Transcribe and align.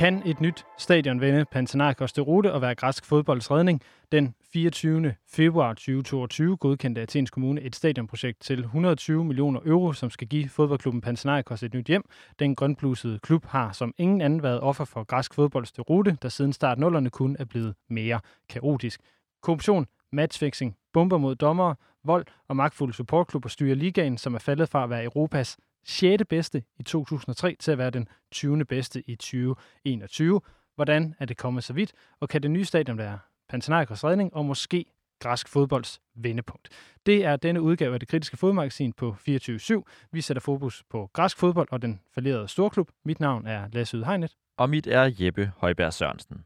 Kan 0.00 0.22
et 0.26 0.40
nyt 0.40 0.66
stadion 0.78 1.20
vende 1.20 1.44
Panathinaikos 1.44 2.12
til 2.12 2.22
rute 2.22 2.52
og 2.52 2.60
være 2.60 2.74
græsk 2.74 3.04
fodbolds 3.04 3.50
redning? 3.50 3.80
Den 4.12 4.34
24. 4.52 5.14
februar 5.32 5.72
2022 5.72 6.56
godkendte 6.56 7.00
Athens 7.00 7.30
Kommune 7.30 7.60
et 7.60 7.76
stadionprojekt 7.76 8.40
til 8.40 8.58
120 8.58 9.24
millioner 9.24 9.60
euro, 9.64 9.92
som 9.92 10.10
skal 10.10 10.28
give 10.28 10.48
fodboldklubben 10.48 11.00
Panathinaikos 11.00 11.62
et 11.62 11.74
nyt 11.74 11.86
hjem. 11.86 12.02
Den 12.38 12.54
grønblusede 12.54 13.18
klub 13.18 13.46
har 13.46 13.72
som 13.72 13.94
ingen 13.98 14.20
anden 14.20 14.42
været 14.42 14.60
offer 14.60 14.84
for 14.84 15.04
græsk 15.04 15.34
fodbolds 15.34 15.72
til 15.72 15.82
rute, 15.82 16.18
der 16.22 16.28
siden 16.28 16.52
start 16.52 16.78
nullerne 16.78 17.10
kun 17.10 17.36
er 17.38 17.44
blevet 17.44 17.74
mere 17.90 18.20
kaotisk. 18.48 19.00
Korruption, 19.42 19.86
matchfixing, 20.12 20.76
bomber 20.92 21.18
mod 21.18 21.34
dommere, 21.34 21.74
vold 22.04 22.26
og 22.48 22.56
magtfulde 22.56 22.92
supportklubber 22.92 23.48
styrer 23.48 23.74
ligaen, 23.74 24.18
som 24.18 24.34
er 24.34 24.38
faldet 24.38 24.68
fra 24.68 24.84
at 24.84 24.90
være 24.90 25.04
Europas 25.04 25.56
6. 25.84 26.22
bedste 26.28 26.62
i 26.78 26.82
2003 26.82 27.56
til 27.60 27.72
at 27.72 27.78
være 27.78 27.90
den 27.90 28.08
20. 28.30 28.64
bedste 28.64 29.02
i 29.10 29.16
2021. 29.16 30.40
Hvordan 30.74 31.14
er 31.18 31.24
det 31.24 31.36
kommet 31.36 31.64
så 31.64 31.72
vidt, 31.72 31.92
og 32.20 32.28
kan 32.28 32.42
det 32.42 32.50
nye 32.50 32.64
stadion 32.64 32.98
være 32.98 33.18
Panathinaikos 33.48 34.04
redning 34.04 34.34
og 34.34 34.44
måske 34.44 34.84
græsk 35.20 35.48
fodbolds 35.48 36.00
vendepunkt. 36.14 36.68
Det 37.06 37.24
er 37.24 37.36
denne 37.36 37.62
udgave 37.62 37.94
af 37.94 38.00
det 38.00 38.08
kritiske 38.08 38.36
fodmagasin 38.36 38.92
på 38.92 39.16
24-7. 39.28 39.82
Vi 40.12 40.20
sætter 40.20 40.40
fokus 40.40 40.82
på 40.90 41.10
græsk 41.12 41.38
fodbold 41.38 41.68
og 41.70 41.82
den 41.82 42.00
falderede 42.14 42.48
storklub. 42.48 42.90
Mit 43.04 43.20
navn 43.20 43.46
er 43.46 43.68
Lasse 43.72 43.96
Ydhegnet. 43.96 44.36
Og 44.56 44.70
mit 44.70 44.86
er 44.86 45.10
Jeppe 45.20 45.52
Højberg 45.56 45.92
Sørensen. 45.92 46.44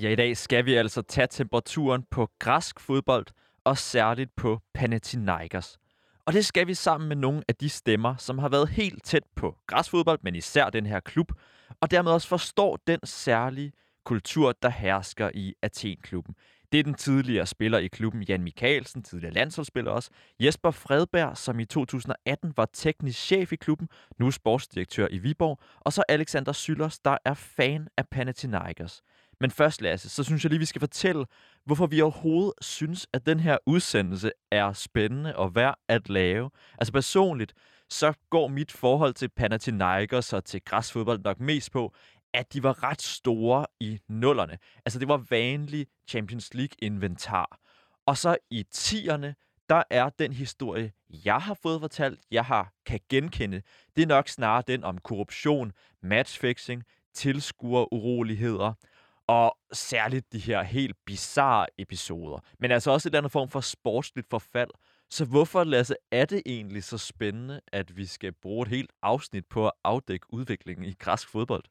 Ja, 0.00 0.08
i 0.08 0.14
dag 0.14 0.36
skal 0.36 0.64
vi 0.64 0.74
altså 0.74 1.02
tage 1.02 1.26
temperaturen 1.30 2.04
på 2.10 2.30
græsk 2.38 2.80
fodbold, 2.80 3.26
og 3.64 3.78
særligt 3.78 4.36
på 4.36 4.60
Panathinaikos. 4.74 5.78
Og 6.26 6.32
det 6.32 6.46
skal 6.46 6.66
vi 6.66 6.74
sammen 6.74 7.08
med 7.08 7.16
nogle 7.16 7.42
af 7.48 7.54
de 7.54 7.68
stemmer, 7.68 8.16
som 8.16 8.38
har 8.38 8.48
været 8.48 8.68
helt 8.68 9.04
tæt 9.04 9.22
på 9.36 9.56
græsfodbold, 9.66 10.18
men 10.22 10.34
især 10.34 10.70
den 10.70 10.86
her 10.86 11.00
klub, 11.00 11.32
og 11.80 11.90
dermed 11.90 12.12
også 12.12 12.28
forstår 12.28 12.78
den 12.86 12.98
særlige 13.04 13.72
kultur, 14.04 14.52
der 14.62 14.68
hersker 14.68 15.30
i 15.34 15.54
Athen-klubben. 15.62 16.34
Det 16.72 16.78
er 16.80 16.84
den 16.84 16.94
tidligere 16.94 17.46
spiller 17.46 17.78
i 17.78 17.86
klubben, 17.86 18.22
Jan 18.22 18.42
Mikkelsen, 18.42 19.02
tidligere 19.02 19.34
landsholdsspiller 19.34 19.90
også, 19.90 20.10
Jesper 20.40 20.70
Fredberg, 20.70 21.36
som 21.36 21.60
i 21.60 21.64
2018 21.64 22.52
var 22.56 22.68
teknisk 22.72 23.18
chef 23.18 23.52
i 23.52 23.56
klubben, 23.56 23.88
nu 24.18 24.30
sportsdirektør 24.30 25.08
i 25.10 25.18
Viborg, 25.18 25.58
og 25.80 25.92
så 25.92 26.02
Alexander 26.08 26.52
Syllers, 26.52 26.98
der 26.98 27.18
er 27.24 27.34
fan 27.34 27.88
af 27.96 28.08
Panathinaikos. 28.08 29.02
Men 29.42 29.50
først, 29.50 29.82
Lasse, 29.82 30.08
så 30.08 30.24
synes 30.24 30.44
jeg 30.44 30.50
lige, 30.50 30.58
vi 30.58 30.64
skal 30.64 30.80
fortælle, 30.80 31.26
hvorfor 31.64 31.86
vi 31.86 32.00
overhovedet 32.00 32.52
synes, 32.60 33.06
at 33.12 33.26
den 33.26 33.40
her 33.40 33.58
udsendelse 33.66 34.32
er 34.50 34.72
spændende 34.72 35.36
og 35.36 35.54
værd 35.54 35.78
at 35.88 36.08
lave. 36.08 36.50
Altså 36.78 36.92
personligt, 36.92 37.54
så 37.90 38.12
går 38.30 38.48
mit 38.48 38.72
forhold 38.72 39.14
til 39.14 39.28
Panathinaikos 39.28 40.32
og 40.32 40.44
til 40.44 40.60
græsfodbold 40.64 41.20
nok 41.24 41.40
mest 41.40 41.72
på, 41.72 41.94
at 42.34 42.52
de 42.52 42.62
var 42.62 42.82
ret 42.82 43.02
store 43.02 43.66
i 43.80 43.98
nullerne. 44.08 44.58
Altså 44.84 44.98
det 44.98 45.08
var 45.08 45.26
vanlig 45.30 45.86
Champions 46.08 46.54
League-inventar. 46.54 47.58
Og 48.06 48.16
så 48.18 48.36
i 48.50 48.64
tierne, 48.70 49.34
der 49.68 49.82
er 49.90 50.08
den 50.08 50.32
historie, 50.32 50.92
jeg 51.24 51.38
har 51.38 51.54
fået 51.62 51.80
fortalt, 51.80 52.20
jeg 52.30 52.44
har 52.44 52.72
kan 52.86 53.00
genkende, 53.08 53.62
det 53.96 54.02
er 54.02 54.06
nok 54.06 54.28
snarere 54.28 54.64
den 54.66 54.84
om 54.84 54.98
korruption, 54.98 55.72
matchfixing, 56.02 56.82
tilskuer 57.14 57.94
uroligheder– 57.94 58.72
og 59.26 59.56
særligt 59.72 60.32
de 60.32 60.38
her 60.38 60.62
helt 60.62 60.96
bizarre 61.06 61.66
episoder. 61.78 62.38
Men 62.58 62.70
altså 62.70 62.90
også 62.90 63.08
et 63.08 63.14
andet 63.14 63.32
form 63.32 63.48
for 63.48 63.60
sportsligt 63.60 64.26
forfald. 64.30 64.70
Så 65.10 65.24
hvorfor, 65.24 65.64
Lasse, 65.64 65.94
er 66.10 66.24
det 66.24 66.42
egentlig 66.46 66.84
så 66.84 66.98
spændende, 66.98 67.60
at 67.72 67.96
vi 67.96 68.06
skal 68.06 68.32
bruge 68.32 68.62
et 68.62 68.68
helt 68.68 68.90
afsnit 69.02 69.46
på 69.46 69.66
at 69.66 69.72
afdække 69.84 70.26
udviklingen 70.28 70.84
i 70.84 70.94
græsk 70.98 71.28
fodbold? 71.28 71.64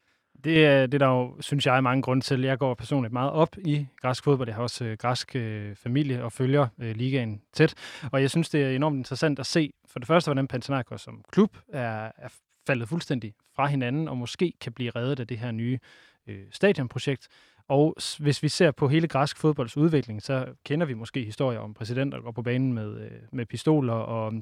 Det 0.44 0.56
øh, 0.56 0.64
er 0.64 0.86
det, 0.86 1.00
der 1.00 1.06
jo, 1.06 1.36
synes 1.40 1.66
jeg, 1.66 1.76
er 1.76 1.80
mange 1.80 2.02
grunde 2.02 2.24
til. 2.24 2.40
Jeg 2.40 2.58
går 2.58 2.74
personligt 2.74 3.12
meget 3.12 3.30
op 3.30 3.56
i 3.58 3.86
græsk 4.00 4.24
fodbold. 4.24 4.48
Jeg 4.48 4.54
har 4.54 4.62
også 4.62 4.84
øh, 4.84 4.96
græsk 4.96 5.36
øh, 5.36 5.76
familie 5.76 6.24
og 6.24 6.32
følger 6.32 6.66
øh, 6.80 6.96
ligaen 6.96 7.42
tæt. 7.52 7.74
Og 8.12 8.22
jeg 8.22 8.30
synes, 8.30 8.50
det 8.50 8.62
er 8.62 8.70
enormt 8.70 8.96
interessant 8.96 9.38
at 9.38 9.46
se, 9.46 9.72
for 9.86 9.98
det 9.98 10.08
første, 10.08 10.28
hvordan 10.28 10.48
Panathinaikos 10.48 11.00
som 11.00 11.24
klub 11.32 11.56
er, 11.72 12.10
er 12.16 12.28
faldet 12.66 12.88
fuldstændig 12.88 13.34
fra 13.56 13.66
hinanden, 13.66 14.08
og 14.08 14.16
måske 14.16 14.52
kan 14.60 14.72
blive 14.72 14.90
reddet 14.90 15.20
af 15.20 15.26
det 15.26 15.38
her 15.38 15.50
nye 15.50 15.78
øh, 16.26 16.44
stadionprojekt. 16.50 17.28
Og 17.68 17.96
hvis 18.18 18.42
vi 18.42 18.48
ser 18.48 18.70
på 18.70 18.88
hele 18.88 19.08
græsk 19.08 19.36
fodbolds 19.36 19.76
udvikling, 19.76 20.22
så 20.22 20.46
kender 20.64 20.86
vi 20.86 20.94
måske 20.94 21.24
historier 21.24 21.58
om 21.58 21.74
præsidenter, 21.74 22.18
der 22.18 22.24
går 22.24 22.32
på 22.32 22.42
banen 22.42 22.72
med, 22.72 23.00
øh, 23.00 23.10
med 23.32 23.46
pistoler 23.46 23.92
og, 23.92 24.32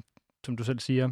som 0.45 0.57
du 0.57 0.63
selv 0.63 0.79
siger, 0.79 1.09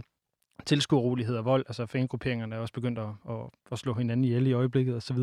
tilskuerolighed 0.66 1.35
og 1.35 1.46
vold. 1.46 1.66
Altså 1.68 1.85
fangrupperingerne 1.85 2.56
er 2.56 2.59
også 2.59 2.74
begyndt 2.74 3.00
at, 3.00 3.09
at, 3.29 3.35
at 3.72 3.79
slå 3.79 3.94
hinanden 3.94 4.24
ihjel 4.24 4.47
i 4.47 4.53
øjeblikket 4.53 4.96
osv. 4.96 5.18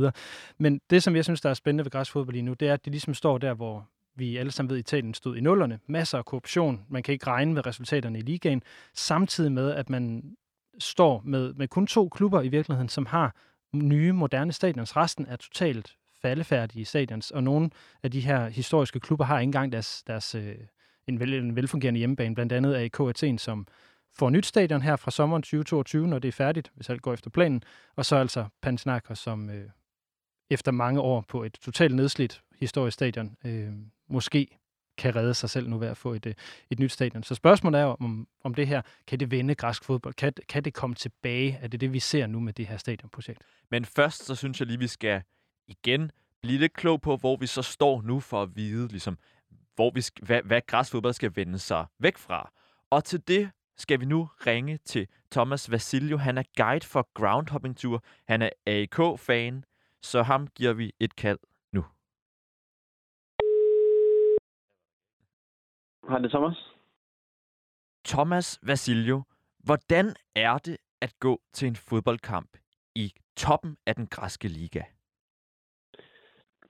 Men 0.58 0.80
det, 0.90 1.02
som 1.02 1.16
jeg 1.16 1.24
synes, 1.24 1.40
der 1.40 1.50
er 1.50 1.54
spændende 1.54 1.84
ved 1.84 1.90
græsk 1.90 2.12
fodbold 2.12 2.34
lige 2.34 2.42
nu, 2.42 2.52
det 2.52 2.68
er, 2.68 2.72
at 2.72 2.84
det 2.84 2.90
ligesom 2.90 3.14
står 3.14 3.38
der, 3.38 3.54
hvor 3.54 3.88
vi 4.14 4.36
alle 4.36 4.52
sammen 4.52 4.70
ved, 4.70 4.76
at 4.76 4.80
Italien 4.80 5.14
stod 5.14 5.36
i 5.36 5.40
nullerne. 5.40 5.78
Masser 5.86 6.18
af 6.18 6.24
korruption. 6.24 6.84
Man 6.88 7.02
kan 7.02 7.12
ikke 7.12 7.26
regne 7.26 7.54
med 7.54 7.66
resultaterne 7.66 8.18
i 8.18 8.22
ligaen. 8.22 8.62
Samtidig 8.94 9.52
med, 9.52 9.70
at 9.72 9.90
man 9.90 10.36
står 10.78 11.22
med, 11.24 11.54
med 11.54 11.68
kun 11.68 11.86
to 11.86 12.08
klubber 12.08 12.42
i 12.42 12.48
virkeligheden, 12.48 12.88
som 12.88 13.06
har 13.06 13.34
nye, 13.72 14.12
moderne 14.12 14.52
stadions. 14.52 14.96
Resten 14.96 15.26
er 15.26 15.36
totalt 15.36 15.96
faldefærdige 16.22 16.84
stadions, 16.84 17.30
og 17.30 17.42
nogle 17.42 17.70
af 18.02 18.10
de 18.10 18.20
her 18.20 18.48
historiske 18.48 19.00
klubber 19.00 19.24
har 19.24 19.38
ikke 19.38 19.48
engang 19.48 19.72
deres, 19.72 20.02
deres 20.02 20.34
øh, 20.34 20.54
en, 21.06 21.20
vel, 21.20 21.34
en 21.34 21.56
velfungerende 21.56 21.98
hjemmebane, 21.98 22.34
blandt 22.34 22.52
andet 22.52 22.74
AK 22.74 23.00
Athen, 23.00 23.38
som 23.38 23.66
får 24.18 24.30
nyt 24.30 24.46
stadion 24.46 24.82
her 24.82 24.96
fra 24.96 25.10
sommeren 25.10 25.42
2022, 25.42 26.08
når 26.08 26.18
det 26.18 26.28
er 26.28 26.32
færdigt, 26.32 26.72
hvis 26.74 26.90
alt 26.90 27.02
går 27.02 27.12
efter 27.12 27.30
planen, 27.30 27.62
og 27.96 28.04
så 28.04 28.16
altså 28.16 28.46
Panathinaikos, 28.62 29.18
som 29.18 29.50
øh, 29.50 29.70
efter 30.50 30.72
mange 30.72 31.00
år 31.00 31.24
på 31.28 31.44
et 31.44 31.52
totalt 31.52 31.94
nedslidt 31.94 32.42
historisk 32.60 32.94
stadion, 32.94 33.36
øh, 33.44 33.72
måske 34.08 34.58
kan 34.98 35.16
redde 35.16 35.34
sig 35.34 35.50
selv 35.50 35.68
nu 35.68 35.78
ved 35.78 35.88
at 35.88 35.96
få 35.96 36.12
et, 36.12 36.26
øh, 36.26 36.34
et 36.70 36.78
nyt 36.78 36.92
stadion. 36.92 37.22
Så 37.22 37.34
spørgsmålet 37.34 37.80
er 37.80 37.84
om, 37.84 38.28
om 38.44 38.54
det 38.54 38.66
her, 38.66 38.82
kan 39.06 39.20
det 39.20 39.30
vende 39.30 39.54
græsk 39.54 39.84
fodbold? 39.84 40.14
Kan, 40.14 40.32
kan 40.48 40.64
det 40.64 40.74
komme 40.74 40.96
tilbage? 40.96 41.58
Er 41.62 41.68
det 41.68 41.80
det, 41.80 41.92
vi 41.92 42.00
ser 42.00 42.26
nu 42.26 42.40
med 42.40 42.52
det 42.52 42.66
her 42.66 42.76
stadionprojekt? 42.76 43.42
Men 43.70 43.84
først, 43.84 44.24
så 44.24 44.34
synes 44.34 44.60
jeg 44.60 44.66
lige, 44.66 44.78
vi 44.78 44.86
skal 44.86 45.22
igen 45.68 46.10
blive 46.42 46.58
lidt 46.58 46.72
klog 46.72 47.00
på, 47.00 47.16
hvor 47.16 47.36
vi 47.36 47.46
så 47.46 47.62
står 47.62 48.02
nu 48.02 48.20
for 48.20 48.42
at 48.42 48.56
vide, 48.56 48.88
ligesom, 48.88 49.18
hvor 49.74 49.90
vi 49.94 50.00
skal, 50.00 50.24
hvad, 50.24 50.42
hvad 50.42 50.60
græsfodbold 50.66 51.14
skal 51.14 51.36
vende 51.36 51.58
sig 51.58 51.86
væk 51.98 52.18
fra. 52.18 52.52
Og 52.90 53.04
til 53.04 53.28
det 53.28 53.50
skal 53.76 54.00
vi 54.00 54.04
nu 54.04 54.28
ringe 54.46 54.78
til 54.84 55.08
Thomas 55.30 55.70
Vasiljo. 55.70 56.16
Han 56.16 56.38
er 56.38 56.42
guide 56.56 56.86
for 56.86 57.08
Groundhopping 57.14 57.76
Tour. 57.76 58.04
Han 58.28 58.42
er 58.42 58.50
AIK-fan, 58.66 59.64
så 60.02 60.22
ham 60.22 60.46
giver 60.46 60.72
vi 60.72 60.92
et 61.00 61.16
kald 61.16 61.38
nu. 61.72 61.84
Hej, 66.08 66.18
det 66.18 66.30
Thomas. 66.30 66.74
Thomas 68.04 68.60
Vasilio, 68.66 69.22
hvordan 69.64 70.06
er 70.34 70.58
det 70.58 70.76
at 71.02 71.12
gå 71.20 71.40
til 71.52 71.68
en 71.68 71.76
fodboldkamp 71.76 72.50
i 72.94 73.12
toppen 73.36 73.76
af 73.86 73.94
den 73.94 74.06
græske 74.06 74.48
liga? 74.48 74.82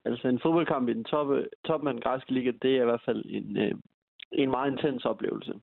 Altså 0.04 0.28
en 0.28 0.40
fodboldkamp 0.42 0.88
i 0.88 0.92
den 0.94 1.04
toppe, 1.04 1.48
toppen 1.64 1.88
af 1.88 1.94
den 1.94 2.02
græske 2.02 2.32
liga, 2.34 2.52
det 2.62 2.76
er 2.76 2.82
i 2.82 2.84
hvert 2.84 3.02
fald 3.04 3.24
en, 3.26 3.56
øh, 3.56 3.74
en 4.32 4.50
meget 4.50 4.72
intens 4.72 5.04
oplevelse, 5.04 5.54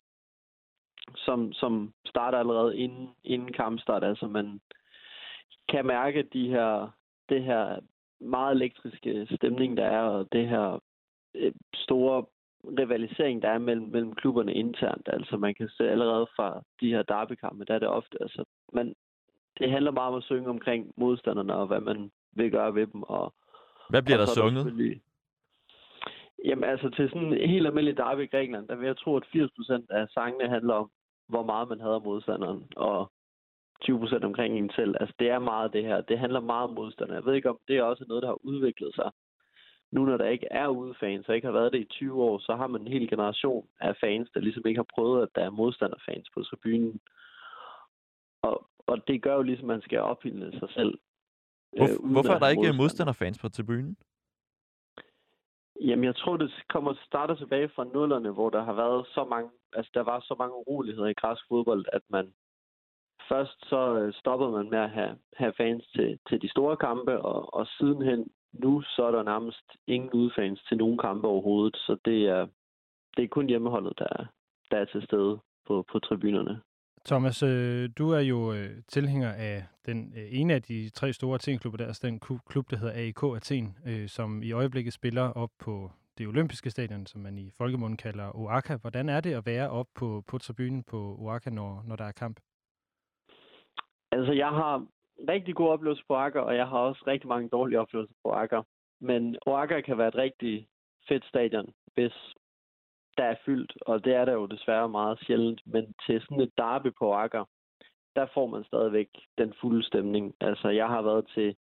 som, 1.15 1.53
som 1.53 1.93
starter 2.05 2.37
allerede 2.37 2.77
inden, 2.77 3.09
inden 3.23 3.53
kampstart. 3.53 4.03
Altså 4.03 4.27
man 4.27 4.61
kan 5.69 5.85
mærke 5.85 6.23
de 6.33 6.47
her, 6.47 6.89
det 7.29 7.43
her 7.43 7.79
meget 8.19 8.55
elektriske 8.55 9.27
stemning, 9.35 9.77
der 9.77 9.85
er, 9.85 10.01
og 10.01 10.27
det 10.31 10.49
her 10.49 10.79
øh, 11.35 11.53
store 11.75 12.25
rivalisering, 12.79 13.41
der 13.41 13.49
er 13.49 13.57
mellem, 13.57 13.87
mellem 13.87 14.15
klubberne 14.15 14.53
internt. 14.53 15.09
Altså 15.13 15.37
man 15.37 15.55
kan 15.55 15.69
se 15.69 15.89
allerede 15.89 16.27
fra 16.35 16.63
de 16.81 16.89
her 16.89 17.03
derbykampe, 17.03 17.65
der 17.65 17.73
er 17.75 17.79
det 17.79 17.87
ofte, 17.87 18.17
altså 18.21 18.45
man, 18.73 18.93
det 19.59 19.71
handler 19.71 19.91
meget 19.91 20.11
om 20.11 20.17
at 20.17 20.23
synge 20.23 20.49
omkring 20.49 20.93
modstanderne 20.97 21.55
og 21.55 21.67
hvad 21.67 21.81
man 21.81 22.11
vil 22.31 22.51
gøre 22.51 22.75
ved 22.75 22.87
dem, 22.87 23.03
og 23.03 23.33
hvad 23.89 24.01
bliver 24.01 24.17
der 24.17 24.25
sunget? 24.25 25.01
Jamen 26.45 26.63
altså 26.63 26.89
til 26.89 27.09
sådan 27.09 27.33
en 27.33 27.49
helt 27.49 27.67
almindelig 27.67 27.97
derby 27.97 28.23
i 28.23 28.27
Grækenland, 28.27 28.67
der 28.67 28.75
vil 28.75 28.85
jeg 28.85 28.97
tro, 28.97 29.15
at 29.17 29.23
80% 29.35 29.85
af 29.89 30.07
sangene 30.09 30.49
handler 30.49 30.73
om, 30.73 30.89
hvor 31.27 31.43
meget 31.43 31.69
man 31.69 31.79
hader 31.79 31.99
modstanderen, 31.99 32.63
og 32.75 33.11
20% 33.85 34.25
omkring 34.25 34.57
en 34.57 34.71
selv. 34.75 34.95
Altså 34.99 35.15
det 35.19 35.29
er 35.29 35.39
meget 35.39 35.73
det 35.73 35.83
her. 35.83 36.01
Det 36.01 36.19
handler 36.19 36.39
meget 36.39 36.69
om 36.69 36.75
modstanderen. 36.75 37.15
Jeg 37.15 37.25
ved 37.25 37.35
ikke, 37.35 37.49
om 37.49 37.59
det 37.67 37.77
er 37.77 37.83
også 37.83 38.05
noget, 38.07 38.23
der 38.23 38.27
har 38.27 38.45
udviklet 38.45 38.95
sig. 38.95 39.11
Nu 39.93 40.05
når 40.05 40.17
der 40.17 40.27
ikke 40.35 40.47
er 40.51 40.67
udefans, 40.67 41.29
og 41.29 41.35
ikke 41.35 41.47
har 41.47 41.59
været 41.59 41.73
det 41.73 41.79
i 41.79 41.93
20 41.99 42.23
år, 42.23 42.39
så 42.39 42.55
har 42.55 42.67
man 42.67 42.81
en 42.81 42.93
hel 42.95 43.09
generation 43.09 43.67
af 43.81 43.95
fans, 44.01 44.29
der 44.33 44.39
ligesom 44.39 44.63
ikke 44.65 44.77
har 44.77 44.93
prøvet, 44.95 45.21
at 45.23 45.29
der 45.35 45.43
er 45.43 45.49
modstanderfans 45.49 46.27
på 46.33 46.43
tribunen. 46.43 46.99
Og, 48.41 48.67
og 48.87 49.07
det 49.07 49.21
gør 49.21 49.35
jo 49.35 49.41
ligesom, 49.41 49.69
at 49.69 49.73
man 49.75 49.81
skal 49.81 49.99
opfylde 49.99 50.59
sig 50.59 50.69
selv 50.69 50.93
hvor, 51.77 52.05
øh, 52.05 52.11
hvorfor 52.11 52.33
er 52.33 52.39
der 52.39 52.47
ikke 52.47 52.73
modstanderfans 52.73 53.39
på 53.39 53.49
tribunen? 53.49 53.97
Jamen, 55.81 56.05
jeg 56.05 56.15
tror, 56.15 56.37
det 56.37 56.51
kommer 56.69 56.93
starter 57.05 57.35
tilbage 57.35 57.69
fra 57.75 57.83
nullerne, 57.83 58.31
hvor 58.31 58.49
der 58.49 58.63
har 58.63 58.73
været 58.73 59.07
så 59.07 59.23
mange, 59.29 59.49
altså 59.73 59.91
der 59.93 60.03
var 60.03 60.19
så 60.19 60.35
mange 60.39 60.55
uroligheder 60.55 61.07
i 61.07 61.13
græsk 61.13 61.41
fodbold, 61.49 61.85
at 61.93 62.01
man 62.09 62.33
først 63.29 63.69
så 63.69 63.97
øh, 63.99 64.13
stoppede 64.13 64.51
man 64.51 64.69
med 64.69 64.79
at 64.79 64.89
have, 64.89 65.17
have 65.37 65.53
fans 65.57 65.85
til, 65.95 66.19
til 66.29 66.41
de 66.41 66.49
store 66.49 66.77
kampe, 66.77 67.21
og, 67.21 67.53
og 67.53 67.67
sidenhen 67.67 68.29
nu, 68.53 68.81
så 68.81 69.03
er 69.05 69.11
der 69.11 69.23
nærmest 69.23 69.65
ingen 69.87 70.11
udfans 70.13 70.63
til 70.67 70.77
nogen 70.77 70.97
kampe 70.97 71.27
overhovedet, 71.27 71.75
så 71.75 71.97
det 72.05 72.27
er, 72.27 72.47
det 73.17 73.23
er 73.23 73.27
kun 73.27 73.47
hjemmeholdet, 73.47 73.99
der, 73.99 74.25
der 74.71 74.77
er 74.77 74.85
til 74.85 75.03
stede 75.03 75.39
på, 75.67 75.85
på 75.91 75.99
tribunerne. 75.99 76.61
Thomas, 77.05 77.43
øh, 77.43 77.89
du 77.97 78.09
er 78.09 78.19
jo 78.19 78.53
øh, 78.53 78.69
tilhænger 78.87 79.31
af 79.31 79.63
den 79.85 80.13
øh, 80.17 80.25
ene 80.31 80.53
af 80.53 80.61
de 80.61 80.89
tre 80.89 81.13
store 81.13 81.35
Athen-klubber, 81.35 81.77
der 81.77 81.83
er 81.83 81.87
altså 81.87 82.07
den 82.07 82.19
klub, 82.49 82.71
der 82.71 82.77
hedder 82.77 82.93
AIK 82.93 83.23
Athen, 83.23 83.77
øh, 83.87 84.07
som 84.07 84.43
i 84.43 84.51
øjeblikket 84.51 84.93
spiller 84.93 85.21
op 85.21 85.49
på 85.59 85.91
det 86.17 86.27
olympiske 86.27 86.69
stadion, 86.69 87.05
som 87.05 87.21
man 87.21 87.37
i 87.37 87.51
folkemunden 87.57 87.97
kalder 87.97 88.35
Oaka. 88.35 88.75
Hvordan 88.75 89.09
er 89.09 89.21
det 89.21 89.33
at 89.33 89.45
være 89.45 89.69
op 89.69 89.87
på, 89.95 90.23
på 90.27 90.37
tribunen 90.37 90.83
på 90.83 91.15
Oaka, 91.19 91.49
når, 91.49 91.83
når 91.87 91.95
der 91.95 92.05
er 92.05 92.11
kamp? 92.11 92.39
Altså, 94.11 94.33
jeg 94.33 94.49
har 94.49 94.85
rigtig 95.29 95.55
gode 95.55 95.69
oplevelser 95.69 96.03
på 96.07 96.15
Akker, 96.15 96.41
og 96.41 96.55
jeg 96.55 96.67
har 96.67 96.77
også 96.77 97.03
rigtig 97.07 97.27
mange 97.27 97.49
dårlige 97.49 97.79
oplevelser 97.79 98.15
på 98.23 98.31
Akker. 98.31 98.63
Men 99.01 99.37
Akker 99.47 99.81
kan 99.81 99.97
være 99.97 100.07
et 100.07 100.15
rigtig 100.15 100.67
fedt 101.07 101.25
stadion, 101.25 101.73
hvis 101.93 102.13
der 103.17 103.23
er 103.23 103.35
fyldt, 103.45 103.73
og 103.81 104.05
det 104.05 104.15
er 104.15 104.25
der 104.25 104.33
jo 104.33 104.45
desværre 104.45 104.89
meget 104.89 105.19
sjældent. 105.19 105.61
Men 105.65 105.93
til 106.05 106.21
sådan 106.21 106.41
et 106.41 106.57
derby 106.57 106.93
på 106.99 107.13
Akker, 107.13 107.45
der 108.15 108.27
får 108.33 108.47
man 108.47 108.63
stadigvæk 108.63 109.07
den 109.37 109.53
fulde 109.61 109.83
stemning. 109.83 110.35
Altså, 110.41 110.69
jeg 110.69 110.87
har 110.87 111.01
været 111.01 111.27
til, 111.27 111.55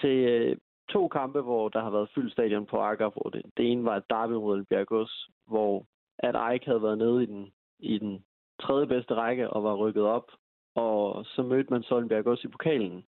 til 0.00 0.28
øh, 0.28 0.56
to 0.88 1.08
kampe, 1.08 1.40
hvor 1.40 1.68
der 1.68 1.82
har 1.82 1.90
været 1.90 2.10
fyldt 2.14 2.32
stadion 2.32 2.66
på 2.66 2.80
Akker, 2.80 3.10
hvor 3.10 3.30
det, 3.30 3.42
det 3.56 3.72
ene 3.72 3.84
var 3.84 3.96
et 3.96 4.10
derby 4.10 4.32
mod 4.32 4.64
Bjergås, 4.64 5.28
hvor 5.46 5.86
at 6.18 6.52
Eik 6.52 6.64
havde 6.64 6.82
været 6.82 6.98
nede 6.98 7.22
i 7.22 7.26
den, 7.26 7.52
i 7.78 7.98
den 7.98 8.24
tredje 8.60 8.86
bedste 8.86 9.14
række 9.14 9.50
og 9.50 9.64
var 9.64 9.74
rykket 9.74 10.02
op. 10.02 10.30
Og 10.74 11.24
så 11.24 11.42
mødte 11.42 11.70
man 11.70 11.82
Solbjerg 11.82 12.44
i 12.44 12.48
pokalen, 12.48 13.04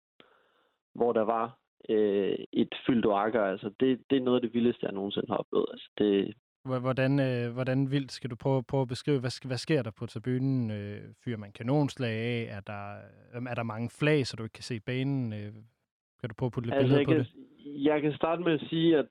hvor 0.95 1.13
der 1.13 1.23
var 1.23 1.59
øh, 1.89 2.39
et 2.53 2.75
fyldt 2.87 3.07
Akker. 3.07 3.43
Altså, 3.43 3.71
det, 3.81 4.03
det 4.11 4.17
er 4.17 4.23
noget 4.23 4.37
af 4.37 4.43
det 4.43 4.55
vildeste, 4.55 4.87
jeg 4.87 4.93
nogensinde 4.93 5.29
har 5.29 5.37
oplevet. 5.37 5.67
Altså, 5.73 5.91
det, 5.99 6.35
Hvordan, 6.67 7.21
øh, 7.21 7.53
hvordan 7.53 7.91
vildt 7.91 8.13
skal 8.13 8.31
du 8.31 8.37
prøve, 8.37 8.63
prøve 8.63 8.83
at 8.83 8.89
beskrive, 8.89 9.21
hvad, 9.21 9.47
hvad 9.47 9.57
sker 9.57 9.83
der 9.83 9.91
på 9.91 10.07
tribunen? 10.07 10.71
Øh, 10.71 11.01
fyrer 11.25 11.37
man 11.37 11.53
kanonslag 11.53 12.11
af? 12.11 12.57
Er 12.57 12.61
der, 12.61 12.83
øh, 13.35 13.43
er 13.51 13.55
der 13.55 13.63
mange 13.63 13.91
flag, 13.91 14.27
så 14.27 14.37
du 14.37 14.43
ikke 14.43 14.53
kan 14.53 14.63
se 14.63 14.81
banen? 14.81 15.33
Øh, 15.33 15.53
kan 16.21 16.29
du 16.29 16.35
prøve 16.39 16.49
at 16.49 16.53
putte 16.53 16.67
lidt 16.69 16.75
altså, 16.75 16.97
billeder 16.97 17.05
på 17.05 17.11
kan, 17.11 17.19
det? 17.19 17.85
Jeg 17.85 18.03
kan 18.03 18.13
starte 18.13 18.43
med 18.43 18.53
at 18.53 18.67
sige, 18.71 18.99
at 18.99 19.07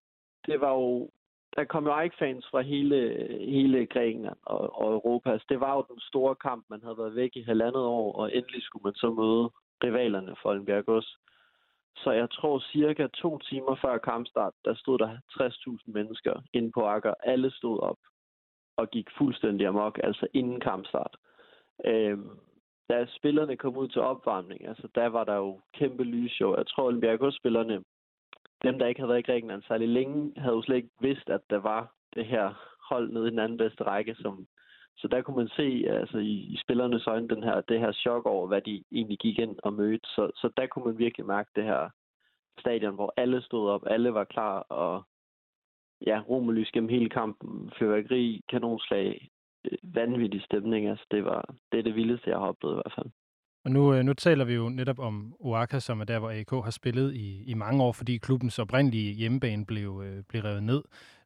det 0.46 0.62
var 0.62 0.72
jo 0.72 1.10
der 1.56 1.64
kom 1.64 1.86
jo 1.86 1.92
Ajax-fans 1.92 2.48
fra 2.52 2.62
hele, 2.62 3.28
hele 3.40 3.86
Grækenland 3.86 4.38
og, 4.44 4.82
og 4.82 4.94
Europa. 4.94 5.32
Altså, 5.32 5.46
det 5.50 5.60
var 5.60 5.76
jo 5.76 5.86
den 5.90 6.00
store 6.00 6.36
kamp, 6.36 6.66
man 6.70 6.82
havde 6.84 6.98
været 6.98 7.16
væk 7.16 7.32
i 7.36 7.42
halvandet 7.42 7.84
år, 7.84 8.14
og 8.14 8.36
endelig 8.36 8.64
skulle 8.64 8.84
man 8.84 8.94
så 8.94 9.10
møde 9.10 9.50
rivalerne 9.84 10.36
for 10.42 10.50
Olympiakos. 10.50 11.18
Så 11.98 12.12
jeg 12.12 12.30
tror 12.30 12.60
cirka 12.60 13.08
to 13.08 13.38
timer 13.38 13.76
før 13.76 13.98
kampstart, 13.98 14.54
der 14.66 14.76
stod 14.76 14.98
der 14.98 15.18
60.000 15.30 15.92
mennesker 15.92 16.42
inde 16.54 16.72
på 16.72 16.88
Akker. 16.88 17.14
Alle 17.24 17.52
stod 17.52 17.80
op 17.80 17.98
og 18.78 18.90
gik 18.90 19.08
fuldstændig 19.18 19.68
amok, 19.68 20.00
altså 20.04 20.28
inden 20.34 20.60
kampstart. 20.60 21.16
Øhm, 21.86 22.30
da 22.90 23.06
spillerne 23.18 23.58
kom 23.58 23.78
ud 23.78 23.88
til 23.88 24.02
opvarmning, 24.02 24.68
altså 24.68 24.88
der 24.96 25.08
var 25.08 25.24
der 25.24 25.36
jo 25.36 25.62
kæmpe 25.74 26.04
lysshow. 26.04 26.56
Jeg 26.56 26.68
tror, 26.68 26.88
Olympiakos-spillerne, 26.88 27.84
dem 28.66 28.80
der 28.80 28.88
ikke 28.88 29.00
havde 29.00 29.10
været 29.10 29.20
i 29.20 29.32
Grækenland 29.32 29.64
særlig 29.68 29.90
længe, 29.90 30.34
havde 30.38 30.56
jo 30.56 30.62
slet 30.62 30.76
ikke 30.76 30.90
vidst, 31.00 31.30
at 31.30 31.42
der 31.50 31.58
var 31.58 31.94
det 32.16 32.26
her 32.26 32.54
hold 32.90 33.12
nede 33.12 33.28
i 33.28 33.32
den 33.32 33.40
anden 33.40 33.58
bedste 33.58 33.84
række, 33.84 34.16
som 34.16 34.48
så 34.98 35.08
der 35.08 35.22
kunne 35.22 35.38
man 35.38 35.48
se 35.48 35.86
altså, 35.90 36.18
i, 36.18 36.34
i 36.34 36.58
spillernes 36.64 37.08
øjne 37.08 37.28
den 37.28 37.44
her, 37.44 37.62
det 37.62 37.80
her 37.80 37.92
chok 37.92 38.26
over, 38.26 38.48
hvad 38.48 38.62
de 38.62 38.84
egentlig 38.92 39.20
gik 39.20 39.40
ind 39.40 39.56
og 39.64 39.74
mødte. 39.74 40.08
Så, 40.08 40.32
så 40.36 40.50
der 40.58 40.68
kunne 40.68 40.86
man 40.86 40.98
virkelig 40.98 41.26
mærke 41.26 41.50
det 41.56 41.64
her 41.64 41.90
stadion, 42.60 42.96
hvor 42.96 43.14
alle 43.18 43.42
stod 43.42 43.70
op, 43.70 43.84
alle 43.88 44.14
var 44.14 44.24
klar, 44.24 44.60
og 44.60 45.04
ja, 46.08 46.22
romerlys 46.30 46.72
gennem 46.72 46.90
hele 46.90 47.10
kampen, 47.10 47.72
fyrværkeri, 47.80 48.42
kanonslag, 48.50 49.30
øh, 49.66 49.78
vanvittig 49.84 50.42
stemning. 50.42 50.88
Altså, 50.88 51.06
det, 51.12 51.26
var, 51.26 51.56
det 51.72 51.80
er 51.80 51.84
det 51.84 51.96
vildeste, 51.96 52.30
jeg 52.30 52.40
har 52.40 52.48
oplevet 52.48 52.76
i 52.76 52.82
hvert 52.84 52.96
fald. 52.96 53.12
Og 53.66 53.72
nu, 53.72 53.94
øh, 53.94 54.04
nu 54.04 54.14
taler 54.14 54.46
vi 54.46 54.54
jo 54.54 54.70
netop 54.70 55.00
om 55.00 55.36
Oaka, 55.40 55.80
som 55.80 56.02
er 56.02 56.06
der, 56.06 56.20
hvor 56.20 56.32
AK 56.32 56.64
har 56.64 56.72
spillet 56.72 57.14
i, 57.16 57.44
i 57.44 57.54
mange 57.54 57.84
år, 57.84 57.92
fordi 57.92 58.18
klubbens 58.18 58.60
oprindelige 58.60 59.14
hjemmebane 59.14 59.66
blev, 59.66 60.04
øh, 60.06 60.24
blev 60.24 60.42
revet 60.42 60.64
ned. 60.64 60.84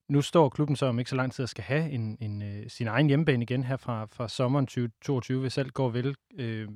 Nu 0.07 0.21
står 0.21 0.50
klubben 0.50 0.75
så 0.75 0.86
om 0.86 1.00
ikke 1.00 1.09
så 1.09 1.15
lang 1.15 1.33
tid 1.33 1.44
at 1.44 1.50
skal 1.50 1.63
have 1.63 1.89
en, 1.89 2.18
en, 2.21 2.41
øh, 2.41 2.69
sin 2.69 2.88
egen 2.88 3.07
hjemmebane 3.07 3.44
igen 3.44 3.63
her 3.63 3.77
fra, 3.77 4.06
fra 4.12 4.27
sommeren 4.27 4.65
2022, 4.65 5.41
hvis 5.41 5.57
alt 5.57 5.74
går 5.74 5.89
vel. 5.89 6.15
Øh, 6.38 6.68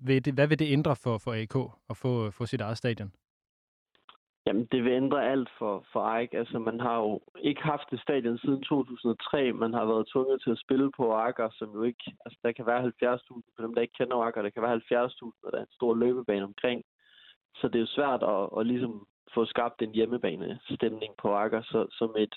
vil 0.00 0.24
det, 0.24 0.34
hvad 0.34 0.46
vil 0.46 0.58
det 0.58 0.72
ændre 0.72 0.96
for, 0.96 1.18
for 1.18 1.32
AK 1.34 1.72
at 1.90 1.96
få, 1.96 2.26
øh, 2.26 2.32
få 2.32 2.46
sit 2.46 2.60
eget 2.60 2.78
stadion? 2.78 3.12
Jamen, 4.48 4.68
det 4.72 4.84
vil 4.84 4.92
ændre 4.92 5.30
alt 5.30 5.50
for, 5.58 5.84
for 5.92 6.00
AIK. 6.00 6.34
Altså, 6.34 6.58
man 6.58 6.80
har 6.80 6.96
jo 6.98 7.20
ikke 7.38 7.62
haft 7.62 7.90
det 7.90 8.00
stadion 8.00 8.38
siden 8.38 8.62
2003. 8.62 9.52
Man 9.52 9.72
har 9.74 9.84
været 9.84 10.08
tvunget 10.12 10.42
til 10.42 10.50
at 10.50 10.58
spille 10.58 10.90
på 10.96 11.12
Akker, 11.12 11.48
som 11.52 11.68
jo 11.74 11.82
ikke... 11.82 12.04
Altså, 12.24 12.38
der 12.42 12.52
kan 12.52 12.66
være 12.66 12.82
70.000 12.84 13.40
for 13.56 13.62
dem, 13.62 13.74
der 13.74 13.82
ikke 13.82 13.98
kender 13.98 14.16
Akker. 14.16 14.42
Der 14.42 14.50
kan 14.50 14.62
være 14.62 15.06
70.000, 15.06 15.30
og 15.44 15.52
der 15.52 15.58
er 15.58 15.62
en 15.62 15.78
stor 15.78 15.94
løbebane 15.94 16.44
omkring. 16.44 16.82
Så 17.54 17.68
det 17.68 17.74
er 17.74 17.80
jo 17.80 17.96
svært 17.98 18.22
at, 18.22 18.58
at 18.58 18.66
ligesom 18.66 19.06
få 19.34 19.44
skabt 19.44 19.82
en 19.82 19.94
hjemmebane 19.94 20.58
stemning 20.70 21.12
på 21.18 21.34
Akker. 21.34 21.62
Så, 21.62 21.86
som 21.90 22.14
et 22.18 22.34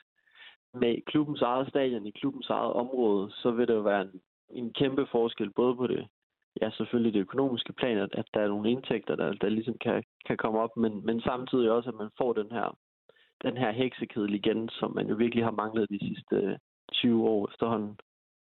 med 0.73 1.01
klubbens 1.05 1.41
eget 1.41 1.69
stadion 1.69 2.05
i 2.05 2.11
klubbens 2.11 2.49
eget 2.49 2.73
område, 2.73 3.31
så 3.31 3.51
vil 3.51 3.67
det 3.67 3.73
jo 3.73 3.81
være 3.81 4.01
en, 4.01 4.21
en 4.49 4.73
kæmpe 4.73 5.07
forskel, 5.11 5.49
både 5.49 5.75
på 5.75 5.87
det, 5.87 6.07
ja, 6.61 6.69
selvfølgelig 6.69 7.13
det 7.13 7.19
økonomiske 7.19 7.73
plan, 7.73 7.97
at, 7.97 8.09
at 8.13 8.25
der 8.33 8.39
er 8.39 8.47
nogle 8.47 8.71
indtægter, 8.71 9.15
der, 9.15 9.33
der 9.33 9.49
ligesom 9.49 9.77
kan, 9.81 10.03
kan 10.27 10.37
komme 10.37 10.59
op, 10.59 10.77
men, 10.77 11.05
men 11.05 11.21
samtidig 11.21 11.71
også, 11.71 11.89
at 11.89 11.95
man 11.95 12.09
får 12.17 12.33
den 12.33 12.51
her, 12.51 12.77
den 13.43 13.57
her 13.57 13.71
heksekedel 13.71 14.33
igen, 14.33 14.69
som 14.69 14.95
man 14.95 15.07
jo 15.07 15.15
virkelig 15.15 15.43
har 15.43 15.51
manglet 15.51 15.89
de 15.89 15.99
sidste 15.99 16.35
øh, 16.35 16.57
20 16.91 17.29
år 17.29 17.49
efterhånden. 17.51 17.97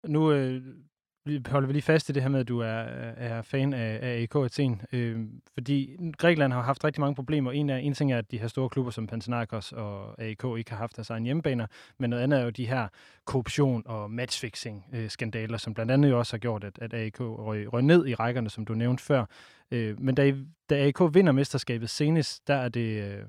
Nu 0.07 0.31
øh, 0.31 0.61
holder 1.47 1.67
vi 1.67 1.73
lige 1.73 1.81
fast 1.81 2.09
i 2.09 2.11
det 2.11 2.21
her 2.21 2.29
med, 2.29 2.39
at 2.39 2.47
du 2.47 2.59
er, 2.59 2.83
er 3.17 3.41
fan 3.41 3.73
af, 3.73 3.99
af 4.01 4.21
AK 4.21 4.35
Athen, 4.35 4.81
øh, 4.91 5.19
fordi 5.53 5.97
Grækenland 6.17 6.53
har 6.53 6.61
haft 6.61 6.83
rigtig 6.83 7.01
mange 7.01 7.15
problemer. 7.15 7.51
En, 7.51 7.69
af, 7.69 7.79
en 7.79 7.93
ting 7.93 8.11
er, 8.11 8.17
at 8.17 8.31
de 8.31 8.37
her 8.37 8.47
store 8.47 8.69
klubber 8.69 8.91
som 8.91 9.07
Panathinaikos 9.07 9.71
og 9.71 10.21
AK 10.21 10.43
ikke 10.57 10.71
har 10.71 10.77
haft 10.77 10.95
deres 10.95 11.09
egen 11.09 11.23
hjemmebaner, 11.23 11.67
men 11.97 12.09
noget 12.09 12.23
andet 12.23 12.39
er 12.39 12.43
jo 12.43 12.49
de 12.49 12.67
her 12.67 12.87
korruption 13.25 13.83
og 13.85 14.09
matchfixing-skandaler, 14.11 15.57
som 15.57 15.73
blandt 15.73 15.91
andet 15.91 16.09
jo 16.09 16.19
også 16.19 16.33
har 16.33 16.39
gjort, 16.39 16.63
at, 16.63 16.79
at 16.81 16.93
AK 16.93 17.19
røg, 17.19 17.73
røg 17.73 17.83
ned 17.83 18.07
i 18.07 18.15
rækkerne, 18.15 18.49
som 18.49 18.65
du 18.65 18.73
nævnte 18.73 19.03
før. 19.03 19.25
Øh, 19.71 20.01
men 20.01 20.15
da, 20.15 20.35
da 20.69 20.87
AK 20.87 20.99
vinder 21.13 21.31
mesterskabet 21.31 21.89
senest, 21.89 22.47
der 22.47 22.55
er 22.55 22.69
det... 22.69 23.03
Øh, 23.03 23.23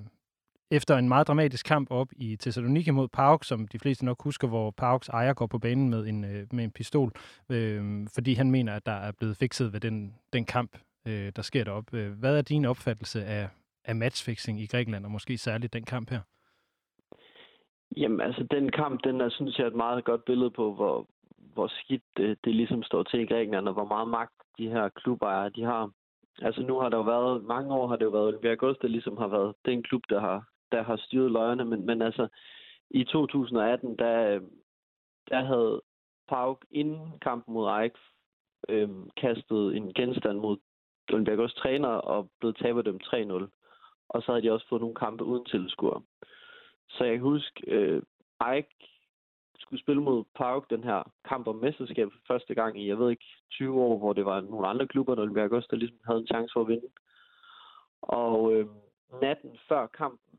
efter 0.70 0.96
en 0.96 1.08
meget 1.08 1.28
dramatisk 1.28 1.66
kamp 1.66 1.90
op 1.90 2.08
i 2.16 2.36
Thessaloniki 2.36 2.90
mod 2.90 3.08
Pauk, 3.08 3.44
som 3.44 3.68
de 3.68 3.78
fleste 3.78 4.04
nok 4.04 4.22
husker, 4.22 4.48
hvor 4.48 4.70
Pauks 4.70 5.08
ejer 5.08 5.34
går 5.34 5.46
på 5.46 5.58
banen 5.58 5.90
med 5.90 6.06
en, 6.06 6.24
øh, 6.24 6.46
med 6.52 6.64
en 6.64 6.70
pistol, 6.70 7.12
øh, 7.50 8.06
fordi 8.14 8.34
han 8.34 8.50
mener, 8.50 8.72
at 8.74 8.86
der 8.86 8.92
er 8.92 9.12
blevet 9.18 9.36
fikset 9.36 9.72
ved 9.72 9.80
den, 9.80 10.14
den 10.32 10.44
kamp, 10.44 10.78
øh, 11.08 11.32
der 11.36 11.42
sker 11.42 11.64
derop. 11.64 11.94
Øh, 11.94 12.12
hvad 12.20 12.38
er 12.38 12.42
din 12.42 12.64
opfattelse 12.64 13.24
af, 13.24 13.48
af 13.84 13.96
matchfixing 13.96 14.60
i 14.60 14.66
Grækenland, 14.66 15.04
og 15.04 15.10
måske 15.10 15.38
særligt 15.38 15.72
den 15.72 15.84
kamp 15.84 16.10
her? 16.10 16.20
Jamen, 17.96 18.20
altså, 18.20 18.46
den 18.50 18.70
kamp, 18.72 19.04
den 19.04 19.20
er, 19.20 19.28
synes 19.28 19.58
jeg, 19.58 19.66
et 19.66 19.74
meget 19.74 20.04
godt 20.04 20.24
billede 20.24 20.50
på, 20.50 20.74
hvor, 20.74 21.06
hvor 21.54 21.66
skidt 21.66 22.02
det, 22.16 22.38
det 22.44 22.54
ligesom 22.54 22.82
står 22.82 23.02
til 23.02 23.20
i 23.20 23.26
Grækenland, 23.26 23.68
og 23.68 23.74
hvor 23.74 23.84
meget 23.84 24.08
magt 24.08 24.34
de 24.58 24.68
her 24.68 24.88
klubejere, 24.88 25.50
de 25.50 25.62
har. 25.62 25.90
Altså, 26.42 26.62
nu 26.62 26.78
har 26.80 26.88
der 26.88 26.96
jo 26.96 27.02
været, 27.02 27.44
mange 27.44 27.74
år 27.74 27.86
har 27.88 27.96
det 27.96 28.04
jo 28.04 28.10
været 28.10 28.44
August 28.44 28.82
der 28.82 28.88
ligesom 28.88 29.16
har 29.16 29.28
været 29.28 29.54
den 29.64 29.82
klub, 29.82 30.02
der 30.10 30.20
har 30.20 30.44
der 30.72 30.82
har 30.82 30.96
styret 30.96 31.30
løjerne, 31.30 31.64
men, 31.64 31.86
men 31.86 32.02
altså 32.02 32.28
i 32.90 33.04
2018, 33.04 33.96
der, 33.98 34.34
øh, 34.34 34.42
der 35.30 35.44
havde 35.44 35.82
Pauk 36.28 36.64
inden 36.70 37.18
kampen 37.18 37.54
mod 37.54 37.68
Ajax 37.68 37.92
øh, 38.68 38.88
kastet 39.16 39.76
en 39.76 39.94
genstand 39.94 40.38
mod 40.38 40.56
Olympiakos 41.12 41.54
træner 41.54 41.88
og 41.88 42.30
blevet 42.40 42.56
tabet 42.56 42.84
dem 42.84 43.00
3-0. 43.04 43.48
Og 44.08 44.22
så 44.22 44.32
havde 44.32 44.42
de 44.42 44.52
også 44.52 44.68
fået 44.68 44.80
nogle 44.80 44.94
kampe 44.94 45.24
uden 45.24 45.44
tilskuer. 45.44 46.04
Så 46.88 47.04
jeg 47.04 47.12
kan 47.12 47.22
huske, 47.22 47.62
øh, 47.66 48.02
Eik 48.52 48.66
skulle 49.58 49.82
spille 49.82 50.02
mod 50.02 50.24
Pauk 50.34 50.70
den 50.70 50.84
her 50.84 51.02
kamp 51.28 51.46
om 51.46 51.56
mesterskab 51.56 52.08
for 52.12 52.20
første 52.26 52.54
gang 52.54 52.80
i, 52.80 52.88
jeg 52.88 52.98
ved 52.98 53.10
ikke, 53.10 53.24
20 53.50 53.80
år, 53.80 53.98
hvor 53.98 54.12
det 54.12 54.24
var 54.24 54.40
nogle 54.40 54.66
andre 54.66 54.86
klubber, 54.86 55.14
der 55.14 55.22
Olympiakos, 55.22 55.66
der 55.66 55.76
ligesom 55.76 55.98
havde 56.06 56.20
en 56.20 56.26
chance 56.26 56.52
for 56.52 56.60
at 56.60 56.68
vinde. 56.68 56.88
Og 58.02 58.54
øh, 58.54 58.66
natten 59.22 59.58
før 59.68 59.86
kampen, 59.86 60.38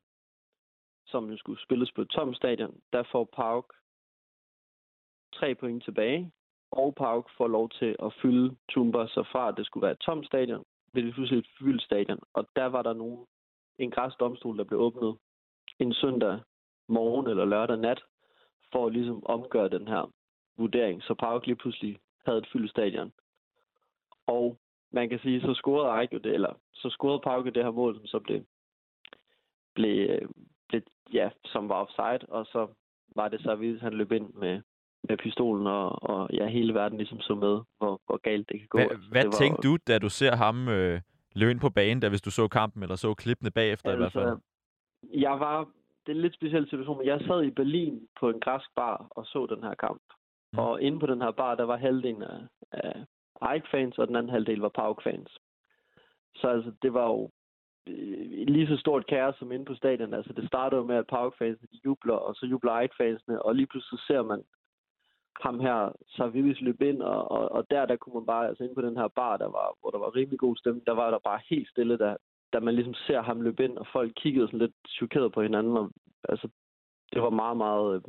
som 1.08 1.30
jo 1.32 1.38
skulle 1.38 1.62
spilles 1.62 1.92
på 1.92 2.02
et 2.02 2.10
tomt 2.10 2.36
stadion, 2.36 2.82
der 2.94 3.04
får 3.12 3.24
Pauk 3.24 3.74
tre 5.34 5.56
point 5.56 5.84
tilbage, 5.84 6.32
og 6.72 6.96
Pauk 6.96 7.30
får 7.38 7.48
lov 7.48 7.70
til 7.70 7.96
at 8.00 8.14
fylde 8.22 8.56
Tumba, 8.70 9.08
så 9.08 9.24
fra 9.32 9.48
at 9.48 9.58
det 9.58 9.66
skulle 9.66 9.82
være 9.82 9.92
et 9.92 10.00
tomt 10.00 10.26
stadion, 10.26 10.64
blev 10.94 11.06
det 11.06 11.14
pludselig 11.14 11.40
et 11.40 11.48
fyldt 11.60 11.84
stadion. 11.84 12.20
Og 12.34 12.48
der 12.56 12.66
var 12.66 12.82
der 12.82 12.94
nogen, 12.94 13.26
en 13.78 13.92
græsdomstol, 13.92 14.58
der 14.58 14.64
blev 14.64 14.80
åbnet 14.80 15.18
en 15.80 15.94
søndag 15.94 16.40
morgen 16.88 17.28
eller 17.28 17.46
lørdag 17.46 17.78
nat, 17.78 18.04
for 18.72 18.90
ligesom 18.90 19.16
at 19.16 19.24
ligesom 19.24 19.26
omgøre 19.26 19.70
den 19.70 19.88
her 19.88 20.12
vurdering. 20.58 21.04
Så 21.04 21.14
Pauk 21.14 21.46
lige 21.46 21.56
pludselig 21.56 22.00
havde 22.26 22.38
et 22.38 22.48
fyldt 22.54 22.72
stadion. 22.72 23.12
Og 24.28 24.58
man 24.92 25.10
kan 25.10 25.20
sige, 25.20 25.42
så 25.42 25.54
scorede 25.54 25.88
Ejk 25.88 26.12
det, 26.12 26.26
eller 26.26 26.54
så 26.74 26.90
scorede 26.90 27.20
Park 27.20 27.46
det 27.46 27.64
her 27.64 27.72
mål, 27.72 27.96
som 27.96 28.06
så 28.06 28.20
blev, 28.20 28.42
blev, 29.74 30.10
øh, 30.10 30.30
blev, 30.70 30.82
ja, 31.14 31.30
som 31.46 31.70
var 31.70 31.76
offside, 31.76 32.30
og 32.30 32.46
så 32.46 32.68
var 33.16 33.28
det 33.28 33.42
så, 33.42 33.52
at 33.52 33.82
han 33.82 33.94
løb 33.94 34.12
ind 34.12 34.34
med, 34.34 34.62
med 35.10 35.18
pistolen, 35.18 35.68
og, 35.68 36.04
og 36.04 36.30
ja, 36.34 36.48
hele 36.48 36.74
verden 36.74 36.98
ligesom 36.98 37.20
så 37.20 37.36
med, 37.36 37.62
hvor, 37.78 38.02
hvor 38.06 38.18
galt 38.18 38.50
det 38.50 38.60
kan 38.60 38.68
gå. 38.68 38.78
Hva, 38.78 38.84
altså, 38.84 39.10
hvad 39.12 39.22
det 39.22 39.28
var, 39.28 39.32
tænkte 39.32 39.68
du, 39.68 39.78
da 39.88 40.00
du 40.00 40.10
ser 40.10 40.36
ham 40.36 40.68
øh, 40.68 41.02
løbe 41.36 41.52
ind 41.52 41.60
på 41.60 41.70
banen, 41.70 42.00
da 42.00 42.10
hvis 42.10 42.22
du 42.22 42.32
så 42.32 42.48
kampen, 42.48 42.84
eller 42.84 42.96
så 42.96 43.14
klippene 43.14 43.52
bagefter 43.52 43.90
altså, 43.90 43.98
i 43.98 44.02
hvert 44.02 44.14
fald? 44.14 44.26
Altså, 44.26 44.44
jeg 45.28 45.40
var, 45.40 45.58
det 46.06 46.12
er 46.12 46.16
en 46.16 46.22
lidt 46.22 46.34
speciel 46.34 46.70
situation, 46.70 46.98
men 46.98 47.08
jeg 47.08 47.20
sad 47.28 47.44
i 47.44 47.52
Berlin 47.52 48.08
på 48.20 48.30
en 48.30 48.40
græsk 48.40 48.70
bar 48.76 49.08
og 49.12 49.26
så 49.26 49.46
den 49.46 49.64
her 49.64 49.74
kamp. 49.74 50.02
Mm. 50.54 50.60
Og 50.60 50.82
inde 50.82 51.00
på 51.00 51.06
den 51.06 51.22
her 51.22 51.32
bar, 51.32 51.56
der 51.56 51.64
var 51.64 51.78
halvdelen 51.78 52.24
af, 52.24 52.40
af 52.72 53.56
Ike-fans, 53.56 53.98
og 53.98 54.08
den 54.08 54.16
anden 54.16 54.32
halvdel 54.32 54.60
var 54.60 54.70
Pauk-fans. 54.70 55.38
Så 56.36 56.48
altså, 56.48 56.72
det 56.82 56.94
var 56.94 57.06
jo 57.06 57.30
Øh, 57.88 58.48
lige 58.48 58.67
så 58.67 58.77
stort 58.77 59.08
kaos 59.08 59.36
som 59.36 59.51
inde 59.51 59.65
på 59.65 59.75
stadion. 59.75 60.13
Altså, 60.13 60.34
det 60.34 60.48
startede 60.48 60.84
med, 60.84 60.96
at 60.96 61.08
Pauk-fansene 61.08 61.67
jubler, 61.86 62.15
og 62.15 62.36
så 62.36 62.46
jubler 62.46 62.79
Ike-fansene, 62.79 63.41
og 63.41 63.56
lige 63.56 63.67
pludselig 63.67 64.00
ser 64.08 64.22
man 64.22 64.44
ham 65.41 65.60
her, 65.60 65.91
Savivis 66.08 66.62
løb 66.62 66.82
ind, 66.82 67.01
og, 67.01 67.32
og, 67.32 67.51
og 67.51 67.70
der, 67.70 67.86
der 67.86 67.96
kunne 67.96 68.13
man 68.13 68.25
bare, 68.25 68.48
altså 68.48 68.63
inde 68.63 68.75
på 68.75 68.82
den 68.82 68.98
her 68.98 69.08
bar, 69.08 69.38
der 69.38 69.46
var, 69.46 69.75
hvor 69.79 69.89
der 69.89 69.98
var 69.98 70.15
rimelig 70.15 70.39
god 70.39 70.56
stemning, 70.56 70.86
der 70.86 70.94
var 70.94 71.12
der 71.12 71.20
bare 71.20 71.39
helt 71.50 71.70
stille, 71.70 71.98
da, 71.98 72.15
da 72.53 72.60
man 72.60 72.75
ligesom 72.75 72.94
ser 72.94 73.22
ham 73.22 73.41
løbe 73.41 73.63
ind, 73.63 73.77
og 73.77 73.88
folk 73.94 74.12
kiggede 74.15 74.48
sådan 74.48 74.60
lidt 74.60 74.75
chokeret 74.88 75.32
på 75.32 75.41
hinanden, 75.41 75.77
og 75.77 75.91
altså, 76.29 76.50
det 77.13 77.22
var 77.22 77.29
meget, 77.29 77.58
meget, 77.58 77.96
øh, 77.96 78.01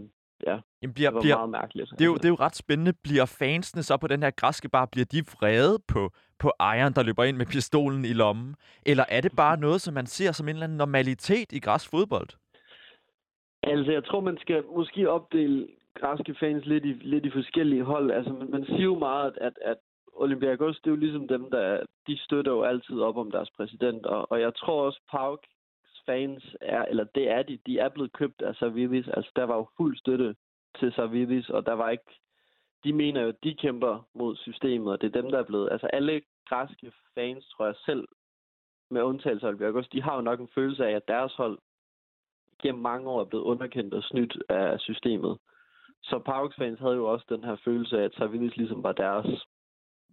ja, 0.47 0.59
Jamen 0.83 0.95
bliver, 0.95 1.11
det 1.11 1.14
var 1.14 1.21
bliver, 1.21 1.37
meget 1.37 1.50
mærkeligt. 1.50 1.90
det, 1.90 2.00
er 2.00 2.07
jo, 2.07 2.14
det 2.14 2.25
er 2.25 2.28
jo 2.28 2.40
ret 2.47 2.57
spændende. 2.57 2.92
Bliver 3.02 3.26
fansene 3.38 3.83
så 3.83 3.97
på 3.97 4.07
den 4.07 4.23
her 4.23 4.30
græske 4.30 4.68
bar, 4.68 4.87
bliver 4.92 5.07
de 5.12 5.23
vrede 5.35 5.78
på, 5.88 6.11
på 6.38 6.52
ejeren, 6.61 6.92
der 6.92 7.02
løber 7.02 7.25
ind 7.25 7.37
med 7.37 7.47
pistolen 7.47 8.04
i 8.04 8.12
lommen? 8.12 8.57
Eller 8.87 9.04
er 9.09 9.21
det 9.21 9.33
bare 9.37 9.57
noget, 9.61 9.80
som 9.80 9.95
man 9.95 10.07
ser 10.07 10.33
som 10.33 10.49
en 10.49 10.54
eller 10.54 10.64
anden 10.64 10.78
normalitet 10.78 11.52
i 11.52 11.61
græsk 11.61 11.90
fodbold? 11.90 12.28
Altså, 13.62 13.92
jeg 13.92 14.04
tror, 14.04 14.21
man 14.21 14.38
skal 14.40 14.64
måske 14.76 15.11
opdele 15.11 15.68
græske 15.95 16.35
fans 16.40 16.64
lidt 16.66 16.85
i, 16.85 16.92
lidt 16.92 17.26
i 17.26 17.30
forskellige 17.30 17.85
hold. 17.85 18.11
Altså, 18.11 18.33
man, 18.33 18.50
man 18.50 18.64
siger 18.64 18.85
jo 18.85 18.99
meget, 18.99 19.38
at, 19.40 19.52
at 19.64 19.76
Olympiakos, 20.14 20.76
det 20.76 20.87
er 20.87 20.90
jo 20.90 20.97
ligesom 20.97 21.28
dem, 21.28 21.50
der 21.50 21.80
de 22.07 22.18
støtter 22.18 22.52
jo 22.52 22.62
altid 22.62 23.00
op 23.00 23.16
om 23.16 23.30
deres 23.30 23.50
præsident. 23.57 24.07
Og, 24.07 24.33
og 24.33 24.40
jeg 24.40 24.54
tror 24.54 24.87
også, 24.87 25.00
Pauk 25.11 25.40
fans 26.09 26.57
er, 26.61 26.85
eller 26.85 27.05
det 27.05 27.31
er 27.31 27.43
de, 27.43 27.59
de 27.67 27.79
er 27.79 27.88
blevet 27.88 28.12
købt 28.12 28.43
af 28.43 28.55
Savidis. 28.55 29.09
Altså, 29.09 29.31
der 29.37 29.45
var 29.45 29.57
jo 29.57 29.69
fuld 29.77 29.97
støtte 29.97 30.35
til 30.79 30.93
Savidis, 30.93 31.50
og 31.50 31.67
der 31.67 31.73
var 31.73 31.91
ikke... 31.91 32.11
De 32.85 32.93
mener 32.93 33.21
jo, 33.23 33.29
at 33.29 33.45
de 33.45 33.55
kæmper 33.55 34.09
mod 34.15 34.37
systemet, 34.37 34.93
og 34.93 35.00
det 35.00 35.07
er 35.07 35.21
dem, 35.23 35.31
der 35.31 35.38
er 35.38 35.49
blevet... 35.50 35.69
Altså, 35.73 35.87
alle 35.87 36.23
græske 36.49 36.93
fans, 37.15 37.49
tror 37.49 37.67
jeg 37.67 37.75
selv, 37.77 38.05
med 38.91 39.03
undtagelse 39.03 39.47
af 39.47 39.49
Olympiakos, 39.49 39.88
de 39.88 40.03
har 40.03 40.15
jo 40.15 40.21
nok 40.21 40.41
en 40.41 40.55
følelse 40.55 40.87
af, 40.87 40.93
at 40.93 41.09
deres 41.09 41.35
hold 41.35 41.59
gennem 42.62 42.83
mange 42.83 43.11
år 43.11 43.21
er 43.21 43.25
blevet 43.25 43.45
underkendt 43.45 43.95
og 43.95 44.03
snydt 44.03 44.43
af 44.49 44.81
systemet. 44.81 45.38
Så 46.03 46.19
Parks 46.19 46.57
fans 46.57 46.81
havde 46.81 46.95
jo 46.95 47.12
også 47.12 47.27
den 47.29 47.45
her 47.45 47.57
følelse 47.65 47.99
af, 47.99 48.05
at 48.05 48.15
Savidis 48.15 48.57
ligesom 48.57 48.83
var 48.83 48.93
deres. 48.93 49.47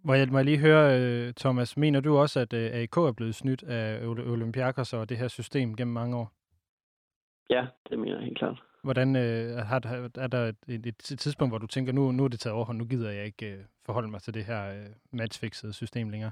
Må 0.08 0.14
jeg, 0.14 0.28
må 0.32 0.38
jeg 0.38 0.46
lige 0.46 0.66
høre, 0.68 0.84
øh, 1.00 1.34
Thomas, 1.34 1.78
mener 1.78 2.00
du 2.00 2.18
også, 2.18 2.40
at 2.40 2.54
øh, 2.54 2.72
AIK 2.74 2.98
er 2.98 3.14
blevet 3.18 3.36
snydt 3.36 3.64
af 3.64 4.06
Olympiakos 4.08 4.94
og 4.94 5.10
det 5.10 5.18
her 5.18 5.28
system 5.28 5.76
gennem 5.76 5.94
mange 5.94 6.18
år? 6.18 6.32
Ja, 7.50 7.68
det 7.90 8.00
mener 8.00 8.16
jeg 8.16 8.24
helt 8.24 8.38
klart. 8.38 8.64
Hvordan 8.84 9.16
øh, 9.16 9.58
har, 9.70 9.80
er 10.26 10.28
der 10.28 10.52
et, 10.68 10.86
et, 10.86 10.98
tidspunkt, 10.98 11.52
hvor 11.52 11.58
du 11.58 11.68
tænker, 11.68 11.94
nu, 11.94 12.12
nu 12.12 12.24
er 12.24 12.28
det 12.28 12.40
taget 12.40 12.56
overhånd, 12.56 12.78
nu 12.78 12.86
gider 12.86 13.12
jeg 13.12 13.26
ikke 13.26 13.54
øh, 13.54 13.60
forholde 13.86 14.08
mig 14.08 14.22
til 14.22 14.34
det 14.34 14.44
her 14.46 14.62
øh, 14.70 14.90
matchfixede 15.12 15.74
system 15.74 16.10
længere? 16.10 16.32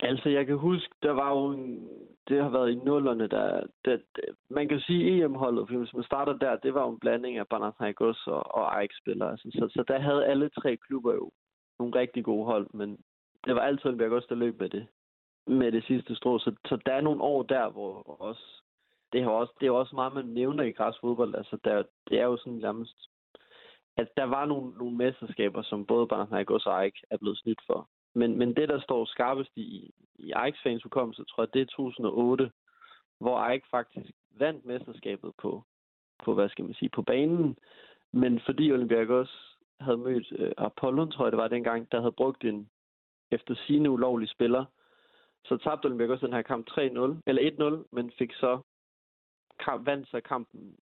Altså, 0.00 0.28
jeg 0.28 0.46
kan 0.46 0.56
huske, 0.56 0.94
der 1.02 1.12
var 1.12 1.30
jo 1.30 1.52
en, 1.52 1.88
det 2.28 2.42
har 2.42 2.48
været 2.48 2.70
i 2.70 2.74
nullerne, 2.74 3.28
der, 3.28 3.60
der, 3.84 3.98
man 4.50 4.68
kan 4.68 4.80
sige 4.80 5.24
EM-holdet, 5.24 5.68
for 5.68 5.78
hvis 5.78 5.94
man 5.94 6.04
starter 6.04 6.32
der, 6.32 6.56
det 6.56 6.74
var 6.74 6.82
jo 6.82 6.90
en 6.92 7.00
blanding 7.00 7.38
af 7.38 7.48
Panathinaikos 7.48 8.26
og, 8.26 8.54
og 8.56 8.78
Ajax-spillere. 8.78 9.30
Altså, 9.30 9.48
så, 9.52 9.68
så 9.70 9.84
der 9.88 9.98
havde 10.00 10.26
alle 10.26 10.48
tre 10.48 10.76
klubber 10.76 11.12
jo 11.12 11.30
nogle 11.78 11.98
rigtig 12.00 12.24
gode 12.24 12.44
hold, 12.44 12.66
men 12.74 12.98
det 13.44 13.54
var 13.54 13.60
altid 13.60 13.86
Olympiakos, 13.86 14.26
der 14.26 14.34
løb 14.34 14.60
med 14.60 14.68
det, 14.68 14.86
med 15.46 15.72
det 15.72 15.84
sidste 15.84 16.16
strå. 16.16 16.38
Så, 16.38 16.54
så 16.68 16.78
der 16.86 16.92
er 16.92 17.00
nogle 17.00 17.22
år 17.22 17.42
der, 17.42 17.68
hvor 17.68 18.20
også, 18.20 18.62
det 19.12 19.22
har 19.22 19.30
også, 19.30 19.52
det 19.60 19.66
er 19.66 19.70
også 19.70 19.94
meget, 19.94 20.14
man 20.14 20.24
nævner 20.24 20.64
i 20.64 20.70
græsfodbold. 20.70 21.34
Altså, 21.34 21.58
der, 21.64 21.82
det 22.08 22.20
er 22.20 22.24
jo 22.24 22.36
sådan 22.36 22.52
nærmest, 22.52 23.08
at 23.96 24.08
der 24.16 24.24
var 24.24 24.44
nogle, 24.44 24.70
nogle 24.78 24.96
mesterskaber, 24.96 25.62
som 25.62 25.86
både 25.86 26.06
Panathinaikos 26.06 26.66
og 26.66 26.80
Ajax 26.80 26.94
er 27.10 27.16
blevet 27.16 27.38
snydt 27.38 27.60
for. 27.66 27.88
Men, 28.14 28.38
men 28.38 28.56
det, 28.56 28.68
der 28.68 28.80
står 28.80 29.04
skarpest 29.04 29.50
i, 29.56 29.90
i 30.14 30.32
Ajax-fans 30.32 30.82
hukommelse, 30.82 31.24
tror 31.24 31.42
jeg, 31.42 31.54
det 31.54 31.62
er 31.62 31.66
2008, 31.66 32.50
hvor 33.18 33.38
Ajax 33.38 33.62
faktisk 33.70 34.10
vandt 34.30 34.64
mesterskabet 34.64 35.32
på, 35.38 35.64
på, 36.24 36.34
hvad 36.34 36.48
skal 36.48 36.64
man 36.64 36.74
sige, 36.74 36.88
på 36.88 37.02
banen. 37.02 37.56
Men 38.12 38.40
fordi 38.40 38.72
Olympiakos 38.72 39.55
havde 39.80 39.98
mødt 39.98 40.26
øh, 40.32 40.52
Apollon, 40.58 41.10
tror 41.10 41.24
jeg 41.24 41.32
det 41.32 41.38
var 41.38 41.48
dengang, 41.48 41.92
der 41.92 42.00
havde 42.00 42.12
brugt 42.12 42.44
en 42.44 42.70
efter 43.30 43.54
sine 43.66 43.90
ulovlige 43.90 44.28
spiller, 44.28 44.64
så 45.44 45.56
tabte 45.56 45.86
Olympiakos 45.86 46.20
den 46.20 46.32
her 46.32 46.42
kamp 46.42 46.70
3-0, 46.70 46.80
eller 47.26 47.80
1-0, 47.82 47.88
men 47.92 48.12
fik 48.18 48.32
så 48.32 48.60
kamp, 49.60 49.86
vandt 49.86 50.08
så 50.08 50.20
kampen 50.20 50.76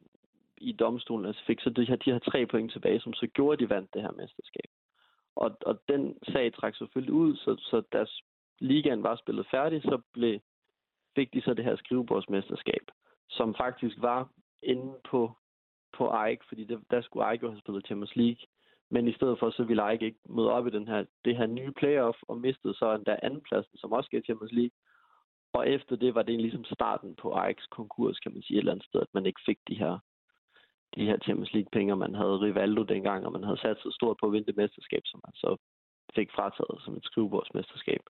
i 0.56 0.72
domstolen, 0.72 1.26
altså 1.26 1.44
fik 1.44 1.60
så 1.60 1.70
de 1.70 1.84
her, 1.84 1.96
de 1.96 2.12
her 2.12 2.18
tre 2.18 2.46
point 2.46 2.72
tilbage, 2.72 3.00
som 3.00 3.14
så 3.14 3.26
gjorde, 3.26 3.52
at 3.52 3.58
de 3.60 3.74
vandt 3.74 3.94
det 3.94 4.02
her 4.02 4.12
mesterskab. 4.12 4.70
Og, 5.36 5.56
og 5.66 5.80
den 5.88 6.18
sag 6.32 6.52
trak 6.52 6.76
selvfølgelig 6.76 7.14
ud, 7.14 7.36
så, 7.36 7.56
så 7.58 7.82
deres 7.92 8.22
ligaen 8.60 9.02
var 9.02 9.16
spillet 9.16 9.46
færdig, 9.50 9.82
så 9.82 10.00
blev, 10.12 10.40
fik 11.16 11.34
de 11.34 11.42
så 11.42 11.54
det 11.54 11.64
her 11.64 11.76
skrivebordsmesterskab, 11.76 12.90
som 13.28 13.54
faktisk 13.54 13.96
var 13.98 14.28
inde 14.62 14.94
på, 15.10 15.32
på 15.92 16.10
AIK, 16.10 16.42
fordi 16.48 16.64
det, 16.64 16.80
der 16.90 17.00
skulle 17.02 17.26
AIK 17.26 17.42
jo 17.42 17.50
have 17.50 17.60
spillet 17.60 17.86
Champions 17.86 18.16
League. 18.16 18.46
Men 18.94 19.08
i 19.08 19.14
stedet 19.18 19.38
for, 19.38 19.50
så 19.50 19.62
ville 19.64 19.82
AIK 19.82 20.02
ikke 20.02 20.22
møde 20.36 20.50
op 20.56 20.66
i 20.66 20.70
den 20.70 20.86
her, 20.88 21.04
det 21.24 21.36
her 21.36 21.46
nye 21.46 21.72
playoff, 21.80 22.18
og 22.28 22.36
mistede 22.38 22.74
så 22.74 22.86
endda 22.94 23.16
andenpladsen, 23.22 23.76
som 23.78 23.92
også 23.92 24.10
gav 24.10 24.22
Champions 24.22 24.52
League. 24.52 24.76
Og 25.52 25.62
efter 25.68 25.96
det 25.96 26.14
var 26.14 26.22
det 26.22 26.40
ligesom 26.40 26.64
starten 26.64 27.10
på 27.22 27.32
Ajax 27.32 27.58
konkurs, 27.70 28.18
kan 28.18 28.32
man 28.32 28.42
sige 28.42 28.56
et 28.56 28.58
eller 28.58 28.72
andet 28.72 28.86
sted, 28.86 29.00
at 29.00 29.14
man 29.14 29.26
ikke 29.26 29.40
fik 29.46 29.58
de 29.68 29.74
her 29.82 29.94
de 30.96 31.04
her 31.08 31.18
Champions 31.24 31.52
League-penge, 31.52 31.96
man 31.96 32.14
havde 32.14 32.40
Rivaldo 32.44 32.82
dengang, 32.82 33.26
og 33.26 33.32
man 33.32 33.44
havde 33.44 33.60
sat 33.64 33.76
så 33.78 33.90
stort 33.98 34.16
på 34.20 34.26
at 34.26 34.32
vinde 34.32 34.46
det 34.46 34.56
mesterskab, 34.56 35.02
som 35.04 35.20
man 35.26 35.34
så 35.34 35.56
fik 36.16 36.28
frataget 36.36 36.76
som 36.84 36.96
et 36.96 37.04
skrivebordsmesterskab. 37.04 38.02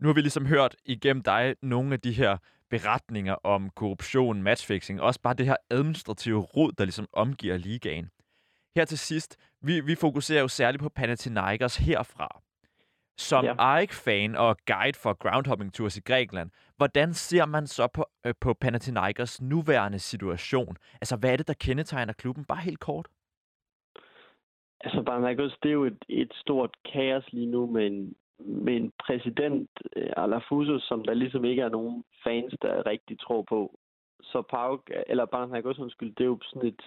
Nu 0.00 0.08
har 0.08 0.14
vi 0.14 0.20
ligesom 0.20 0.46
hørt 0.46 0.76
igennem 0.84 1.22
dig 1.22 1.56
nogle 1.62 1.94
af 1.94 2.00
de 2.00 2.12
her 2.12 2.36
beretninger 2.70 3.34
om 3.34 3.70
korruption, 3.70 4.42
matchfixing, 4.42 5.00
også 5.00 5.20
bare 5.20 5.34
det 5.34 5.46
her 5.46 5.56
administrative 5.70 6.40
rod, 6.40 6.72
der 6.72 6.84
ligesom 6.84 7.08
omgiver 7.12 7.56
ligaen. 7.56 8.10
Her 8.76 8.84
til 8.84 8.98
sidst, 8.98 9.38
vi, 9.62 9.80
vi 9.80 9.94
fokuserer 9.94 10.40
jo 10.40 10.48
særligt 10.48 10.82
på 10.82 10.88
Panathinaikos 10.88 11.76
herfra. 11.76 12.40
Som 13.16 13.44
ja. 13.44 13.54
AIK-fan 13.58 14.36
og 14.36 14.56
guide 14.66 14.98
for 15.02 15.12
groundhopping 15.14 15.74
tours 15.74 15.96
i 15.96 16.00
Grækenland, 16.00 16.50
hvordan 16.76 17.12
ser 17.12 17.46
man 17.46 17.66
så 17.66 17.86
på, 17.86 18.04
øh, 18.26 18.34
på 18.40 18.54
Panathinaikos 18.54 19.42
nuværende 19.42 19.98
situation? 19.98 20.76
Altså, 21.00 21.16
hvad 21.16 21.32
er 21.32 21.36
det, 21.36 21.48
der 21.48 21.54
kendetegner 21.54 22.12
klubben? 22.12 22.44
Bare 22.44 22.60
helt 22.60 22.80
kort. 22.80 23.08
Altså, 24.80 25.02
Panathinaikos, 25.02 25.58
det 25.62 25.68
er 25.68 25.72
jo 25.72 25.84
et, 25.84 26.04
et 26.08 26.32
stort 26.34 26.76
kaos 26.92 27.32
lige 27.32 27.50
nu 27.50 27.66
med 27.66 27.86
en, 27.86 28.14
med 28.38 28.76
en 28.76 28.92
præsident, 29.06 29.70
øh, 29.96 30.12
Alafusos, 30.16 30.82
som 30.82 31.04
der 31.04 31.14
ligesom 31.14 31.44
ikke 31.44 31.62
er 31.62 31.68
nogen 31.68 32.04
fans, 32.24 32.54
der 32.62 32.86
rigtig 32.86 33.20
tror 33.20 33.42
på. 33.42 33.78
Så 34.22 34.42
Pauk, 34.50 34.90
eller 35.06 35.26
Panathinaikos, 35.26 35.78
undskyld, 35.78 36.14
det 36.14 36.24
er 36.24 36.28
jo 36.34 36.38
sådan 36.42 36.68
et, 36.68 36.82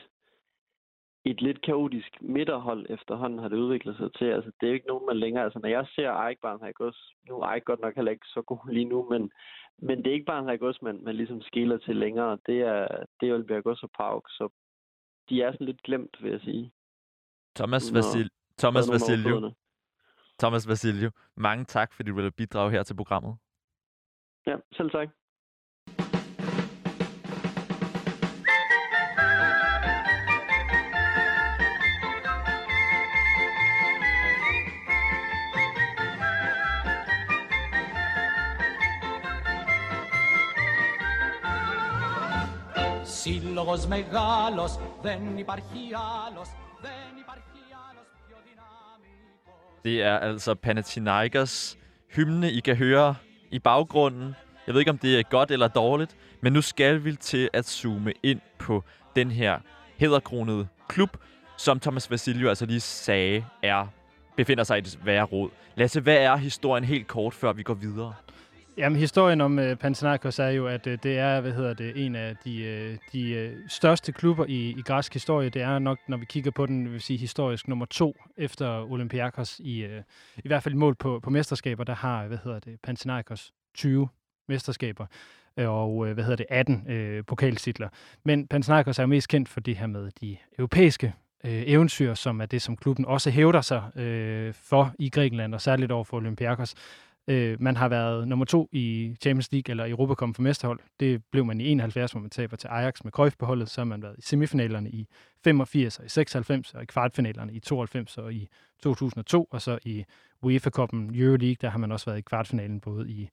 et 1.26 1.42
lidt 1.42 1.62
kaotisk 1.62 2.22
midterhold 2.22 2.86
efterhånden 2.90 3.40
har 3.40 3.48
det 3.48 3.58
udviklet 3.58 3.98
sig 3.98 4.14
til. 4.14 4.26
Altså, 4.26 4.52
det 4.60 4.68
er 4.68 4.72
jo 4.72 4.74
ikke 4.74 4.88
nogen, 4.88 5.06
man 5.06 5.18
længere... 5.18 5.44
Altså, 5.44 5.60
når 5.60 5.70
jeg 5.70 5.86
ser 5.96 6.28
Eik 6.28 6.38
Barnhagos, 6.42 7.14
nu 7.30 7.40
er 7.40 7.52
Eik 7.52 7.66
godt 7.66 7.80
nok 7.80 7.96
heller 7.96 8.12
ikke 8.12 8.28
så 8.28 8.42
god 8.42 8.72
lige 8.72 8.86
nu, 8.86 9.10
men, 9.10 9.32
men 9.78 9.98
det 9.98 10.08
er 10.08 10.14
ikke 10.14 10.26
Barnhagos, 10.26 10.82
man, 10.82 11.04
man 11.04 11.16
ligesom 11.16 11.42
skiller 11.42 11.78
til 11.78 11.96
længere. 11.96 12.38
Det 12.46 12.60
er, 12.62 12.88
det 13.20 13.30
er 13.30 13.34
Olympiakos 13.34 13.84
og 13.84 13.90
Pauk, 13.98 14.30
så 14.30 14.50
de 15.30 15.42
er 15.42 15.52
sådan 15.52 15.68
lidt 15.68 15.82
glemt, 15.82 16.18
vil 16.24 16.32
jeg 16.32 16.42
sige. 16.42 16.72
Thomas, 17.56 17.94
Vasil 17.94 18.30
Thomas 18.58 18.92
Vasilju. 18.92 19.52
Thomas 20.40 20.68
Vasilju, 20.68 21.10
mange 21.36 21.66
tak, 21.66 21.94
fordi 21.94 22.10
du 22.10 22.16
ville 22.16 22.32
bidrage 22.32 22.72
her 22.72 22.84
til 22.84 22.96
programmet. 22.96 23.38
Ja, 24.48 24.56
selv 24.74 24.90
tak. 24.92 25.10
σύλλογος 43.25 43.87
μεγάλος, 43.87 44.79
δεν 45.03 45.39
υπάρχει 45.39 45.91
άλλος, 46.27 46.49
δεν 46.83 47.19
υπάρχει 47.23 47.63
άλλος 47.89 48.07
πιο 48.27 48.37
δυναμικός. 48.47 49.83
Det 49.85 50.03
er 50.03 50.19
altså 50.19 50.55
Panathinaikos 50.55 51.77
hymne, 52.17 52.51
I 52.51 52.61
kan 52.61 52.77
høre 52.77 53.15
i 53.51 53.59
baggrunden. 53.59 54.35
Jeg 54.67 54.75
ved 54.75 54.81
ikke, 54.81 54.91
om 54.91 54.99
det 54.99 55.19
er 55.19 55.23
godt 55.23 55.51
eller 55.51 55.69
dårligt, 55.69 56.17
men 56.43 56.53
nu 56.53 56.63
skal 56.63 57.05
vi 57.05 57.17
til 57.17 57.51
at 57.53 57.67
zoome 57.69 58.13
ind 58.23 58.41
på 58.59 58.85
den 59.17 59.31
her 59.31 59.59
hæderkronede 59.97 60.69
klub, 60.89 61.17
som 61.57 61.81
Thomas 61.81 62.11
Vasilio 62.11 62.49
altså 62.49 62.67
lige 62.67 62.81
sagde, 62.81 63.45
er 63.63 63.87
befinder 64.37 64.65
sig 64.65 64.79
i 64.79 64.81
det 64.81 64.91
svære 64.91 65.25
råd. 65.25 65.51
Lasse, 65.75 66.01
hvad 66.01 66.17
er 66.17 66.37
historien 66.37 66.85
helt 66.85 67.07
kort, 67.07 67.35
før 67.35 67.53
vi 67.53 67.63
går 67.63 67.75
videre? 67.75 68.15
Jamen, 68.78 69.00
historien 69.00 69.42
om 69.42 69.60
øh, 69.60 69.76
Panathinaikos 69.76 70.40
er 70.40 70.48
jo, 70.50 70.68
at 70.68 70.88
øh, 70.88 70.98
det 71.04 71.18
er, 71.18 71.42
hvad 71.42 71.52
hedder 71.52 71.74
det, 71.74 72.06
en 72.06 72.16
af 72.16 72.36
de, 72.46 72.64
øh, 72.64 72.98
de 73.14 73.32
øh, 73.32 73.56
største 73.68 74.12
klubber 74.12 74.46
i, 74.46 74.70
i 74.78 74.82
græsk 74.82 75.14
historie. 75.14 75.50
Det 75.50 75.62
er 75.62 75.80
nok, 75.80 75.98
når 76.08 76.18
vi 76.18 76.26
kigger 76.26 76.52
på 76.52 76.66
den, 76.66 76.92
vil 76.92 77.02
sige 77.02 77.18
historisk 77.18 77.68
nummer 77.68 77.86
to 77.86 78.16
efter 78.38 78.92
Olympiakos 78.92 79.60
i, 79.60 79.84
øh, 79.84 80.02
i 80.38 80.48
hvert 80.48 80.64
fald 80.64 80.76
mål 80.76 80.96
på, 80.96 81.20
på 81.24 81.30
mesterskaber, 81.30 81.84
der 81.84 81.96
har, 81.96 82.28
hvad 82.28 82.38
hedder 82.44 82.60
det, 82.60 82.80
Panathinaikos 82.84 83.52
20 83.74 84.08
mesterskaber 84.48 85.06
øh, 85.58 85.70
og 85.70 86.08
øh, 86.08 86.14
hvad 86.14 86.24
hedder 86.24 86.38
det 86.38 86.46
18 86.50 86.90
øh, 86.90 87.24
pokaltitler. 87.26 87.90
Men 88.24 88.48
Panathinaikos 88.48 89.00
er 89.00 89.04
jo 89.04 89.08
mest 89.08 89.28
kendt 89.28 89.50
for 89.50 89.60
det 89.60 89.78
her 89.78 89.88
med 89.88 90.12
de 90.22 90.38
europæiske 90.58 91.14
øh, 91.44 91.64
eventyr, 91.66 92.14
som 92.14 92.42
er 92.42 92.46
det, 92.46 92.62
som 92.62 92.78
klubben 92.78 93.06
også 93.06 93.30
hævder 93.30 93.62
sig 93.62 93.98
øh, 93.98 94.54
for 94.54 94.94
i 95.00 95.10
Grækenland, 95.10 95.54
og 95.54 95.62
særligt 95.62 95.92
over 95.92 96.04
for 96.04 96.18
Olympiakos. 96.18 96.76
Øh, 97.28 97.62
man 97.62 97.76
har 97.76 97.90
været 97.90 98.28
nummer 98.28 98.46
to 98.46 98.70
i 98.72 99.16
Champions 99.22 99.52
League 99.52 99.72
eller 99.72 99.90
Europa 99.90 100.14
kom 100.14 100.34
for 100.34 100.42
mesterhold. 100.42 100.80
Det 101.00 101.24
blev 101.32 101.46
man 101.46 101.62
i 101.62 101.68
71, 101.68 102.12
hvor 102.12 102.22
man 102.22 102.30
taber 102.30 102.58
til 102.58 102.68
Ajax 102.68 103.04
med 103.04 103.12
Cruyff 103.12 103.36
på 103.38 103.46
holdet. 103.46 103.70
Så 103.70 103.82
har 103.82 103.86
man 103.86 104.02
været 104.02 104.16
i 104.18 104.22
semifinalerne 104.22 104.90
i 104.90 105.08
85 105.44 106.00
og 106.00 106.06
i 106.06 106.10
96 106.10 106.74
og 106.74 106.84
i 106.84 106.86
kvartfinalerne 106.86 107.54
i 107.54 107.60
92 107.60 108.18
og 108.18 108.34
i 108.34 108.48
2002. 108.84 109.48
Og 109.52 109.62
så 109.62 109.80
i 109.86 110.04
UEFA-koppen 110.42 111.16
Euroleague, 111.16 111.58
der 111.62 111.70
har 111.70 111.78
man 111.78 111.92
også 111.92 112.06
været 112.06 112.18
i 112.18 112.22
kvartfinalen 112.22 112.80
både 112.80 113.10
i 113.10 113.30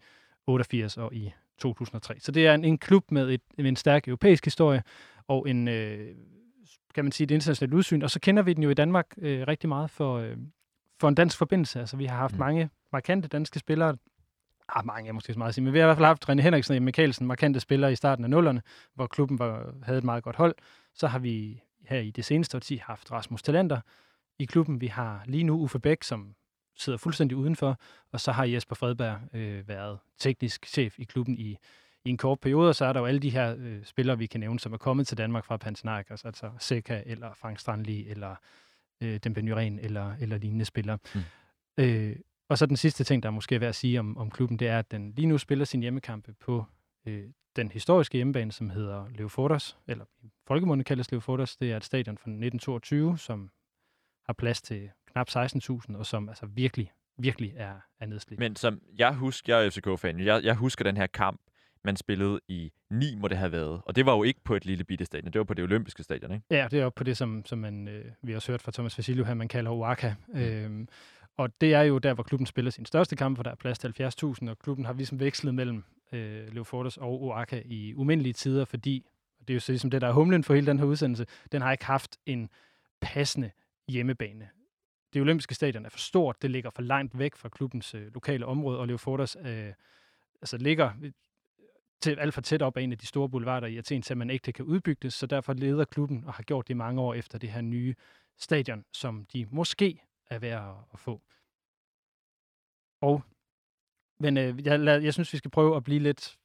88 0.46 0.96
og 0.96 1.14
i 1.14 1.32
2003. 1.58 2.20
Så 2.20 2.32
det 2.32 2.46
er 2.46 2.54
en, 2.54 2.64
en 2.64 2.78
klub 2.78 3.10
med, 3.10 3.30
et, 3.30 3.40
med 3.58 3.66
en 3.66 3.76
stærk 3.76 4.08
europæisk 4.08 4.44
historie 4.44 4.82
og 5.28 5.48
en, 5.48 5.68
øh, 5.68 6.14
kan 6.94 7.04
man 7.04 7.12
sige, 7.12 7.24
et 7.24 7.30
internationalt 7.30 7.74
udsyn. 7.74 8.02
Og 8.02 8.10
så 8.10 8.20
kender 8.20 8.42
vi 8.42 8.52
den 8.52 8.62
jo 8.62 8.70
i 8.70 8.74
Danmark 8.74 9.06
øh, 9.18 9.44
rigtig 9.48 9.68
meget 9.68 9.90
for, 9.90 10.16
øh, 10.16 10.36
for 11.00 11.08
en 11.08 11.14
dansk 11.14 11.38
forbindelse. 11.38 11.80
Altså, 11.80 11.96
vi 11.96 12.04
har 12.04 12.16
haft 12.16 12.34
mm. 12.34 12.38
mange 12.38 12.70
markante 12.92 13.28
danske 13.28 13.58
spillere. 13.58 13.96
Ah, 14.68 14.86
mange 14.86 15.08
er 15.08 15.12
måske 15.12 15.32
så 15.32 15.38
meget 15.38 15.48
at 15.48 15.54
sige, 15.54 15.64
men 15.64 15.72
vi 15.72 15.78
har 15.78 15.84
i 15.84 15.88
hvert 15.88 15.96
fald 15.96 16.06
haft 16.06 16.28
René 16.30 16.40
Henriksen 16.40 16.76
og 16.76 16.82
Mikkelsen, 16.82 17.26
markante 17.26 17.60
spillere 17.60 17.92
i 17.92 17.96
starten 17.96 18.24
af 18.24 18.30
nullerne, 18.30 18.62
hvor 18.94 19.06
klubben 19.06 19.38
var, 19.38 19.74
havde 19.82 19.98
et 19.98 20.04
meget 20.04 20.24
godt 20.24 20.36
hold. 20.36 20.54
Så 20.94 21.06
har 21.06 21.18
vi 21.18 21.62
her 21.88 21.98
i 21.98 22.10
det 22.10 22.24
seneste 22.24 22.56
årti 22.56 22.76
haft 22.76 23.12
Rasmus 23.12 23.42
Talenter 23.42 23.80
i 24.38 24.44
klubben. 24.44 24.80
Vi 24.80 24.86
har 24.86 25.22
lige 25.26 25.44
nu 25.44 25.58
Uffe 25.58 25.78
Bæk, 25.78 26.02
som 26.02 26.34
sidder 26.76 26.98
fuldstændig 26.98 27.36
udenfor, 27.36 27.80
og 28.12 28.20
så 28.20 28.32
har 28.32 28.44
Jesper 28.44 28.74
Fredberg 28.74 29.20
øh, 29.32 29.68
været 29.68 29.98
teknisk 30.18 30.66
chef 30.66 30.98
i 30.98 31.04
klubben 31.04 31.38
i, 31.38 31.58
i 32.04 32.10
en 32.10 32.16
kort 32.16 32.40
periode, 32.40 32.68
og 32.68 32.74
så 32.74 32.84
er 32.84 32.92
der 32.92 33.00
jo 33.00 33.06
alle 33.06 33.20
de 33.20 33.30
her 33.30 33.54
øh, 33.58 33.84
spillere, 33.84 34.18
vi 34.18 34.26
kan 34.26 34.40
nævne, 34.40 34.60
som 34.60 34.72
er 34.72 34.76
kommet 34.76 35.06
til 35.06 35.18
Danmark 35.18 35.44
fra 35.44 35.56
Panathinaikos, 35.56 36.24
altså 36.24 36.50
Seca 36.58 37.02
eller 37.06 37.34
Frank 37.34 37.58
Strandli 37.58 38.08
eller 38.08 38.34
øh, 39.00 39.20
Dembe 39.24 39.42
Nyren 39.42 39.78
eller, 39.78 40.14
eller 40.20 40.38
lignende 40.38 40.64
spillere. 40.64 40.98
Mm. 41.14 41.20
Øh, 41.78 42.16
og 42.52 42.58
så 42.58 42.66
den 42.66 42.76
sidste 42.76 43.04
ting, 43.04 43.22
der 43.22 43.28
er 43.28 43.32
måske 43.32 43.54
er 43.54 43.58
værd 43.58 43.68
at 43.68 43.74
sige 43.74 44.00
om, 44.00 44.18
om 44.18 44.30
klubben, 44.30 44.58
det 44.58 44.68
er, 44.68 44.78
at 44.78 44.90
den 44.90 45.12
lige 45.16 45.26
nu 45.26 45.38
spiller 45.38 45.64
sin 45.64 45.80
hjemmekampe 45.80 46.34
på 46.40 46.64
øh, 47.06 47.24
den 47.56 47.70
historiske 47.70 48.18
hjemmebane, 48.18 48.52
som 48.52 48.70
hedder 48.70 49.06
Leofordos, 49.14 49.78
eller 49.88 50.04
i 50.22 50.30
folkemunde 50.46 50.84
kaldes 50.84 51.10
Leofordos. 51.10 51.56
Det 51.56 51.72
er 51.72 51.76
et 51.76 51.84
stadion 51.84 52.18
fra 52.18 52.30
1922, 52.30 53.18
som 53.18 53.50
har 54.26 54.32
plads 54.32 54.62
til 54.62 54.90
knap 55.12 55.28
16.000, 55.28 55.96
og 55.96 56.06
som 56.06 56.28
altså 56.28 56.46
virkelig, 56.46 56.92
virkelig 57.18 57.52
er, 57.56 57.74
er 58.00 58.06
nedslidt. 58.06 58.40
Men 58.40 58.56
som 58.56 58.80
jeg 58.98 59.14
husker, 59.14 59.56
jeg 59.56 59.66
er 59.66 59.70
FCK-fan, 59.70 60.20
jeg, 60.20 60.44
jeg 60.44 60.54
husker 60.54 60.84
den 60.84 60.96
her 60.96 61.06
kamp, 61.06 61.40
man 61.84 61.96
spillede 61.96 62.40
i 62.48 62.72
9, 62.90 63.14
må 63.14 63.28
det 63.28 63.38
have 63.38 63.52
været. 63.52 63.82
Og 63.86 63.96
det 63.96 64.06
var 64.06 64.16
jo 64.16 64.22
ikke 64.22 64.40
på 64.44 64.54
et 64.54 64.64
lille 64.64 64.84
bitte 64.84 65.04
stadion, 65.04 65.32
det 65.32 65.38
var 65.38 65.44
på 65.44 65.54
det 65.54 65.64
olympiske 65.64 66.02
stadion, 66.02 66.32
ikke? 66.32 66.46
Ja, 66.50 66.68
det 66.70 66.78
er 66.78 66.82
jo 66.82 66.90
på 66.90 67.04
det, 67.04 67.16
som, 67.16 67.44
som 67.44 67.58
man, 67.58 67.88
øh, 67.88 68.04
vi 68.22 68.32
har 68.32 68.44
hørt 68.48 68.62
fra 68.62 68.72
Thomas 68.72 68.98
Vasilio 68.98 69.24
her, 69.24 69.34
man 69.34 69.48
kalder 69.48 69.70
Oaka. 69.70 70.14
Mm. 70.28 70.88
Og 71.36 71.60
det 71.60 71.74
er 71.74 71.82
jo 71.82 71.98
der, 71.98 72.14
hvor 72.14 72.22
klubben 72.22 72.46
spiller 72.46 72.70
sin 72.70 72.86
største 72.86 73.16
kamp, 73.16 73.36
for 73.36 73.42
der 73.42 73.50
er 73.50 73.54
plads 73.54 73.78
til 73.78 73.94
70.000, 74.00 74.50
og 74.50 74.58
klubben 74.58 74.84
har 74.84 74.92
ligesom 74.92 75.20
vekslet 75.20 75.54
mellem 75.54 75.84
øh, 76.12 76.54
Leofortes 76.54 76.96
og 76.96 77.22
Oaka 77.22 77.62
i 77.64 77.94
umindelige 77.94 78.32
tider, 78.32 78.64
fordi, 78.64 79.06
og 79.40 79.48
det 79.48 79.54
er 79.54 79.56
jo 79.56 79.60
så 79.60 79.72
ligesom 79.72 79.90
det, 79.90 80.00
der 80.00 80.08
er 80.08 80.12
humlen 80.12 80.44
for 80.44 80.54
hele 80.54 80.66
den 80.66 80.78
her 80.78 80.86
udsendelse, 80.86 81.26
den 81.52 81.62
har 81.62 81.72
ikke 81.72 81.84
haft 81.84 82.18
en 82.26 82.48
passende 83.00 83.50
hjemmebane. 83.88 84.48
Det 85.12 85.22
olympiske 85.22 85.54
stadion 85.54 85.84
er 85.84 85.88
for 85.88 85.98
stort, 85.98 86.42
det 86.42 86.50
ligger 86.50 86.70
for 86.70 86.82
langt 86.82 87.18
væk 87.18 87.36
fra 87.36 87.48
klubbens 87.48 87.94
øh, 87.94 88.14
lokale 88.14 88.46
område, 88.46 88.78
og 88.78 88.86
Leofortes 88.86 89.36
øh, 89.44 89.72
altså 90.42 90.56
ligger 90.56 90.90
øh, 91.02 91.12
til, 92.00 92.18
alt 92.18 92.34
for 92.34 92.40
tæt 92.40 92.62
op 92.62 92.76
af 92.76 92.82
en 92.82 92.92
af 92.92 92.98
de 92.98 93.06
store 93.06 93.28
boulevarder 93.28 93.66
i 93.66 93.76
Athen, 93.76 94.02
til 94.02 94.14
at 94.14 94.18
man 94.18 94.30
ikke 94.30 94.52
kan 94.52 94.64
udbygge 94.64 94.98
det, 95.02 95.12
så 95.12 95.26
derfor 95.26 95.52
leder 95.52 95.84
klubben 95.84 96.24
og 96.26 96.32
har 96.32 96.42
gjort 96.42 96.68
det 96.68 96.76
mange 96.76 97.00
år 97.00 97.14
efter 97.14 97.38
det 97.38 97.50
her 97.50 97.60
nye 97.60 97.94
stadion, 98.38 98.84
som 98.92 99.26
de 99.32 99.46
måske 99.50 100.00
er 100.34 100.38
værd 100.38 100.86
at, 100.92 100.98
få. 100.98 101.20
Og, 103.00 103.22
men 104.20 104.36
øh, 104.36 104.66
jeg, 104.66 104.80
lad, 104.80 105.02
jeg 105.02 105.14
synes, 105.14 105.32
vi 105.32 105.38
skal 105.38 105.50
prøve 105.50 105.76
at 105.76 105.84
blive 105.84 105.98
lidt 105.98 106.38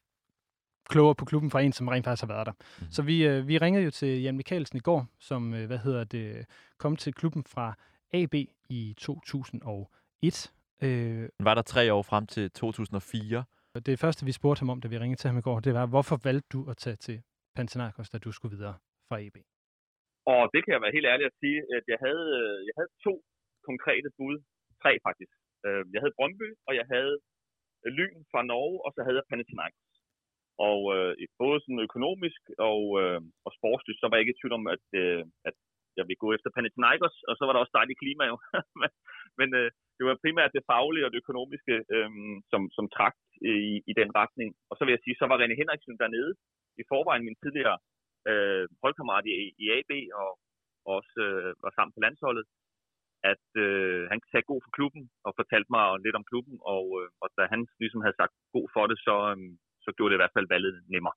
klogere 0.88 1.14
på 1.14 1.24
klubben 1.24 1.50
fra 1.50 1.60
en, 1.60 1.72
som 1.72 1.88
rent 1.88 2.04
faktisk 2.04 2.22
har 2.22 2.34
været 2.34 2.46
der. 2.46 2.52
Mm. 2.52 2.90
Så 2.90 3.02
vi, 3.02 3.26
øh, 3.26 3.48
vi 3.48 3.58
ringede 3.58 3.84
jo 3.84 3.90
til 3.90 4.22
Jan 4.22 4.36
Mikkelsen 4.36 4.76
i 4.76 4.80
går, 4.80 5.06
som 5.18 5.54
øh, 5.54 5.66
hvad 5.66 5.78
hedder 5.78 6.04
det, 6.04 6.46
kom 6.78 6.96
til 6.96 7.14
klubben 7.14 7.44
fra 7.44 7.74
AB 8.12 8.34
i 8.68 8.94
2001. 8.98 10.52
Øh, 10.82 11.28
var 11.40 11.54
der 11.54 11.62
tre 11.62 11.92
år 11.92 12.02
frem 12.02 12.26
til 12.26 12.50
2004. 12.50 13.44
Det 13.86 13.98
første, 13.98 14.24
vi 14.24 14.32
spurgte 14.32 14.60
ham 14.60 14.70
om, 14.70 14.80
da 14.80 14.88
vi 14.88 14.98
ringede 14.98 15.20
til 15.20 15.28
ham 15.28 15.38
i 15.38 15.40
går, 15.40 15.60
det 15.60 15.74
var, 15.74 15.86
hvorfor 15.86 16.20
valgte 16.24 16.48
du 16.52 16.70
at 16.70 16.76
tage 16.76 16.96
til 16.96 17.22
Panathinaikos, 17.56 18.10
da 18.10 18.18
du 18.18 18.32
skulle 18.32 18.56
videre 18.56 18.74
fra 19.08 19.20
AB? 19.20 19.36
Og 20.26 20.50
det 20.52 20.60
kan 20.64 20.72
jeg 20.74 20.80
være 20.84 20.96
helt 20.96 21.06
ærlig 21.12 21.26
at 21.26 21.36
sige, 21.42 21.58
at 21.76 21.84
jeg 21.92 21.98
havde, 22.06 22.26
øh, 22.40 22.56
jeg 22.68 22.74
havde 22.78 22.90
to 23.06 23.14
konkrete 23.70 24.10
bud. 24.18 24.36
Tre 24.82 24.92
faktisk. 25.06 25.32
Øh, 25.66 25.82
jeg 25.94 26.00
havde 26.02 26.16
Brøndby, 26.18 26.48
og 26.68 26.72
jeg 26.80 26.86
havde 26.94 27.14
øh, 27.84 27.90
Lyn 27.98 28.18
fra 28.32 28.40
Norge, 28.52 28.78
og 28.86 28.90
så 28.94 29.00
havde 29.04 29.18
jeg 29.18 29.28
Panathinaikos. 29.30 29.88
Og 30.68 30.80
øh, 30.94 31.12
både 31.42 31.58
sådan 31.60 31.86
økonomisk 31.88 32.42
og, 32.70 32.82
øh, 33.02 33.20
og 33.46 33.50
sportsligt, 33.58 33.98
så 33.98 34.04
var 34.06 34.14
jeg 34.14 34.22
ikke 34.24 34.34
i 34.36 34.40
tvivl 34.40 34.58
om, 34.60 34.66
at, 34.74 34.86
øh, 35.02 35.22
at 35.48 35.56
jeg 35.98 36.04
ville 36.08 36.22
gå 36.24 36.28
efter 36.36 36.50
Panathinaikos, 36.56 37.16
og 37.28 37.34
så 37.36 37.42
var 37.44 37.52
der 37.52 37.62
også 37.62 37.76
dejligt 37.78 38.00
klima 38.02 38.24
jo. 38.30 38.36
men 38.80 38.90
men 39.38 39.48
øh, 39.60 39.70
det 39.96 40.04
var 40.08 40.22
primært 40.24 40.56
det 40.56 40.68
faglige 40.70 41.06
og 41.06 41.12
det 41.12 41.22
økonomiske, 41.24 41.74
øh, 41.94 42.10
som, 42.50 42.62
som 42.76 42.84
trak 42.96 43.16
i, 43.52 43.56
i 43.90 43.92
den 44.00 44.10
retning. 44.20 44.48
Og 44.70 44.74
så 44.76 44.82
vil 44.84 44.94
jeg 44.94 45.04
sige, 45.04 45.16
så 45.18 45.24
var 45.30 45.38
René 45.38 45.56
Henriksen 45.60 46.00
dernede 46.02 46.32
i 46.80 46.82
forvejen 46.90 47.24
min 47.24 47.40
tidligere 47.42 47.78
øh, 48.30 48.64
holdkammerat 48.82 49.26
i, 49.26 49.34
i 49.62 49.66
AB, 49.76 49.92
og 50.22 50.30
også 50.96 51.14
øh, 51.28 51.52
var 51.64 51.72
sammen 51.74 51.94
på 51.94 52.00
landsholdet, 52.04 52.46
at 53.32 53.46
øh, 53.64 54.00
han 54.10 54.18
sagde 54.30 54.50
god 54.52 54.60
for 54.64 54.72
klubben, 54.78 55.02
og 55.26 55.30
fortalte 55.40 55.70
mig 55.76 55.84
lidt 56.04 56.16
om 56.20 56.24
klubben, 56.30 56.56
og, 56.74 56.84
øh, 57.00 57.08
og 57.22 57.28
da 57.38 57.42
han 57.52 57.60
ligesom 57.82 58.00
havde 58.04 58.18
sagt 58.20 58.34
god 58.56 58.66
for 58.74 58.84
det, 58.90 58.98
så, 59.06 59.16
øh, 59.32 59.36
så 59.84 59.90
gjorde 59.96 60.10
det 60.10 60.18
i 60.18 60.22
hvert 60.22 60.36
fald 60.36 60.48
valget 60.54 60.74
nemmere. 60.94 61.16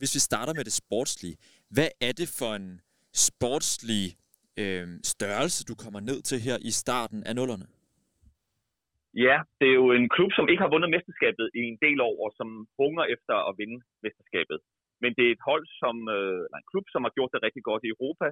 Hvis 0.00 0.14
vi 0.16 0.20
starter 0.30 0.54
med 0.58 0.64
det 0.68 0.76
sportslige, 0.82 1.36
hvad 1.76 1.90
er 2.08 2.12
det 2.20 2.28
for 2.38 2.50
en 2.60 2.68
sportslig 3.28 4.04
øh, 4.62 4.86
størrelse, 5.14 5.68
du 5.70 5.74
kommer 5.84 6.00
ned 6.10 6.18
til 6.28 6.38
her 6.46 6.56
i 6.70 6.72
starten 6.82 7.20
af 7.28 7.34
nullerne? 7.38 7.66
Ja, 9.26 9.36
det 9.58 9.66
er 9.72 9.76
jo 9.82 9.88
en 10.00 10.08
klub, 10.16 10.30
som 10.36 10.48
ikke 10.50 10.62
har 10.64 10.72
vundet 10.74 10.90
mesterskabet 10.96 11.46
i 11.60 11.62
en 11.70 11.78
del 11.86 11.98
år, 12.08 12.16
og 12.24 12.30
som 12.38 12.48
hunger 12.80 13.04
efter 13.14 13.34
at 13.48 13.52
vinde 13.60 13.78
mesterskabet. 14.04 14.58
Men 15.02 15.10
det 15.16 15.24
er 15.26 15.32
et 15.36 15.46
hold, 15.50 15.66
som, 15.82 15.96
øh, 16.16 16.40
eller 16.46 16.58
en 16.60 16.70
klub, 16.72 16.86
som 16.94 17.04
har 17.06 17.12
gjort 17.16 17.32
det 17.34 17.40
rigtig 17.46 17.64
godt 17.70 17.82
i 17.86 17.92
Europa, 17.94 18.28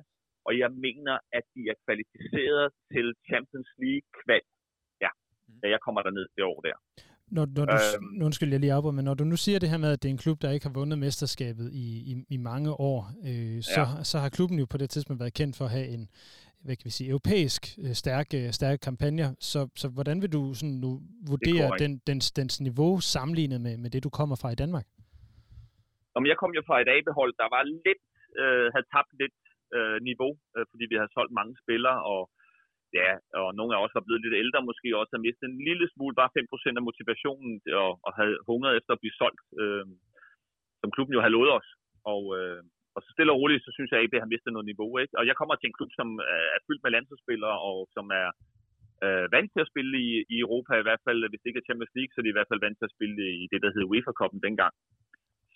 og 0.46 0.52
jeg 0.62 0.70
mener, 0.86 1.14
at 1.38 1.44
de 1.54 1.62
er 1.72 1.76
kvalificeret 1.84 2.66
til 2.92 3.06
Champions 3.28 3.70
League 3.82 4.08
kval. 4.20 4.44
Ja, 5.04 5.10
mm. 5.14 5.60
da 5.62 5.66
jeg 5.74 5.80
kommer 5.84 6.00
derned 6.06 6.26
det 6.36 6.44
år 6.52 6.60
der. 6.68 6.76
Når, 7.36 7.46
når 7.56 7.64
du, 7.64 7.72
øhm, 7.72 8.04
nu 8.20 8.32
skal 8.32 8.48
jeg 8.48 8.60
lige 8.60 8.72
afbryde, 8.72 8.96
men 8.96 9.04
når 9.04 9.14
du 9.14 9.24
nu 9.24 9.36
siger 9.36 9.58
det 9.58 9.68
her 9.68 9.78
med, 9.78 9.90
at 9.92 10.02
det 10.02 10.08
er 10.08 10.12
en 10.12 10.24
klub, 10.26 10.42
der 10.42 10.50
ikke 10.50 10.66
har 10.66 10.72
vundet 10.72 10.98
mesterskabet 10.98 11.72
i, 11.72 11.86
i, 12.12 12.24
i 12.28 12.36
mange 12.36 12.70
år, 12.72 12.98
øh, 13.28 13.62
så, 13.62 13.80
ja. 13.80 14.04
så 14.04 14.18
har 14.18 14.28
klubben 14.28 14.58
jo 14.58 14.66
på 14.70 14.78
det 14.78 14.90
tidspunkt 14.90 15.20
været 15.20 15.34
kendt 15.34 15.56
for 15.56 15.64
at 15.64 15.70
have 15.70 15.88
en, 15.88 16.08
hvad 16.64 16.76
kan 16.76 16.84
vi 16.84 16.90
sige, 16.90 17.10
europæisk 17.10 17.78
øh, 17.78 17.92
stærke, 17.92 18.52
stærke 18.52 18.80
kampagne. 18.80 19.36
Så, 19.40 19.68
så 19.76 19.88
hvordan 19.88 20.22
vil 20.22 20.32
du 20.32 20.54
sådan 20.54 20.74
nu 20.74 21.02
vurdere 21.28 21.70
den, 21.78 22.00
dens, 22.06 22.32
dens 22.32 22.60
niveau 22.60 23.00
sammenlignet 23.00 23.60
med, 23.60 23.76
med 23.76 23.90
det, 23.90 24.04
du 24.04 24.10
kommer 24.10 24.36
fra 24.36 24.50
i 24.50 24.54
Danmark? 24.54 24.86
Om 26.18 26.24
jeg 26.30 26.36
kom 26.38 26.52
jo 26.58 26.62
fra 26.68 26.76
et 26.80 26.92
AB-hold, 26.96 27.32
der 27.42 27.48
var 27.54 27.62
lidt, 27.86 28.02
øh, 28.40 28.66
havde 28.74 28.90
tabt 28.94 29.12
lidt 29.22 29.38
øh, 29.76 29.98
niveau, 30.08 30.32
øh, 30.56 30.64
fordi 30.70 30.84
vi 30.92 30.96
har 31.00 31.08
solgt 31.16 31.34
mange 31.38 31.54
spillere, 31.62 31.98
og 32.12 32.22
ja, 32.98 33.10
og 33.40 33.48
nogle 33.58 33.72
af 33.74 33.80
os 33.84 33.96
var 33.96 34.04
blevet 34.06 34.24
lidt 34.24 34.40
ældre, 34.42 34.68
måske 34.70 34.88
også 35.00 35.12
har 35.16 35.26
mistet 35.26 35.46
en 35.48 35.64
lille 35.68 35.86
smule, 35.94 36.14
bare 36.20 36.34
5% 36.38 36.78
af 36.78 36.86
motivationen, 36.88 37.52
og, 37.82 37.90
og 38.06 38.10
havde 38.18 38.36
hungret 38.50 38.72
efter 38.78 38.92
at 38.92 39.02
blive 39.02 39.18
solgt, 39.20 39.42
øh, 39.62 39.86
som 40.80 40.92
klubben 40.94 41.14
jo 41.14 41.20
havde 41.22 41.36
lovet 41.36 41.50
os. 41.58 41.68
Og, 42.12 42.22
øh, 42.38 42.60
og 42.94 43.00
så 43.02 43.08
stille 43.12 43.32
og 43.32 43.38
roligt, 43.40 43.64
så 43.64 43.70
synes 43.74 43.90
jeg, 43.90 43.98
at 43.98 44.04
AB 44.04 44.14
har 44.24 44.32
mistet 44.32 44.52
noget 44.52 44.70
niveau. 44.70 44.90
Ikke? 45.02 45.14
Og 45.18 45.24
jeg 45.28 45.36
kommer 45.36 45.54
til 45.54 45.68
en 45.68 45.76
klub, 45.78 45.90
som 45.98 46.08
er 46.56 46.60
fyldt 46.66 46.82
med 46.82 46.94
landsholdsspillere, 46.94 47.56
og 47.70 47.78
som 47.96 48.06
er 48.22 48.28
øh, 49.04 49.26
vant 49.34 49.50
til 49.52 49.64
at 49.64 49.70
spille 49.72 49.94
i, 50.06 50.10
i 50.34 50.36
Europa, 50.44 50.72
i 50.76 50.86
hvert 50.86 51.04
fald, 51.06 51.18
hvis 51.30 51.40
det 51.40 51.48
ikke 51.48 51.62
er 51.62 51.68
Champions 51.68 51.94
League, 51.96 52.12
så 52.12 52.18
er 52.18 52.24
de 52.24 52.32
i 52.32 52.38
hvert 52.38 52.50
fald 52.50 52.64
vant 52.64 52.76
til 52.78 52.88
at 52.88 52.94
spille 52.96 53.16
i 53.42 53.44
det, 53.52 53.60
der 53.62 53.72
hedder 53.74 53.90
UEFA-koppen 53.90 54.40
dengang. 54.46 54.74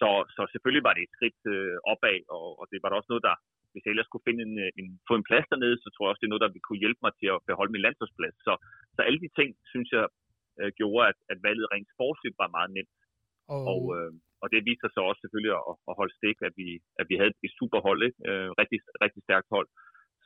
Så, 0.00 0.08
så 0.36 0.42
selvfølgelig 0.52 0.84
var 0.88 0.94
det 0.94 1.02
et 1.04 1.14
skridt 1.16 1.40
øh, 1.54 1.76
opad, 1.92 2.20
og, 2.36 2.46
og 2.60 2.64
det 2.70 2.78
var 2.80 2.88
da 2.88 2.94
også 2.96 3.12
noget, 3.12 3.26
der, 3.28 3.36
hvis 3.72 3.84
jeg 3.84 3.92
ellers 3.92 4.08
skulle 4.10 4.26
finde 4.28 4.42
en, 4.48 4.56
en, 4.80 4.88
få 5.08 5.14
en 5.16 5.28
plads 5.28 5.46
dernede, 5.52 5.76
så 5.80 5.88
tror 5.88 6.04
jeg 6.04 6.10
også, 6.10 6.22
det 6.22 6.28
er 6.28 6.34
noget, 6.34 6.44
der 6.44 6.54
ville 6.54 6.66
kunne 6.66 6.82
hjælpe 6.84 7.02
mig 7.04 7.12
til 7.20 7.28
at 7.34 7.42
beholde 7.48 7.74
min 7.74 7.84
landsholdsplads. 7.84 8.36
Så, 8.46 8.52
så 8.94 9.00
alle 9.06 9.20
de 9.24 9.30
ting, 9.38 9.50
synes 9.72 9.88
jeg, 9.96 10.04
øh, 10.60 10.70
gjorde, 10.78 11.02
at, 11.10 11.18
at 11.32 11.38
valget 11.46 11.66
rent 11.72 11.90
sportsligt 11.94 12.40
var 12.42 12.54
meget 12.56 12.70
nemt. 12.76 12.96
Og, 13.52 13.60
Og, 13.74 13.82
øh, 13.96 14.12
og 14.42 14.46
det 14.52 14.68
viser 14.70 14.88
sig 14.90 15.02
også 15.08 15.20
selvfølgelig 15.22 15.54
at, 15.60 15.74
at 15.90 15.96
holde 16.00 16.14
stik, 16.18 16.38
at 16.48 16.54
vi, 16.60 16.68
at 17.00 17.06
vi 17.10 17.14
havde 17.20 17.32
et 17.46 17.54
super 17.60 17.80
hold, 17.86 18.00
ikke? 18.08 18.18
Øh, 18.30 18.48
rigtig, 18.60 18.78
rigtig 19.04 19.22
stærkt 19.26 19.48
hold. 19.56 19.68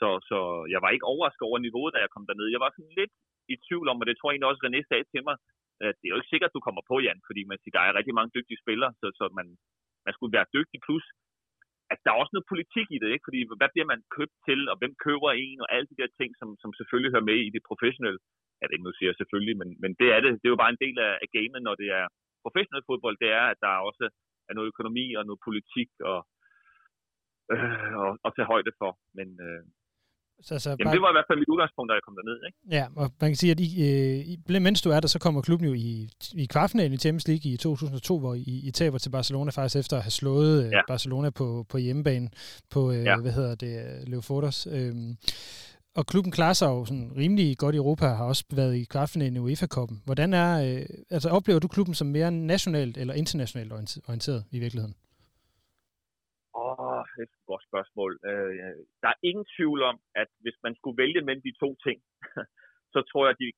Så, 0.00 0.08
så 0.30 0.38
jeg 0.74 0.80
var 0.84 0.90
ikke 0.92 1.10
overrasket 1.12 1.48
over 1.48 1.58
niveauet, 1.58 1.94
da 1.94 1.98
jeg 2.02 2.12
kom 2.12 2.26
derned. 2.26 2.46
Jeg 2.54 2.62
var 2.64 2.70
sådan 2.72 2.94
lidt 3.00 3.12
i 3.52 3.54
tvivl 3.66 3.86
om, 3.90 4.00
og 4.00 4.06
det 4.06 4.14
tror 4.16 4.28
jeg 4.28 4.34
egentlig 4.34 4.50
også, 4.50 4.62
René 4.64 4.80
sagde 4.88 5.06
til 5.12 5.22
mig, 5.28 5.36
at 5.88 5.96
det 5.98 6.06
er 6.06 6.12
jo 6.12 6.20
ikke 6.20 6.32
sikkert, 6.32 6.50
at 6.50 6.56
du 6.56 6.64
kommer 6.66 6.82
på, 6.90 6.96
Jan, 7.06 7.20
fordi 7.28 7.42
man 7.50 7.58
siger, 7.58 7.74
der 7.76 7.84
er 7.84 7.98
rigtig 7.98 8.14
mange 8.18 8.34
dygtige 8.36 8.62
spillere, 8.64 8.92
så, 9.00 9.06
så 9.18 9.24
man, 9.38 9.46
man 10.06 10.14
skulle 10.14 10.36
være 10.36 10.52
dygtig. 10.56 10.78
Plus, 10.86 11.04
at 11.92 11.98
der 12.02 12.10
er 12.10 12.20
også 12.20 12.34
noget 12.34 12.50
politik 12.52 12.88
i 12.92 12.98
det, 13.02 13.08
ikke? 13.14 13.26
Fordi 13.28 13.40
hvad 13.60 13.70
bliver 13.74 13.88
man 13.92 14.00
købt 14.16 14.36
til, 14.46 14.60
og 14.70 14.76
hvem 14.80 14.92
køber 15.06 15.30
en, 15.44 15.58
og 15.64 15.68
alle 15.74 15.88
de 15.90 15.98
der 16.00 16.10
ting, 16.20 16.30
som, 16.40 16.48
som 16.62 16.70
selvfølgelig 16.78 17.12
hører 17.14 17.30
med 17.30 17.38
i 17.46 17.54
det 17.56 17.62
professionelle. 17.70 18.20
Ja, 18.58 18.64
det 18.66 18.80
nu 18.86 18.92
siger 18.94 19.08
jeg 19.10 19.18
selvfølgelig, 19.20 19.56
men, 19.60 19.68
men 19.82 19.92
det 20.00 20.08
er 20.14 20.20
det. 20.24 20.30
Det 20.40 20.46
er 20.46 20.54
jo 20.54 20.62
bare 20.62 20.74
en 20.74 20.84
del 20.84 20.96
af, 21.08 21.12
af 21.24 21.28
gamet, 21.36 21.62
når 21.66 21.74
det 21.82 21.88
er 22.00 22.06
professionel 22.44 22.84
fodbold. 22.88 23.16
Det 23.24 23.30
er, 23.40 23.46
at 23.52 23.58
der 23.64 23.86
også 23.88 24.04
er 24.48 24.54
noget 24.54 24.70
økonomi 24.72 25.06
og 25.18 25.22
noget 25.28 25.44
politik 25.48 25.90
og, 26.10 26.20
øh, 27.52 27.92
og, 28.02 28.10
og 28.24 28.30
tage 28.32 28.50
højde 28.52 28.72
for. 28.80 28.90
Men 29.18 29.28
øh, 29.46 29.62
så, 30.42 30.58
så 30.58 30.70
jamen, 30.78 30.92
det 30.92 31.00
var 31.02 31.10
i 31.10 31.14
hvert 31.16 31.24
fald 31.30 31.38
mit 31.38 31.48
udgangspunkt, 31.48 31.88
da 31.90 31.94
jeg 31.94 32.02
kom 32.06 32.14
derned. 32.18 32.38
Ikke? 32.48 32.58
Ja, 32.76 32.84
og 32.96 33.10
man 33.20 33.30
kan 33.30 33.36
sige, 33.36 33.50
at 33.50 33.60
I, 33.60 33.68
øh, 34.56 34.62
mens 34.62 34.82
du 34.82 34.90
er 34.90 35.00
der, 35.00 35.08
så 35.08 35.18
kommer 35.18 35.40
klubben 35.42 35.68
jo 35.68 35.74
i, 35.74 36.08
i 36.34 36.44
kvartfinalen 36.46 36.92
i 36.92 36.96
Champions 36.96 37.28
League 37.28 37.52
i 37.52 37.56
2002, 37.56 38.18
hvor 38.18 38.34
I, 38.34 38.60
I 38.64 38.70
taber 38.70 38.98
til 38.98 39.10
Barcelona 39.10 39.50
faktisk 39.50 39.76
efter 39.76 39.96
at 39.96 40.02
have 40.02 40.10
slået 40.10 40.64
øh, 40.64 40.70
Ja. 40.72 40.80
Barcelona 40.88 41.30
på, 41.30 41.66
på 41.68 41.78
hjemmebane 41.78 42.28
på, 42.70 42.92
øh, 42.92 43.04
Ja. 43.04 43.16
hvad 43.20 43.32
hedder 43.32 43.54
det, 43.54 44.08
Leofordos. 44.08 44.66
Øhm, 44.70 45.16
og 45.96 46.06
klubben 46.06 46.32
klarer 46.32 46.52
sig 46.52 46.66
jo 46.66 46.84
sådan 46.84 47.12
rimelig 47.16 47.58
godt 47.58 47.74
i 47.74 47.78
Europa, 47.78 48.06
har 48.06 48.24
også 48.24 48.44
været 48.52 48.76
i 48.76 48.84
kvartfinalen 48.84 49.36
i 49.36 49.38
UEFA-koppen. 49.38 50.02
Hvordan 50.04 50.34
er, 50.34 50.76
øh, 50.76 50.82
altså 51.10 51.28
oplever 51.28 51.60
du 51.60 51.68
klubben 51.68 51.94
som 51.94 52.06
mere 52.06 52.30
nationalt 52.30 52.96
eller 52.96 53.14
internationalt 53.14 53.72
orient- 53.72 53.98
orienteret 54.08 54.44
i 54.50 54.58
virkeligheden? 54.58 54.94
Åh, 57.02 57.08
det 57.14 57.22
er 57.22 57.28
et 57.28 57.50
godt 57.52 57.64
spørgsmål. 57.70 58.12
Øh, 58.30 58.52
der 59.02 59.08
er 59.12 59.22
ingen 59.28 59.46
tvivl 59.56 59.80
om, 59.90 59.96
at 60.22 60.30
hvis 60.44 60.58
man 60.64 60.74
skulle 60.78 61.00
vælge 61.02 61.22
mellem 61.26 61.44
de 61.48 61.54
to 61.62 61.70
ting, 61.86 61.98
så 62.94 63.00
tror 63.10 63.22
jeg, 63.24 63.34
at 63.34 63.42
de, 63.42 63.48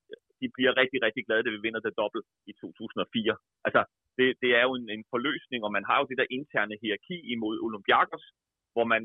de 0.40 0.48
bliver 0.56 0.72
rigtig, 0.80 0.98
rigtig 1.06 1.22
glade, 1.26 1.44
da 1.44 1.50
vi 1.54 1.64
vinder 1.66 1.82
det 1.86 1.98
dobbelt 2.02 2.26
i 2.50 2.52
2004. 2.52 3.36
Altså, 3.66 3.80
det, 4.18 4.26
det 4.42 4.50
er 4.58 4.62
jo 4.68 4.72
en, 4.78 4.86
en 4.96 5.04
forløsning, 5.12 5.60
og 5.66 5.72
man 5.76 5.84
har 5.88 5.96
jo 6.00 6.08
det 6.10 6.18
der 6.20 6.34
interne 6.38 6.74
hierarki 6.82 7.16
imod 7.34 7.56
Olympiakos, 7.66 8.24
hvor 8.74 8.86
man 8.94 9.02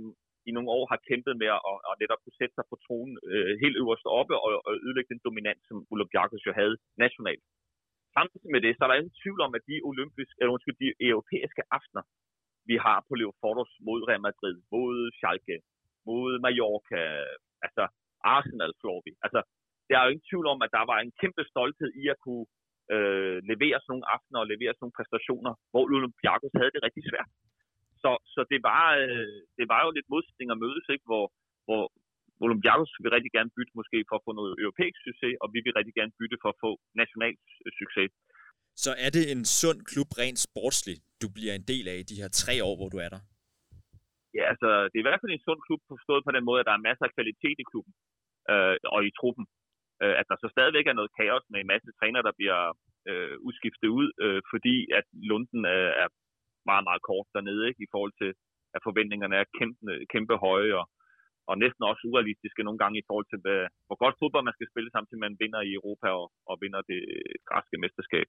i 0.49 0.51
nogle 0.55 0.69
år 0.77 0.85
har 0.91 0.99
kæmpet 1.09 1.33
med 1.41 1.49
at, 1.57 1.61
at 1.89 1.95
netop 2.01 2.21
kunne 2.21 2.39
sætte 2.39 2.55
sig 2.55 2.65
på 2.69 2.75
tronen 2.85 3.15
øh, 3.31 3.53
helt 3.63 3.77
øverst 3.81 4.07
oppe 4.19 4.35
og, 4.45 4.51
og 4.67 4.73
ødelægge 4.85 5.11
den 5.13 5.25
dominans, 5.27 5.61
som 5.69 5.77
Olympiakos 5.93 6.45
jo 6.47 6.53
havde 6.59 6.75
nationalt. 7.03 7.43
Samtidig 8.17 8.49
med 8.53 8.61
det, 8.65 8.73
så 8.73 8.81
er 8.83 8.89
der 8.89 8.99
ingen 8.99 9.19
tvivl 9.21 9.39
om, 9.45 9.51
at 9.57 9.63
de, 9.69 9.75
olympiske, 9.91 10.37
eller 10.39 10.53
undskyld, 10.55 10.77
de 10.85 10.91
europæiske 11.11 11.63
aftener, 11.77 12.03
vi 12.69 12.75
har 12.85 12.97
på 13.07 13.13
Leofordos 13.19 13.71
mod 13.87 13.99
Real 14.09 14.23
Madrid, 14.27 14.57
mod 14.73 14.95
Schalke, 15.17 15.57
mod 16.09 16.29
Mallorca, 16.43 17.01
altså 17.65 17.83
Arsenal 18.35 18.71
slår 18.81 18.99
vi. 19.05 19.11
Altså, 19.25 19.39
der 19.87 19.95
er 19.95 20.03
jo 20.03 20.11
ingen 20.13 20.29
tvivl 20.29 20.47
om, 20.53 20.59
at 20.65 20.71
der 20.77 20.83
var 20.91 20.97
en 20.99 21.13
kæmpe 21.21 21.43
stolthed 21.51 21.89
i 22.01 22.03
at 22.13 22.21
kunne 22.25 22.45
øh, 22.93 23.37
levere 23.51 23.77
sådan 23.79 23.91
nogle 23.93 24.09
aftener 24.15 24.39
og 24.41 24.51
levere 24.53 24.73
sådan 24.73 24.83
nogle 24.85 24.97
præstationer, 24.99 25.53
hvor 25.71 25.83
Olympiakos 25.97 26.53
havde 26.59 26.73
det 26.75 26.85
rigtig 26.87 27.03
svært. 27.09 27.31
Så, 28.01 28.11
så 28.33 28.41
det, 28.51 28.59
var, 28.69 28.83
øh, 29.03 29.39
det 29.59 29.65
var 29.71 29.79
jo 29.85 29.89
lidt 29.97 30.11
modsætning 30.13 30.49
at 30.51 30.61
mødes, 30.65 30.85
ikke? 30.93 31.05
Hvor, 31.09 31.25
hvor 31.67 31.83
Olympiakos 32.45 32.91
vil 33.03 33.13
rigtig 33.15 33.31
gerne 33.37 33.51
bytte 33.57 33.73
måske 33.79 33.97
for 34.09 34.15
at 34.17 34.25
få 34.27 34.31
noget 34.39 34.53
europæisk 34.63 34.99
succes, 35.07 35.33
og 35.43 35.47
vi 35.55 35.59
vil 35.65 35.77
rigtig 35.79 35.95
gerne 35.99 36.13
bytte 36.19 36.37
for 36.43 36.49
at 36.51 36.61
få 36.63 36.71
national 37.01 37.35
succes. 37.81 38.09
Så 38.83 38.91
er 39.05 39.09
det 39.17 39.23
en 39.33 39.43
sund 39.59 39.79
klub 39.91 40.09
rent 40.21 40.39
sportsligt, 40.47 41.01
du 41.21 41.27
bliver 41.35 41.53
en 41.55 41.65
del 41.71 41.85
af 41.93 41.97
i 41.99 42.09
de 42.11 42.19
her 42.21 42.29
tre 42.41 42.53
år, 42.67 42.75
hvor 42.77 42.89
du 42.93 42.97
er 43.05 43.09
der? 43.15 43.21
Ja, 44.37 44.43
altså, 44.51 44.69
det 44.89 44.97
er 44.97 45.03
i 45.03 45.09
hvert 45.09 45.21
fald 45.21 45.33
en 45.33 45.47
sund 45.47 45.61
klub, 45.67 45.81
forstået 45.93 46.25
på 46.25 46.31
den 46.35 46.43
måde, 46.47 46.59
at 46.61 46.67
der 46.69 46.75
er 46.75 46.87
masser 46.87 47.05
af 47.07 47.15
kvalitet 47.17 47.57
i 47.63 47.69
klubben 47.71 47.93
øh, 48.53 48.75
og 48.95 48.99
i 49.07 49.11
truppen. 49.19 49.45
Øh, 50.03 50.15
at 50.19 50.25
der 50.29 50.37
så 50.39 50.47
stadigvæk 50.55 50.85
er 50.87 50.97
noget 50.99 51.15
kaos 51.19 51.45
med 51.51 51.59
en 51.59 51.71
masse 51.73 51.89
træner, 51.99 52.21
der 52.27 52.33
bliver 52.39 52.61
øh, 53.09 53.35
udskiftet 53.47 53.89
ud, 53.99 54.07
øh, 54.25 54.41
fordi 54.51 54.75
at 54.99 55.05
Lunden 55.29 55.61
er, 55.77 55.87
er 56.03 56.07
meget, 56.71 56.83
meget 56.89 57.01
kort 57.09 57.27
dernede, 57.35 57.63
ikke? 57.69 57.81
i 57.83 57.91
forhold 57.93 58.13
til, 58.21 58.31
at 58.75 58.81
forventningerne 58.87 59.35
er 59.41 59.45
kæmpe, 59.57 59.91
kæmpe 60.13 60.35
høje, 60.45 60.71
og, 60.79 60.85
og 61.49 61.55
næsten 61.63 61.83
også 61.89 62.03
urealistiske 62.09 62.63
nogle 62.63 62.81
gange 62.83 62.97
i 62.99 63.07
forhold 63.09 63.27
til, 63.29 63.39
hvad, 63.43 63.61
hvor 63.87 63.97
godt 64.03 64.15
fodbold 64.19 64.45
man 64.47 64.57
skal 64.57 64.71
spille, 64.71 64.89
samtidig 64.91 65.21
man 65.25 65.39
vinder 65.41 65.61
i 65.69 65.71
Europa 65.79 66.07
og, 66.21 66.27
og 66.49 66.55
vinder 66.63 66.81
det 66.91 67.01
græske 67.49 67.77
mesterskab. 67.83 68.27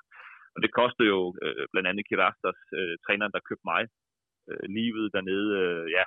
Og 0.55 0.59
det 0.65 0.71
kostede 0.81 1.09
jo 1.15 1.21
øh, 1.45 1.65
blandt 1.73 1.89
andet 1.91 2.05
Kirastas, 2.09 2.61
øh, 2.79 2.95
træneren, 3.05 3.33
der 3.35 3.47
købte 3.49 3.69
mig, 3.73 3.83
øh, 4.51 4.65
livet 4.79 5.05
dernede, 5.17 5.49
øh, 5.63 5.85
ja. 5.99 6.05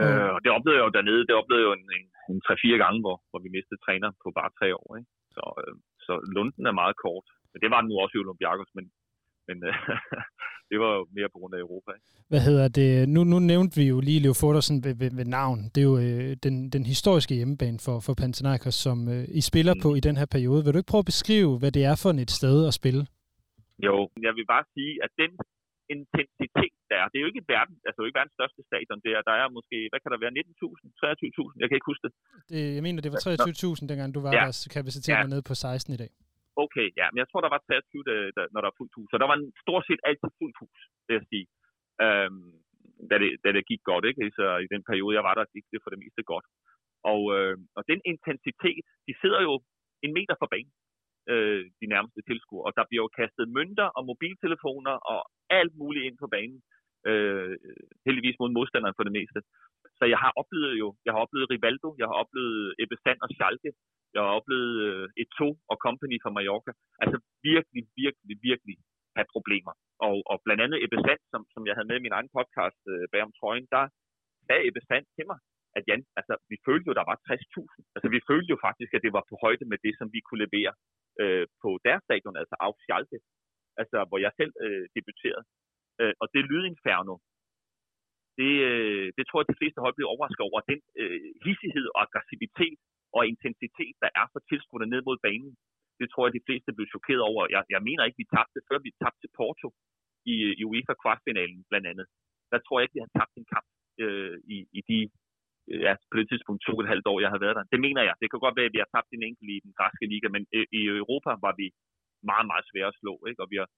Øh, 0.00 0.30
og 0.34 0.40
det 0.44 0.50
oplevede 0.56 0.78
jeg 0.80 0.86
jo 0.88 0.96
dernede, 0.98 1.22
det 1.28 1.34
oplevede 1.40 1.62
jeg 1.62 1.68
jo 1.70 1.76
en, 1.80 1.86
en, 1.98 2.04
en 2.30 2.38
3-4 2.46 2.82
gange, 2.82 2.98
hvor, 3.04 3.16
hvor 3.30 3.40
vi 3.44 3.50
mistede 3.56 3.80
træner 3.86 4.10
på 4.22 4.28
bare 4.38 4.50
tre 4.58 4.68
år. 4.82 4.88
Ikke? 4.98 5.10
Så, 5.36 5.44
øh, 5.62 5.74
så 6.06 6.12
Lunden 6.36 6.64
er 6.70 6.80
meget 6.82 6.96
kort. 7.04 7.26
Men 7.52 7.58
det 7.62 7.68
var 7.72 7.80
den 7.80 7.88
nu 7.90 7.96
også 8.02 8.14
i 8.16 8.22
Olympiakos, 8.24 8.70
men, 8.76 8.84
men 9.48 9.56
øh, 9.68 9.74
det 10.70 10.76
var 10.82 10.90
jo 10.98 11.02
mere 11.16 11.28
på 11.32 11.38
grund 11.40 11.54
af 11.56 11.60
Europa. 11.66 11.90
Ikke? 11.96 12.06
Hvad 12.32 12.42
hedder 12.48 12.68
det? 12.80 12.90
Nu, 13.14 13.20
nu 13.32 13.38
nævnte 13.52 13.74
vi 13.80 13.84
jo 13.92 13.96
lige 14.08 14.20
Leo 14.24 14.34
Fordersen 14.42 14.76
ved, 14.84 14.94
ved, 15.02 15.10
ved 15.18 15.28
navn. 15.40 15.58
Det 15.72 15.80
er 15.84 15.88
jo 15.92 15.96
øh, 16.06 16.30
den, 16.46 16.54
den 16.76 16.84
historiske 16.92 17.34
hjemmebane 17.38 17.78
for, 17.86 17.96
for 18.06 18.12
Panathinaikos, 18.20 18.74
som 18.86 18.98
øh, 19.14 19.24
I 19.40 19.40
spiller 19.50 19.74
Mm. 19.74 19.82
på 19.84 19.88
i 19.98 20.00
den 20.08 20.16
her 20.20 20.28
periode. 20.36 20.60
Vil 20.64 20.72
du 20.74 20.78
ikke 20.80 20.92
prøve 20.92 21.04
at 21.06 21.12
beskrive, 21.14 21.52
hvad 21.60 21.72
det 21.76 21.82
er 21.90 21.96
for 22.02 22.10
et 22.26 22.30
sted 22.40 22.56
at 22.70 22.74
spille? 22.80 23.02
Jo, 23.86 23.94
jeg 24.26 24.32
vil 24.36 24.46
bare 24.54 24.64
sige, 24.74 24.92
at 25.04 25.10
den 25.22 25.32
intensitet, 25.94 26.74
der 26.90 26.96
er, 27.02 27.06
det 27.10 27.16
er 27.18 27.24
jo 27.24 27.30
ikke 27.32 27.44
verden, 27.54 27.76
altså 27.88 28.00
ikke 28.06 28.18
verdens 28.20 28.36
største 28.38 28.60
stadion, 28.70 28.98
det 29.04 29.12
er, 29.16 29.22
der 29.30 29.34
er 29.42 29.46
måske, 29.58 29.76
hvad 29.90 30.00
kan 30.02 30.10
der 30.12 30.20
være, 30.24 30.34
19.000, 30.38 30.86
23.000, 31.00 31.60
jeg 31.60 31.66
kan 31.68 31.76
ikke 31.78 31.90
huske 31.92 32.04
det. 32.06 32.12
Det, 32.52 32.60
jeg 32.76 32.82
mener, 32.86 33.00
det 33.06 33.12
var 33.14 33.20
23.000, 33.22 33.90
dengang 33.90 34.10
du 34.16 34.20
var 34.26 34.32
Ja. 34.38 34.44
der. 34.46 34.52
Kapaciteten 34.76 35.26
Ja. 35.26 35.32
nede 35.32 35.44
på 35.50 35.54
16 35.54 35.94
i 35.96 36.00
dag. 36.02 36.10
Okay, 36.64 36.86
ja, 37.00 37.06
men 37.12 37.18
jeg 37.22 37.28
tror, 37.30 37.40
der 37.46 37.52
var 37.54 37.60
23, 37.68 38.04
da, 38.08 38.14
da, 38.36 38.42
når 38.54 38.60
der 38.64 38.70
er 38.72 38.78
fuldt 38.80 38.94
hus. 38.96 39.08
Så 39.12 39.16
der 39.22 39.28
var 39.30 39.36
en, 39.40 39.46
stort 39.64 39.84
set 39.88 40.00
altid 40.08 40.30
fuldt 40.40 40.56
hus, 40.62 40.78
det 41.06 41.12
jeg 41.18 41.24
sige. 41.32 41.46
Øhm, 42.04 42.50
da, 43.10 43.14
det, 43.22 43.28
da 43.44 43.48
det 43.56 43.64
gik 43.70 43.82
godt, 43.90 44.04
ikke? 44.10 44.22
Så 44.38 44.44
i 44.64 44.68
den 44.74 44.82
periode, 44.90 45.16
jeg 45.18 45.24
var 45.28 45.34
der, 45.38 45.44
gik 45.56 45.66
det 45.72 45.80
for 45.82 45.90
det 45.92 46.00
meste 46.04 46.22
godt. 46.32 46.46
Og, 47.12 47.20
øh, 47.36 47.54
og 47.78 47.82
den 47.90 48.00
intensitet, 48.12 48.84
de 49.06 49.12
sidder 49.22 49.40
jo 49.48 49.52
en 50.04 50.12
meter 50.18 50.34
fra 50.40 50.48
banen, 50.54 50.72
øh, 51.32 51.62
de 51.80 51.86
nærmeste 51.94 52.20
tilskuere, 52.28 52.66
og 52.68 52.72
der 52.78 52.84
bliver 52.88 53.02
jo 53.04 53.16
kastet 53.20 53.46
mønter 53.56 53.88
og 53.96 54.02
mobiltelefoner 54.10 54.94
og 55.12 55.20
alt 55.58 55.74
muligt 55.80 56.06
ind 56.08 56.16
på 56.22 56.28
banen. 56.36 56.60
Øh, 57.10 57.56
heldigvis 58.06 58.36
mod 58.40 58.50
modstanderen 58.58 58.96
for 58.98 59.04
det 59.06 59.16
meste. 59.18 59.40
Så 59.98 60.04
jeg 60.12 60.18
har 60.24 60.32
oplevet 60.40 60.74
jo, 60.82 60.88
jeg 61.06 61.12
har 61.14 61.20
oplevet 61.24 61.50
Rivaldo, 61.52 61.88
jeg 62.00 62.06
har 62.10 62.16
oplevet 62.22 62.74
Ebbe 62.82 62.96
Sand 63.04 63.20
og 63.24 63.28
Schalke, 63.36 63.70
jeg 64.14 64.22
har 64.26 64.32
oplevet 64.38 64.74
øh, 64.88 65.06
Eto 65.22 65.48
og 65.72 65.76
Company 65.86 66.16
fra 66.22 66.34
Mallorca. 66.36 66.72
Altså 67.02 67.16
virkelig, 67.48 67.82
virkelig, 68.02 68.34
virkelig 68.50 68.76
have 69.16 69.28
problemer. 69.34 69.74
Og, 70.06 70.16
og 70.30 70.36
blandt 70.44 70.62
andet 70.64 70.78
Ebbe 70.84 70.98
Sand, 71.04 71.22
som, 71.32 71.42
som 71.54 71.62
jeg 71.68 71.74
havde 71.76 71.90
med 71.90 71.98
i 71.98 72.04
min 72.06 72.16
egen 72.18 72.30
podcast 72.36 72.82
øh, 72.92 73.04
bag 73.12 73.22
om 73.26 73.32
trøjen, 73.38 73.66
der 73.74 73.84
sagde 74.46 74.66
Ebbe 74.68 74.82
Sand 74.88 75.06
til 75.16 75.26
mig, 75.30 75.38
at 75.76 75.82
Jan, 75.88 76.02
altså, 76.20 76.34
vi 76.50 76.56
følte 76.66 76.86
jo, 76.88 76.94
der 77.00 77.06
var 77.10 77.16
60.000. 77.28 77.94
Altså, 77.94 78.08
vi 78.14 78.20
følte 78.30 78.50
jo 78.54 78.58
faktisk, 78.66 78.90
at 78.96 79.04
det 79.06 79.12
var 79.16 79.24
på 79.30 79.36
højde 79.44 79.64
med 79.72 79.78
det, 79.84 79.94
som 79.98 80.08
vi 80.14 80.20
kunne 80.26 80.44
levere 80.46 80.72
øh, 81.22 81.46
på 81.62 81.70
deres 81.86 82.02
stadion, 82.08 82.36
altså 82.42 82.54
Auf 82.66 82.78
Schalke, 82.84 83.18
altså, 83.80 83.98
hvor 84.08 84.18
jeg 84.24 84.32
selv 84.40 84.52
øh, 84.64 84.84
debuterede. 84.96 85.44
Øh, 86.00 86.14
og 86.22 86.26
det 86.34 86.48
lydinferno, 86.50 87.16
det, 88.38 88.52
øh, 88.70 89.06
det 89.16 89.24
tror 89.26 89.40
jeg, 89.40 89.48
de 89.52 89.60
fleste 89.60 89.82
hold 89.84 89.94
bliver 89.96 90.12
overrasket 90.14 90.46
over. 90.48 90.58
Den 90.72 90.80
øh, 91.00 91.20
hissighed 91.46 91.86
og 91.94 92.00
aggressivitet 92.06 92.78
og 93.16 93.22
intensitet, 93.32 93.94
der 94.02 94.10
er 94.20 94.26
for 94.32 94.40
tilskuerne 94.50 94.90
ned 94.92 95.02
mod 95.08 95.18
banen, 95.26 95.52
det 96.00 96.08
tror 96.10 96.24
jeg, 96.26 96.34
de 96.38 96.46
fleste 96.48 96.70
blev 96.76 96.86
chokeret 96.94 97.22
over. 97.30 97.42
Jeg, 97.54 97.62
jeg 97.74 97.82
mener 97.88 98.02
ikke, 98.04 98.22
vi 98.22 98.32
tabte, 98.36 98.58
før 98.68 98.78
vi 98.86 98.90
tabte 99.02 99.20
til 99.22 99.30
Porto 99.38 99.68
i, 100.32 100.34
i 100.60 100.62
UEFA 100.68 100.94
kvartfinalen 101.02 101.60
blandt 101.70 101.86
andet. 101.92 102.06
Der 102.52 102.58
tror 102.60 102.76
jeg 102.76 102.84
ikke, 102.84 102.96
vi 102.98 103.04
har 103.06 103.12
tabt 103.18 103.34
en 103.36 103.48
kamp 103.54 103.68
øh, 104.04 104.36
i, 104.54 104.56
i 104.78 104.80
de 104.90 104.98
ja, 105.86 105.92
på 106.10 106.14
det 106.18 106.26
tidspunkt 106.28 106.60
to 106.66 106.72
og 106.76 106.82
et 106.82 106.92
halvt 106.92 107.06
år, 107.12 107.18
jeg 107.24 107.30
har 107.34 107.42
været 107.44 107.56
der. 107.58 107.64
Det 107.72 107.80
mener 107.86 108.02
jeg. 108.08 108.14
Det 108.20 108.28
kan 108.28 108.44
godt 108.44 108.56
være, 108.56 108.68
at 108.70 108.76
vi 108.76 108.82
har 108.82 108.90
tabt 108.94 109.10
en 109.12 109.28
enkelt 109.28 109.50
i 109.56 109.64
den 109.66 109.72
græske 109.78 110.06
liga, 110.12 110.28
men 110.34 110.42
øh, 110.56 110.66
i 110.78 110.80
Europa 111.02 111.30
var 111.46 111.54
vi 111.60 111.66
meget, 112.30 112.46
meget 112.50 112.64
svære 112.70 112.90
at 112.92 112.98
slå, 113.00 113.14
ikke? 113.28 113.42
og 113.42 113.48
vi 113.52 113.56
har, 113.62 113.68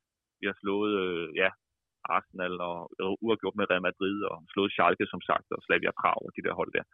vi 0.40 0.44
har 0.50 0.56
slået, 0.62 0.92
øh, 1.02 1.26
ja, 1.42 1.50
Arsenal 2.16 2.54
og, 2.70 2.78
uafgjort 3.26 3.56
med 3.58 3.70
Real 3.70 3.86
Madrid 3.88 4.16
og 4.30 4.36
slået 4.52 4.72
Schalke, 4.72 5.06
som 5.12 5.22
sagt, 5.30 5.46
og 5.54 5.60
Slavia 5.66 5.92
Prag 6.00 6.18
og 6.26 6.30
de 6.36 6.44
der 6.46 6.54
hold 6.60 6.72
der. 6.76 6.84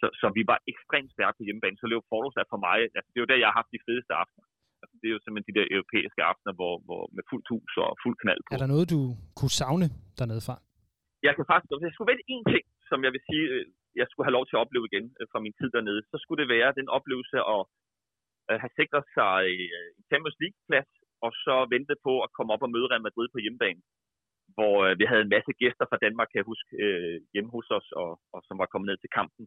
Så, 0.00 0.06
så 0.20 0.26
vi 0.38 0.42
var 0.50 0.58
ekstremt 0.72 1.10
stærke 1.14 1.36
på 1.38 1.44
hjemmebane. 1.46 1.76
Så 1.80 1.86
Leo 1.86 2.02
Fordos 2.10 2.36
er 2.42 2.46
for 2.52 2.60
mig, 2.66 2.78
altså, 2.96 3.08
det 3.12 3.18
er 3.18 3.24
jo 3.24 3.30
der, 3.32 3.42
jeg 3.42 3.48
har 3.50 3.58
haft 3.60 3.74
de 3.76 3.84
fedeste 3.86 4.12
aftener. 4.22 4.46
Altså, 4.82 4.94
det 5.00 5.06
er 5.08 5.14
jo 5.16 5.20
simpelthen 5.22 5.48
de 5.50 5.58
der 5.58 5.66
europæiske 5.76 6.22
aftener, 6.30 6.52
hvor, 6.58 6.74
hvor 6.86 7.02
med 7.16 7.24
fuldt 7.30 7.48
hus 7.52 7.72
og 7.84 7.90
fuld 8.02 8.16
knald 8.22 8.40
på. 8.42 8.50
Er 8.56 8.62
der 8.64 8.74
noget, 8.74 8.86
du 8.94 9.00
kunne 9.38 9.54
savne 9.62 9.86
dernede 10.20 10.42
fra? 10.46 10.56
Jeg 11.26 11.32
kan 11.36 11.44
faktisk, 11.50 11.70
jeg 11.86 11.94
skulle 11.94 12.10
vælge 12.12 12.26
én 12.34 12.44
ting, 12.52 12.64
som 12.90 12.98
jeg 13.06 13.12
vil 13.14 13.22
sige, 13.28 13.44
øh, 13.54 13.64
jeg 14.00 14.06
skulle 14.08 14.26
have 14.26 14.38
lov 14.38 14.46
til 14.46 14.56
at 14.56 14.64
opleve 14.64 14.88
igen 14.90 15.06
øh, 15.18 15.26
fra 15.32 15.40
min 15.44 15.56
tid 15.58 15.68
dernede, 15.76 16.00
så 16.10 16.16
skulle 16.18 16.40
det 16.42 16.52
være 16.56 16.78
den 16.80 16.88
oplevelse 16.98 17.38
at 17.54 17.62
øh, 18.50 18.58
have 18.62 18.74
sikret 18.80 19.04
sig 19.18 19.42
øh, 19.76 19.88
en 19.98 20.04
Champions 20.10 20.38
League-plads, 20.42 20.92
og 21.24 21.30
så 21.44 21.54
vente 21.74 21.94
på 22.06 22.12
at 22.24 22.32
komme 22.36 22.52
op 22.54 22.64
og 22.66 22.72
møde 22.74 22.90
Real 22.90 23.06
Madrid 23.08 23.28
på 23.32 23.38
hjemmebane 23.44 23.82
hvor 24.56 24.74
øh, 24.86 24.92
vi 25.00 25.04
havde 25.10 25.24
en 25.24 25.34
masse 25.36 25.52
gæster 25.62 25.86
fra 25.90 26.02
Danmark, 26.04 26.28
kan 26.28 26.40
jeg 26.40 26.50
huske, 26.52 26.70
øh, 26.84 27.16
hjemme 27.34 27.50
hos 27.56 27.68
os, 27.78 27.88
og, 28.02 28.10
og 28.34 28.40
som 28.48 28.56
var 28.62 28.68
kommet 28.70 28.88
ned 28.88 28.98
til 29.00 29.14
kampen. 29.18 29.44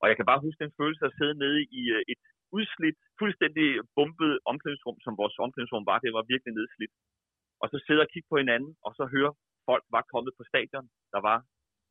Og 0.00 0.06
jeg 0.08 0.16
kan 0.16 0.28
bare 0.30 0.44
huske 0.44 0.62
den 0.64 0.76
følelse 0.80 1.04
at 1.06 1.16
sidde 1.18 1.36
nede 1.44 1.58
i 1.80 1.82
øh, 1.96 2.02
et 2.12 2.22
udslidt, 2.58 2.98
fuldstændig 3.20 3.68
bumpet 3.96 4.32
omklædningsrum, 4.50 4.98
som 5.04 5.14
vores 5.22 5.36
omklædningsrum 5.44 5.86
var. 5.90 5.98
Det 6.04 6.12
var 6.16 6.30
virkelig 6.32 6.54
nedslidt. 6.58 6.94
Og 7.62 7.66
så 7.72 7.76
sidde 7.86 8.04
og 8.04 8.10
kigge 8.12 8.28
på 8.30 8.36
hinanden, 8.42 8.70
og 8.86 8.92
så 8.98 9.04
høre, 9.14 9.32
folk 9.68 9.84
var 9.96 10.04
kommet 10.12 10.32
på 10.38 10.44
stadion. 10.50 10.86
Der 11.14 11.20
var 11.28 11.38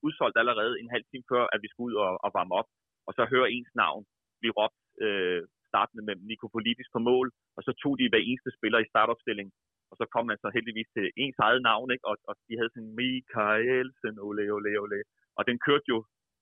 udsolgt 0.06 0.38
allerede 0.42 0.74
en 0.82 0.90
halv 0.96 1.06
time 1.12 1.26
før, 1.32 1.44
at 1.54 1.60
vi 1.64 1.68
skulle 1.70 1.88
ud 1.90 1.96
og, 2.06 2.12
og 2.26 2.30
varme 2.38 2.54
op. 2.60 2.70
Og 3.08 3.12
så 3.18 3.22
høre 3.34 3.52
ens 3.56 3.72
navn 3.84 4.04
blive 4.42 4.58
råbt, 4.60 4.80
øh, 5.06 5.42
startende 5.72 6.04
med 6.08 6.16
Nikopolitis 6.30 6.90
på 6.96 7.00
mål, 7.10 7.28
og 7.58 7.62
så 7.68 7.72
tog 7.82 7.94
de 8.00 8.10
hver 8.12 8.24
eneste 8.30 8.52
spiller 8.58 8.80
i 8.82 8.92
startopstilling 8.92 9.50
og 9.92 9.96
så 10.00 10.06
kom 10.14 10.26
man 10.32 10.40
så 10.44 10.50
heldigvis 10.56 10.90
til 10.96 11.06
ens 11.24 11.38
eget 11.48 11.62
navn, 11.70 11.88
ikke? 11.94 12.06
Og, 12.10 12.16
og 12.30 12.34
de 12.48 12.54
havde 12.60 12.74
sådan 12.74 12.96
Mikaelsen, 13.00 14.16
ole, 14.28 14.44
ole, 14.56 14.72
ole. 14.84 15.00
Og 15.38 15.44
den 15.50 15.58
kørte 15.68 15.88
jo 15.94 16.00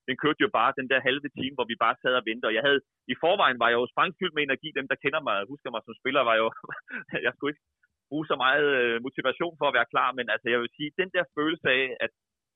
den 0.09 0.17
kørte 0.23 0.43
jo 0.45 0.49
bare 0.59 0.77
den 0.79 0.87
der 0.91 1.05
halve 1.07 1.29
time, 1.37 1.55
hvor 1.57 1.67
vi 1.71 1.75
bare 1.85 1.95
sad 2.01 2.13
og 2.19 2.25
ventede. 2.29 2.49
Og 2.49 2.55
jeg 2.57 2.63
havde, 2.67 2.81
i 3.13 3.15
forvejen 3.23 3.59
var 3.61 3.69
jeg 3.69 3.77
jo 3.81 3.91
sprængfyldt 3.93 4.35
med 4.35 4.43
energi. 4.43 4.69
Dem, 4.79 4.87
der 4.91 5.01
kender 5.03 5.21
mig, 5.27 5.35
husker 5.53 5.69
mig 5.71 5.81
som 5.85 5.99
spiller, 6.01 6.21
var 6.29 6.35
jo, 6.41 6.47
jeg 7.25 7.31
skulle 7.33 7.51
ikke 7.51 7.65
bruge 8.09 8.25
så 8.31 8.35
meget 8.45 8.67
øh, 8.79 8.95
motivation 9.07 9.55
for 9.59 9.67
at 9.67 9.75
være 9.77 9.91
klar. 9.93 10.09
Men 10.17 10.25
altså, 10.33 10.47
jeg 10.53 10.59
vil 10.61 10.75
sige, 10.77 10.97
den 11.01 11.09
der 11.15 11.23
følelse 11.37 11.67
af, 11.79 11.85
at 12.05 12.11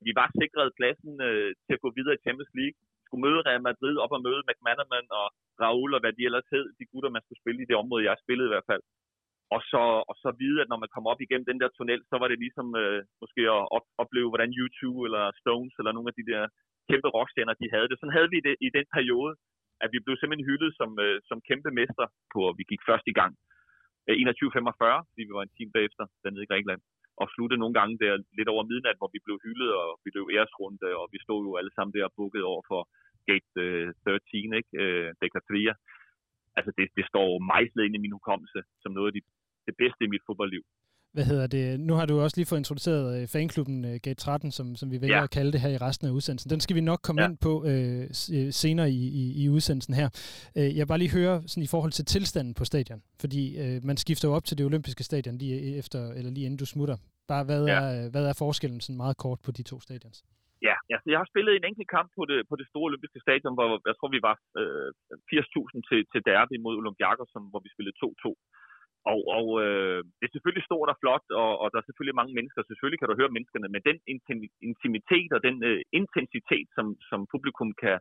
vi 0.06 0.12
var 0.20 0.28
sikret 0.42 0.76
pladsen 0.78 1.14
øh, 1.28 1.50
til 1.66 1.74
at 1.76 1.84
gå 1.86 1.90
videre 1.98 2.16
i 2.16 2.24
Champions 2.26 2.54
League, 2.60 2.78
skulle 3.06 3.26
møde 3.26 3.46
Real 3.48 3.64
Madrid 3.70 3.96
op 4.04 4.14
og 4.16 4.22
møde 4.28 4.42
McManaman 4.48 5.08
og 5.20 5.28
Raul 5.62 5.92
og 5.96 6.02
hvad 6.02 6.14
de 6.18 6.26
ellers 6.28 6.48
hed, 6.54 6.66
de 6.80 6.90
gutter, 6.92 7.16
man 7.16 7.24
skulle 7.24 7.42
spille 7.44 7.62
i 7.62 7.70
det 7.70 7.78
område, 7.82 8.08
jeg 8.08 8.24
spillede 8.24 8.50
i 8.50 8.54
hvert 8.54 8.70
fald. 8.72 8.84
Og 9.56 9.62
så, 9.72 9.84
og 10.10 10.16
så 10.24 10.30
vide, 10.42 10.62
at 10.64 10.70
når 10.72 10.80
man 10.84 10.94
kom 10.96 11.06
op 11.12 11.22
igennem 11.22 11.50
den 11.52 11.60
der 11.62 11.70
tunnel, 11.78 12.02
så 12.12 12.16
var 12.22 12.28
det 12.30 12.40
ligesom 12.46 12.68
øh, 12.82 13.00
måske 13.24 13.42
at 13.56 13.64
op, 13.78 13.86
opleve, 14.04 14.32
hvordan 14.32 14.52
YouTube 14.60 15.00
eller 15.08 15.24
Stones 15.42 15.74
eller 15.80 15.94
nogle 15.94 16.10
af 16.12 16.18
de 16.20 16.28
der 16.32 16.42
kæmpe 16.90 17.10
rockstjerner, 17.16 17.56
de 17.62 17.74
havde 17.74 17.88
det. 17.90 17.98
Sådan 17.98 18.18
havde 18.18 18.32
vi 18.34 18.40
det 18.48 18.56
i 18.68 18.70
den 18.78 18.86
periode, 18.96 19.34
at 19.84 19.90
vi 19.94 20.00
blev 20.06 20.16
simpelthen 20.18 20.48
hyldet 20.50 20.72
som, 20.80 20.90
øh, 21.06 21.18
som 21.30 21.38
kæmpe 21.50 21.70
mester 21.80 22.06
på, 22.34 22.40
vi 22.60 22.64
gik 22.72 22.82
først 22.90 23.06
i 23.12 23.18
gang. 23.20 23.34
Øh, 24.08 24.16
21.45, 24.16 25.08
fordi 25.10 25.24
vi 25.28 25.34
var 25.38 25.44
en 25.46 25.56
time 25.58 25.72
bagefter 25.78 26.04
dernede 26.24 26.46
i 26.46 26.52
Grækenland. 26.52 26.82
Og 27.22 27.28
sluttede 27.34 27.62
nogle 27.62 27.78
gange 27.80 27.96
der 28.04 28.24
lidt 28.38 28.50
over 28.54 28.64
midnat, 28.72 28.98
hvor 29.00 29.10
vi 29.14 29.20
blev 29.26 29.38
hyldet, 29.46 29.72
og 29.82 29.90
vi 30.06 30.10
blev 30.16 30.26
æresrunde, 30.36 30.90
og 31.02 31.06
vi 31.14 31.20
stod 31.26 31.42
jo 31.48 31.52
alle 31.60 31.74
sammen 31.76 31.94
der 31.94 32.10
og 32.10 32.14
bukket 32.20 32.44
over 32.52 32.64
for 32.72 32.82
gate 33.30 33.54
øh, 33.66 33.94
13, 34.04 34.54
ikke? 34.60 34.72
Øh, 34.82 35.10
Dekatria 35.22 35.74
altså 36.58 36.72
det, 36.78 36.86
det 36.98 37.06
står 37.12 37.30
mejslet 37.54 37.86
ind 37.86 37.96
i 37.96 38.04
min 38.06 38.18
hukommelse 38.18 38.60
som 38.82 38.92
noget 38.98 39.10
af 39.10 39.16
de, 39.18 39.22
det 39.68 39.76
bedste 39.82 40.02
i 40.04 40.12
mit 40.14 40.26
fodboldliv. 40.28 40.64
Hvad 41.18 41.26
hedder 41.26 41.48
det? 41.48 41.80
Nu 41.80 41.94
har 41.94 42.06
du 42.06 42.16
også 42.20 42.38
lige 42.38 42.50
fået 42.52 42.60
introduceret 42.64 43.06
øh, 43.16 43.28
fanklubben 43.36 43.78
uh, 43.86 43.96
Gate 44.06 44.22
13, 44.26 44.52
som, 44.58 44.76
som 44.76 44.88
vi 44.94 44.98
vælger 45.02 45.22
ja. 45.22 45.28
at 45.28 45.32
kalde 45.38 45.52
det 45.52 45.62
her 45.62 45.72
i 45.78 45.78
resten 45.88 46.08
af 46.08 46.12
udsendelsen. 46.18 46.50
Den 46.54 46.62
skal 46.66 46.76
vi 46.76 46.84
nok 46.92 47.02
komme 47.08 47.22
ja. 47.22 47.28
ind 47.28 47.38
på 47.48 47.54
uh, 47.72 48.04
senere 48.64 48.90
i, 48.90 49.04
i, 49.22 49.24
i 49.44 49.50
udsendelsen 49.56 49.94
her. 50.02 50.08
Uh, 50.58 50.70
jeg 50.76 50.82
vil 50.84 50.92
bare 50.94 51.04
lige 51.04 51.18
høre 51.20 51.36
sådan 51.52 51.68
i 51.68 51.72
forhold 51.74 51.92
til 51.98 52.06
tilstanden 52.06 52.54
på 52.60 52.64
stadion, 52.72 53.02
fordi 53.24 53.44
uh, 53.64 53.78
man 53.90 53.98
skifter 54.04 54.26
jo 54.30 54.34
op 54.38 54.46
til 54.48 54.58
det 54.58 54.66
olympiske 54.70 55.04
stadion 55.10 55.36
lige 55.44 55.78
efter 55.82 56.00
eller 56.18 56.32
lige 56.36 56.46
inden 56.48 56.60
du 56.64 56.68
smutter. 56.74 56.98
Bare 57.32 57.44
hvad, 57.50 57.64
ja. 57.66 57.80
er, 57.82 58.10
hvad 58.14 58.26
er 58.32 58.36
forskellen 58.44 58.80
sådan 58.82 59.02
meget 59.04 59.18
kort 59.24 59.40
på 59.46 59.52
de 59.58 59.64
to 59.72 59.78
stadions? 59.88 60.18
Ja, 60.68 60.76
altså 60.94 61.08
jeg 61.12 61.20
har 61.22 61.28
spillet 61.32 61.52
en 61.54 61.68
enkelt 61.70 61.90
kamp 61.96 62.10
på 62.18 62.24
det, 62.30 62.40
på 62.50 62.56
det 62.60 62.68
store 62.72 62.88
olympiske 62.90 63.20
stadion, 63.26 63.58
hvor 63.58 63.68
jeg 63.90 63.96
tror, 63.98 64.10
vi 64.18 64.22
var 64.28 64.36
øh, 64.62 64.90
80.000 65.32 65.90
til, 65.90 66.00
til 66.12 66.22
derby 66.30 66.56
mod 66.66 66.76
Olympiakos, 66.82 67.32
hvor 67.52 67.62
vi 67.66 67.70
spillede 67.76 67.96
2-2. 68.04 68.30
Og, 69.12 69.20
og 69.38 69.46
øh, 69.64 70.00
det 70.18 70.26
er 70.28 70.36
selvfølgelig 70.36 70.66
stort 70.66 70.90
og 70.94 70.98
flot, 71.02 71.26
og, 71.44 71.52
og 71.62 71.68
der 71.72 71.78
er 71.80 71.88
selvfølgelig 71.88 72.20
mange 72.20 72.36
mennesker. 72.38 72.62
Selvfølgelig 72.62 73.00
kan 73.00 73.10
du 73.10 73.20
høre 73.20 73.36
menneskerne, 73.36 73.68
men 73.74 73.82
den 73.90 73.98
intimitet 74.70 75.32
og 75.38 75.42
den 75.48 75.58
øh, 75.70 75.82
intensitet, 76.00 76.68
som, 76.78 76.88
som 77.10 77.20
publikum 77.34 77.70
kan, 77.84 77.98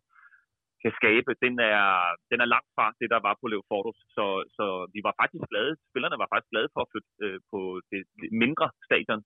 kan 0.83 0.92
skabe, 1.01 1.31
den 1.45 1.55
er, 1.75 1.85
den 2.31 2.38
er 2.45 2.53
langt 2.55 2.71
fra 2.77 2.87
det, 3.01 3.09
der 3.14 3.21
var 3.27 3.35
på 3.40 3.47
Leofortus. 3.53 3.99
Så, 4.16 4.27
så 4.57 4.66
vi 4.95 5.01
var 5.07 5.14
faktisk 5.21 5.45
glade, 5.53 5.73
spillerne 5.90 6.21
var 6.23 6.31
faktisk 6.33 6.53
glade 6.55 6.71
for 6.75 6.81
at 6.83 6.90
flytte 6.92 7.11
øh, 7.27 7.38
på 7.51 7.61
det 7.90 8.01
mindre 8.45 8.66
stadion, 8.88 9.23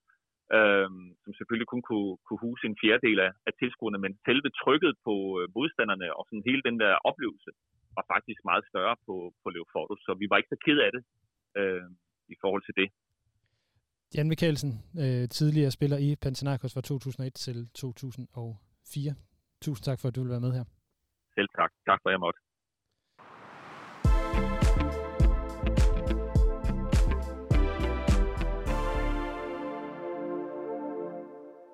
øh, 0.55 0.89
som 1.23 1.31
selvfølgelig 1.39 1.69
kun 1.73 1.83
kunne, 1.89 2.11
kunne 2.25 2.43
huse 2.45 2.63
en 2.67 2.79
fjerdedel 2.81 3.19
af, 3.27 3.31
af 3.47 3.53
tilskuerne, 3.61 3.99
men 4.03 4.13
selve 4.27 4.49
trykket 4.61 4.93
på 5.07 5.15
øh, 5.39 5.45
modstanderne 5.55 6.07
og 6.17 6.23
sådan 6.25 6.47
hele 6.49 6.63
den 6.67 6.77
der 6.83 6.93
oplevelse 7.09 7.51
var 7.97 8.05
faktisk 8.13 8.41
meget 8.49 8.63
større 8.71 8.95
på, 9.07 9.15
på 9.41 9.47
Leofortus, 9.55 10.01
så 10.05 10.11
vi 10.21 10.25
var 10.29 10.37
ikke 10.37 10.53
så 10.53 10.59
ked 10.65 10.79
af 10.87 10.91
det 10.95 11.03
øh, 11.57 11.83
i 12.29 12.35
forhold 12.41 12.63
til 12.65 12.75
det. 12.75 12.91
Jan 14.15 14.27
Mikkelsen, 14.29 14.71
øh, 14.99 15.29
tidligere 15.29 15.71
spiller 15.71 15.97
i 15.97 16.15
Panathinaikos 16.15 16.73
fra 16.73 16.81
2001 16.81 17.33
til 17.33 17.69
2004. 17.73 19.15
Tusind 19.61 19.83
tak 19.83 19.99
for, 19.99 20.07
at 20.07 20.15
du 20.15 20.21
vil 20.21 20.29
være 20.29 20.39
med 20.39 20.51
her. 20.51 20.63
Selv 21.35 21.47
tak. 21.55 21.71
Tak 21.85 21.99
for, 22.01 22.09
at 22.09 22.13
jeg 22.13 22.19
måtte. 22.19 22.39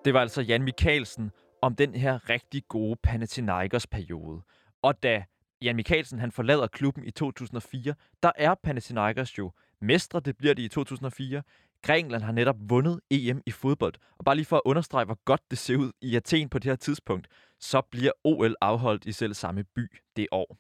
Det 0.06 0.14
var 0.14 0.22
altså 0.22 0.42
Jan 0.42 0.64
Mikkelsen 0.64 1.32
om 1.62 1.76
den 1.76 1.96
her 1.96 2.30
rigtig 2.30 2.64
gode 2.68 2.96
Panathinaikos 3.04 3.88
periode. 3.88 4.42
Og 4.82 5.04
da 5.04 5.24
Jan 5.62 5.76
Mikkelsen 5.76 6.20
han 6.20 6.32
forlader 6.32 6.68
klubben 6.68 7.04
i 7.04 7.12
2004, 7.12 7.96
der 8.24 8.32
er 8.36 8.56
Panathinaikos 8.64 9.38
jo 9.38 9.52
mestre, 9.82 10.20
det 10.20 10.38
bliver 10.38 10.54
de 10.54 10.64
i 10.64 10.68
2004. 10.68 11.44
Grækenland 11.82 12.24
har 12.24 12.32
netop 12.32 12.56
vundet 12.60 13.00
EM 13.12 13.42
i 13.46 13.52
fodbold. 13.52 13.94
Og 14.18 14.26
bare 14.26 14.36
lige 14.36 14.46
for 14.46 14.56
at 14.56 14.62
understrege, 14.66 15.06
hvor 15.06 15.20
godt 15.26 15.42
det 15.52 15.58
ser 15.58 15.78
ud 15.78 15.92
i 16.02 16.16
Athen 16.16 16.50
på 16.50 16.60
det 16.60 16.70
her 16.70 16.76
tidspunkt, 16.76 17.28
så 17.60 17.82
bliver 17.82 18.12
OL 18.24 18.56
afholdt 18.62 19.06
i 19.06 19.12
selv 19.12 19.34
samme 19.34 19.64
by 19.64 19.92
det 20.16 20.28
år. 20.32 20.58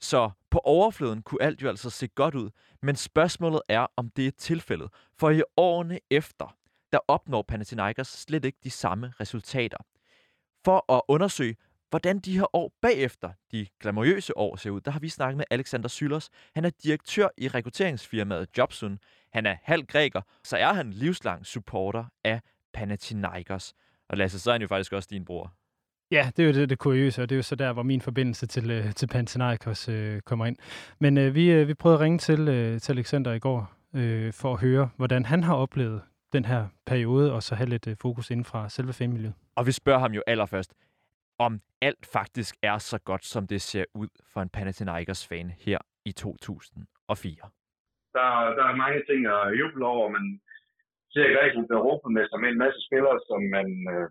Så 0.00 0.30
på 0.50 0.58
overfladen 0.58 1.22
kunne 1.22 1.42
alt 1.42 1.62
jo 1.62 1.68
altså 1.68 1.90
se 1.90 2.08
godt 2.08 2.34
ud, 2.34 2.50
men 2.82 2.96
spørgsmålet 2.96 3.60
er, 3.68 3.86
om 3.96 4.10
det 4.10 4.26
er 4.26 4.30
tilfældet. 4.30 4.88
For 5.18 5.30
i 5.30 5.42
årene 5.56 6.00
efter, 6.10 6.56
der 6.92 6.98
opnår 7.08 7.42
Panathinaikos 7.42 8.08
slet 8.08 8.44
ikke 8.44 8.58
de 8.64 8.70
samme 8.70 9.12
resultater. 9.20 9.78
For 10.64 10.92
at 10.92 11.02
undersøge, 11.08 11.56
hvordan 11.90 12.18
de 12.18 12.38
her 12.38 12.56
år 12.56 12.72
bagefter, 12.82 13.30
de 13.52 13.66
glamourøse 13.80 14.36
år, 14.36 14.56
ser 14.56 14.70
ud, 14.70 14.80
der 14.80 14.90
har 14.90 15.00
vi 15.00 15.08
snakket 15.08 15.36
med 15.36 15.44
Alexander 15.50 15.88
Sylos. 15.88 16.30
Han 16.54 16.64
er 16.64 16.70
direktør 16.82 17.28
i 17.36 17.48
rekrutteringsfirmaet 17.48 18.58
Jobsun. 18.58 18.98
Han 19.32 19.46
er 19.46 19.56
halv 19.62 19.86
græker, 19.86 20.20
så 20.44 20.56
er 20.56 20.72
han 20.72 20.90
livslang 20.90 21.46
supporter 21.46 22.04
af 22.24 22.40
Panathinaikos. 22.72 23.74
Og 24.08 24.16
Lasse, 24.16 24.38
så 24.38 24.50
er 24.50 24.54
han 24.54 24.62
jo 24.62 24.68
faktisk 24.68 24.92
også 24.92 25.08
din 25.12 25.24
bror. 25.24 25.52
Ja, 26.10 26.30
det 26.36 26.42
er 26.42 26.46
jo 26.46 26.54
det, 26.54 26.70
det 26.70 26.78
kuriøse, 26.78 27.22
og 27.22 27.28
det 27.28 27.34
er 27.34 27.38
jo 27.38 27.42
så 27.42 27.54
der, 27.54 27.72
hvor 27.72 27.82
min 27.82 28.00
forbindelse 28.00 28.46
til, 28.46 28.70
øh, 28.70 28.94
til 28.94 29.06
Panathinaikos 29.06 29.88
øh, 29.88 30.20
kommer 30.20 30.46
ind. 30.46 30.56
Men 30.98 31.18
øh, 31.18 31.34
vi, 31.34 31.50
øh, 31.50 31.68
vi 31.68 31.74
prøvede 31.74 31.96
at 31.96 32.00
ringe 32.00 32.18
til, 32.18 32.48
øh, 32.48 32.80
til 32.80 32.92
Alexander 32.92 33.32
i 33.32 33.38
går, 33.38 33.72
øh, 33.94 34.32
for 34.32 34.52
at 34.52 34.60
høre, 34.60 34.90
hvordan 34.96 35.24
han 35.24 35.42
har 35.44 35.54
oplevet 35.54 36.02
den 36.32 36.44
her 36.44 36.66
periode, 36.86 37.32
og 37.32 37.42
så 37.42 37.54
have 37.54 37.68
lidt 37.68 37.86
øh, 37.86 37.96
fokus 38.00 38.30
inden 38.30 38.44
fra 38.44 38.68
selve 38.68 38.92
fanmiljøet. 38.92 39.34
Og 39.54 39.66
vi 39.66 39.72
spørger 39.72 39.98
ham 39.98 40.12
jo 40.12 40.22
allerførst, 40.26 40.74
om 41.46 41.52
alt 41.88 42.04
faktisk 42.16 42.54
er 42.70 42.78
så 42.90 42.98
godt, 43.08 43.24
som 43.24 43.42
det 43.52 43.60
ser 43.70 43.84
ud 43.94 44.10
for 44.32 44.40
en 44.42 44.54
Panathinaikos-fan 44.56 45.48
her 45.66 45.78
i 46.10 46.12
2004. 46.12 47.50
Der, 48.16 48.28
der 48.58 48.64
er 48.70 48.82
mange 48.84 49.00
ting 49.08 49.20
at 49.36 49.58
juble 49.60 49.86
over, 49.94 50.06
men 50.16 50.24
ser 51.12 51.34
Grækenland 51.34 51.68
bliver 51.68 51.84
europamester 51.84 52.38
med 52.42 52.48
en 52.50 52.62
masse 52.64 52.80
spillere, 52.88 53.18
som 53.28 53.40
man 53.56 53.68
øh, 53.94 54.06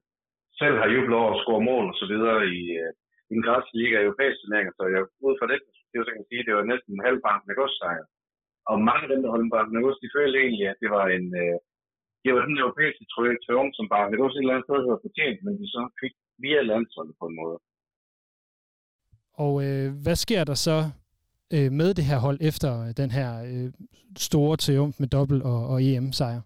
selv 0.61 0.75
har 0.81 0.89
jublet 0.95 1.17
over 1.21 1.31
at 1.33 1.41
score 1.43 1.63
mål 1.71 1.85
og 1.91 1.97
så 2.01 2.05
videre 2.13 2.39
i, 2.59 2.61
øh, 2.81 2.91
i 3.29 3.31
den 3.35 3.43
græske 3.47 3.73
liga 3.79 3.95
og 3.97 4.05
europæiske 4.07 4.41
turneringer. 4.41 4.73
Så 4.75 4.83
jeg, 4.93 5.01
ud 5.27 5.35
fra 5.39 5.47
det, 5.51 5.59
det 5.89 5.95
er 5.95 6.05
så 6.07 6.13
kan 6.15 6.29
sige, 6.29 6.45
det 6.47 6.55
var 6.55 6.71
næsten 6.71 6.91
en 6.93 7.05
halv 7.07 7.19
af 7.51 7.55
godssejr. 7.59 8.05
Og 8.71 8.75
mange 8.89 9.03
af 9.05 9.11
dem, 9.11 9.21
der 9.21 9.33
holdt 9.33 9.53
parten 9.55 9.77
af 9.77 9.95
de 10.03 10.13
følte 10.17 10.37
egentlig, 10.43 10.67
at 10.71 10.81
det 10.83 10.89
var 10.97 11.05
en, 11.17 11.27
øh, 11.43 11.57
det 12.23 12.29
var 12.35 12.43
den 12.49 12.57
europæiske 12.63 13.05
triumf, 13.45 13.71
som 13.77 13.85
bare 13.93 14.11
det 14.11 14.19
var 14.19 14.29
et 14.29 14.37
eller 14.37 14.53
andet 14.53 14.67
sted, 14.67 14.77
der 14.83 14.93
var 14.93 15.05
fortjent, 15.07 15.39
men 15.45 15.53
de 15.61 15.67
så 15.75 15.81
fik 16.01 16.13
via 16.43 16.61
landsholdet 16.71 17.15
på 17.19 17.25
en 17.29 17.35
måde. 17.41 17.57
Og 19.43 19.53
øh, 19.65 19.87
hvad 20.03 20.17
sker 20.25 20.43
der 20.49 20.57
så 20.67 20.79
øh, 21.55 21.69
med 21.79 21.89
det 21.97 22.05
her 22.09 22.19
hold 22.25 22.39
efter 22.49 22.71
den 23.01 23.09
her 23.17 23.29
øh, 23.49 23.69
store 24.27 24.55
triumf 24.63 24.95
med 25.01 25.09
dobbelt 25.17 25.43
og, 25.51 25.59
og 25.71 25.77
EM-sejr? 25.89 26.41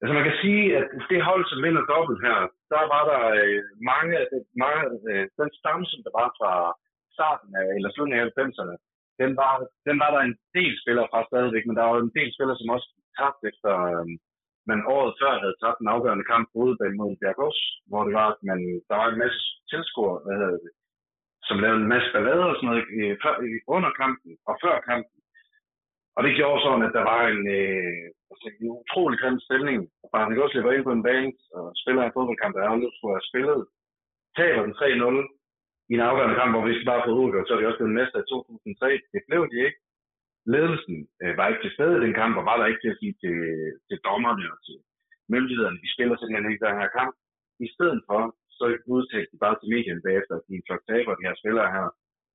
Altså 0.00 0.12
man 0.18 0.26
kan 0.28 0.38
sige, 0.44 0.62
at 0.78 0.86
det 1.10 1.28
hold, 1.30 1.44
som 1.50 1.62
vinder 1.64 1.84
dobbelt 1.94 2.20
her, 2.26 2.38
der 2.74 2.82
var 2.94 3.02
der 3.12 3.22
øh, 3.40 3.60
mange, 3.92 4.16
mange 4.64 4.82
øh, 5.10 5.24
den 5.40 5.50
stamme, 5.60 5.84
som 5.90 6.00
der 6.06 6.12
var 6.20 6.28
fra 6.38 6.52
starten 7.16 7.50
af, 7.60 7.66
eller 7.76 7.90
slutningen 7.90 8.24
af 8.24 8.32
90'erne, 8.38 8.76
den 9.22 9.30
var, 9.42 9.54
den 9.88 9.96
var 10.02 10.10
der 10.14 10.22
en 10.28 10.36
del 10.58 10.72
spillere 10.82 11.08
fra 11.12 11.20
stadigvæk, 11.30 11.64
men 11.66 11.76
der 11.78 11.84
var 11.90 11.96
en 11.98 12.16
del 12.18 12.30
spillere, 12.36 12.58
som 12.58 12.74
også 12.76 12.88
tabt 13.20 13.40
efter, 13.50 13.72
øh, 13.90 14.06
man 14.70 14.80
året 14.94 15.12
før 15.20 15.32
havde 15.42 15.60
tabt 15.62 15.78
en 15.80 15.92
afgørende 15.94 16.26
kamp 16.32 16.44
på 16.48 16.56
udebane 16.64 16.96
mod 17.00 17.18
Bjergås, 17.20 17.58
hvor 17.88 18.02
det 18.06 18.14
var, 18.20 18.28
at 18.34 18.40
man, 18.50 18.60
der 18.88 18.96
var 19.00 19.08
en 19.08 19.22
masse 19.24 19.40
tilskuere, 19.70 20.18
hvad 20.24 20.36
hedder 20.40 20.58
det, 20.66 20.72
som 21.46 21.60
lavede 21.62 21.80
en 21.82 21.92
masse 21.94 22.08
ballader 22.14 22.46
og 22.50 22.56
sådan 22.56 22.68
noget 22.70 22.84
i, 22.98 23.02
før, 23.22 23.34
under 23.76 23.90
kampen 24.02 24.32
og 24.48 24.54
før 24.64 24.76
kampen. 24.90 25.18
Og 26.16 26.20
det 26.24 26.36
gjorde 26.38 26.62
sådan, 26.64 26.86
at 26.88 26.94
der 26.98 27.04
var 27.12 27.20
en, 27.32 27.42
øh, 27.58 28.04
altså 28.30 28.46
en 28.60 28.68
utrolig 28.80 29.18
grim 29.20 29.38
stemning. 29.46 29.80
Og 30.02 30.08
bare 30.12 30.24
han 30.24 30.42
også 30.44 30.56
løber 30.56 30.72
ind 30.72 30.86
på 30.86 30.94
en 30.94 31.06
bane 31.08 31.32
og 31.58 31.64
spiller 31.80 32.02
en 32.02 32.16
fodboldkamp, 32.16 32.52
der 32.54 32.62
er 32.62 32.76
nu 32.76 32.90
skulle 32.92 33.16
have 33.16 33.30
spillet. 33.30 33.60
Taber 34.36 34.62
den 34.66 34.74
3-0 34.80 35.90
i 35.90 35.92
en 35.94 36.06
afgørende 36.08 36.38
kamp, 36.40 36.50
hvor 36.52 36.64
vi 36.66 36.74
skal 36.74 36.90
bare 36.92 37.04
få 37.06 37.10
udgjort, 37.22 37.46
så 37.46 37.52
er 37.52 37.58
det 37.58 37.68
også 37.68 37.80
blevet 37.80 37.98
mester 37.98 38.18
i 38.20 38.28
2003. 38.28 38.88
Det 39.12 39.20
blev 39.28 39.42
de 39.52 39.58
ikke. 39.66 39.78
Ledelsen 40.54 40.98
øh, 41.22 41.32
var 41.38 41.46
ikke 41.48 41.62
til 41.62 41.74
stede 41.76 41.96
i 41.96 42.04
den 42.04 42.14
kamp, 42.20 42.34
og 42.40 42.44
var 42.50 42.56
der 42.58 42.66
ikke 42.66 42.82
til 42.82 42.94
at 42.94 43.00
sige 43.00 43.14
til, 43.22 43.36
til 43.88 43.98
dommerne 44.08 44.46
og 44.54 44.58
til 44.66 44.78
myndighederne, 45.34 45.82
vi 45.84 45.88
spiller 45.94 46.16
simpelthen 46.16 46.50
ikke 46.50 46.64
den 46.66 46.80
her 46.82 46.90
kamp. 46.98 47.14
I 47.66 47.68
stedet 47.74 48.00
for, 48.08 48.20
så 48.58 48.64
udtalte 48.94 49.30
de 49.32 49.42
bare 49.44 49.56
til 49.58 49.72
medierne 49.74 50.06
bagefter, 50.06 50.34
at 50.36 50.46
de 50.48 50.54
er 50.56 50.66
flok 50.66 50.82
taber, 50.90 51.12
de 51.18 51.26
her 51.28 51.36
spillere 51.42 51.68
her, 51.76 51.86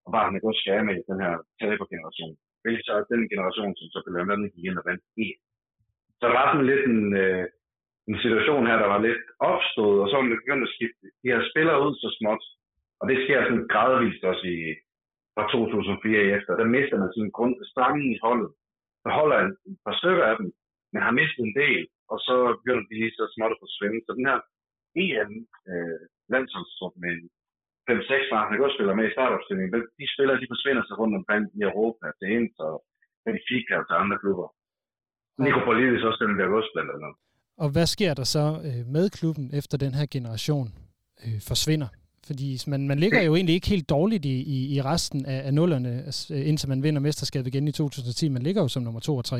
og 0.05 0.09
bare 0.15 0.31
med 0.31 0.39
er 0.39 0.45
gået 0.45 0.61
skære 0.61 0.87
med 0.87 0.95
den 1.11 1.19
her 1.25 1.33
tabergeneration. 1.59 2.33
Hvilket 2.63 2.83
så 2.85 2.91
er 2.93 3.11
den 3.13 3.23
generation, 3.33 3.71
som 3.77 3.87
så 3.93 3.99
blev 4.03 4.15
andet 4.33 4.53
gik 4.53 4.65
ind 4.69 4.79
og 4.81 4.85
vandt 4.89 5.03
E. 5.25 5.27
Så 6.17 6.23
der 6.27 6.35
var 6.39 6.47
sådan 6.47 6.69
lidt 6.71 6.83
en, 6.91 7.01
øh, 7.23 7.45
en 8.11 8.17
situation 8.23 8.67
her, 8.69 8.77
der 8.83 8.89
var 8.93 9.01
lidt 9.07 9.23
opstået, 9.51 9.97
og 10.01 10.07
så 10.07 10.13
var 10.15 10.23
man 10.25 10.39
begyndt 10.41 10.67
at 10.67 10.73
skifte 10.75 11.05
de 11.21 11.31
her 11.33 11.41
spillere 11.51 11.81
ud 11.85 11.93
så 12.03 12.09
småt. 12.17 12.43
Og 12.99 13.03
det 13.09 13.17
sker 13.23 13.39
sådan 13.43 13.67
gradvist 13.73 14.23
også 14.31 14.45
i, 14.55 14.57
fra 15.37 15.45
2004 15.51 16.35
efter. 16.37 16.51
Der 16.61 16.73
mister 16.75 16.97
man 17.01 17.13
sådan 17.15 17.35
grund 17.37 17.53
strammen 17.71 18.07
i 18.15 18.17
holdet. 18.25 18.51
Der 19.05 19.11
holder 19.19 19.37
en, 19.45 19.51
et 19.71 19.79
par 19.85 19.95
stykker 19.99 20.25
af 20.31 20.35
dem, 20.39 20.47
men 20.91 20.99
har 21.07 21.19
mistet 21.19 21.41
en 21.43 21.55
del, 21.63 21.83
og 22.11 22.17
så 22.27 22.35
begynder 22.59 22.85
de 22.89 22.95
lige 23.01 23.17
så 23.17 23.23
småt 23.35 23.55
at 23.55 23.63
forsvinde. 23.65 23.99
Så 24.05 24.11
den 24.17 24.25
her 24.31 24.39
EM 25.03 25.33
øh, 25.71 25.99
landsholdstrup 26.33 26.93
med 27.03 27.13
5-6 27.89 28.33
var, 28.33 28.41
han 28.49 28.63
også 28.65 28.77
spiller 28.77 28.95
med 28.99 29.05
i 29.07 29.15
startopstillingen, 29.15 29.71
de 29.99 30.07
spillere, 30.13 30.41
de 30.43 30.51
forsvinder 30.53 30.83
sig 30.85 30.95
rundt 31.01 31.15
omkring 31.19 31.43
i 31.57 31.59
Europa, 31.69 32.05
til 32.19 32.27
Inter 32.37 32.67
og 32.73 32.79
Benfica 33.25 33.73
og 33.81 33.85
til 33.87 33.97
andre 34.03 34.17
klubber. 34.23 34.47
Nikopolidis 35.45 36.07
også 36.09 36.21
den 36.23 36.39
der 36.39 36.47
også 36.59 36.71
blandt 36.75 36.91
andet. 36.95 37.13
Og 37.63 37.67
hvad 37.73 37.87
sker 37.95 38.13
der 38.19 38.27
så 38.35 38.45
øh, 38.67 38.81
med 38.95 39.05
klubben, 39.17 39.45
efter 39.59 39.75
den 39.83 39.93
her 39.99 40.07
generation 40.15 40.67
øh, 41.25 41.39
forsvinder? 41.49 41.89
Fordi 42.29 42.49
man, 42.71 42.81
man 42.91 42.99
ligger 43.03 43.21
jo 43.27 43.33
egentlig 43.35 43.55
ikke 43.55 43.73
helt 43.75 43.89
dårligt 43.95 44.25
i, 44.33 44.37
i, 44.55 44.57
i 44.75 44.77
resten 44.91 45.19
af, 45.33 45.39
af 45.47 45.53
nullerne, 45.59 45.93
øh, 46.33 46.49
indtil 46.49 46.71
man 46.71 46.83
vinder 46.85 47.01
mesterskabet 47.07 47.47
igen 47.49 47.67
i 47.71 47.71
2010. 47.71 48.29
Man 48.37 48.45
ligger 48.47 48.61
jo 48.65 48.69
som 48.73 48.83
nummer 48.83 49.01
2 49.01 49.15
og 49.21 49.25
3. 49.25 49.37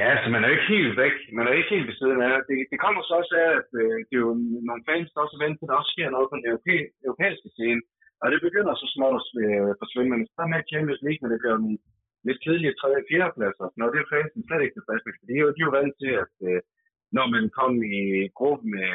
Ja, 0.00 0.10
så 0.22 0.26
man 0.34 0.40
er 0.42 0.48
jo 0.48 0.56
ikke 0.56 0.72
helt 0.76 0.94
væk. 1.04 1.16
Man 1.36 1.46
er 1.46 1.52
ikke 1.58 1.74
helt 1.74 1.88
ved 1.90 1.96
siden 2.00 2.20
af. 2.30 2.36
Det, 2.48 2.56
det 2.72 2.78
kommer 2.84 3.00
så 3.02 3.12
også 3.20 3.34
af, 3.44 3.50
at 3.60 3.70
øh, 3.82 3.96
det 4.08 4.14
er 4.16 4.24
jo 4.28 4.34
nogle 4.68 4.86
fans, 4.88 5.08
der 5.12 5.24
også 5.26 5.38
venter, 5.44 5.62
at 5.64 5.70
der 5.70 5.80
også 5.80 5.94
sker 5.94 6.08
noget 6.14 6.28
på 6.28 6.36
den 6.38 6.46
europæ- 6.50 6.90
europæiske 7.08 7.50
scene. 7.56 7.82
Og 8.22 8.26
det 8.32 8.40
begynder 8.46 8.74
så 8.74 8.86
småt 8.94 9.14
at 9.20 9.24
øh, 9.44 9.70
forsvinde. 9.82 10.10
Men 10.12 10.22
så 10.36 10.42
med 10.52 10.68
Champions 10.72 11.02
League, 11.06 11.20
men 11.22 11.30
det 11.32 11.40
bliver 11.42 11.56
nogle 11.64 11.78
lidt 12.26 12.42
kedelige 12.44 12.74
3. 12.80 13.00
og 13.00 13.06
4. 13.10 13.36
pladser. 13.36 13.66
Når 13.78 13.88
det 13.92 13.98
er 14.00 14.10
fansen 14.12 14.42
slet 14.46 14.62
ikke 14.64 14.76
tilfreds 14.76 15.02
med. 15.04 15.12
De 15.28 15.34
er 15.38 15.44
jo, 15.44 15.50
de 15.54 15.60
er 15.62 15.68
jo 15.68 15.76
vant 15.80 15.94
til, 16.02 16.12
at 16.24 16.34
øh, 16.48 16.60
når 17.16 17.26
man 17.34 17.44
kom 17.58 17.72
i 17.98 18.00
gruppen 18.38 18.68
med 18.76 18.90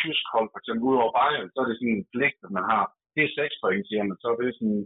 tysk 0.00 0.24
hold, 0.34 0.48
for 0.52 0.58
eksempel 0.60 0.84
ud 0.90 0.96
over 1.02 1.12
Bayern, 1.18 1.50
så 1.50 1.58
er 1.60 1.66
det 1.68 1.76
sådan 1.76 1.96
en 1.96 2.08
pligt, 2.12 2.38
at 2.46 2.52
man 2.58 2.66
har. 2.72 2.84
Det 3.14 3.22
er 3.24 3.36
seks 3.38 3.54
point, 3.62 3.84
siger 3.88 4.02
man. 4.08 4.16
Så 4.22 4.26
er 4.32 4.36
det 4.36 4.58
sådan, 4.58 4.82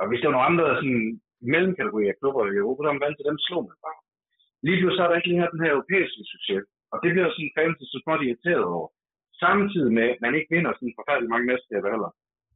og 0.00 0.04
hvis 0.08 0.20
der 0.20 0.28
er 0.28 0.34
nogle 0.34 0.50
andre 0.50 0.66
sådan, 0.80 1.04
mellemkategorier 1.52 2.14
klubber 2.20 2.42
i 2.46 2.60
Europa, 2.62 2.80
så 2.82 2.88
man 2.92 3.04
valgt 3.04 3.18
til 3.18 3.28
dem, 3.28 3.38
slår 3.46 3.62
man 3.68 3.78
bare. 3.86 4.00
Lige 4.66 4.80
nu 4.82 4.88
så 4.90 5.00
er 5.02 5.08
der 5.08 5.18
ikke 5.18 5.32
længere 5.32 5.52
den 5.54 5.64
her 5.64 5.72
europæiske 5.76 6.22
succes. 6.32 6.64
Og 6.92 6.96
det 7.02 7.10
bliver 7.12 7.28
sådan 7.30 7.56
fans 7.56 7.76
så 7.92 7.98
småt 8.02 8.22
irriteret 8.26 8.66
over. 8.76 8.88
Samtidig 9.44 9.92
med, 9.98 10.06
at 10.14 10.20
man 10.24 10.34
ikke 10.38 10.52
vinder 10.54 10.72
sådan 10.74 10.98
forfærdelig 10.98 11.30
mange 11.32 11.48
mesterskaber 11.50 11.88
heller. 11.94 12.10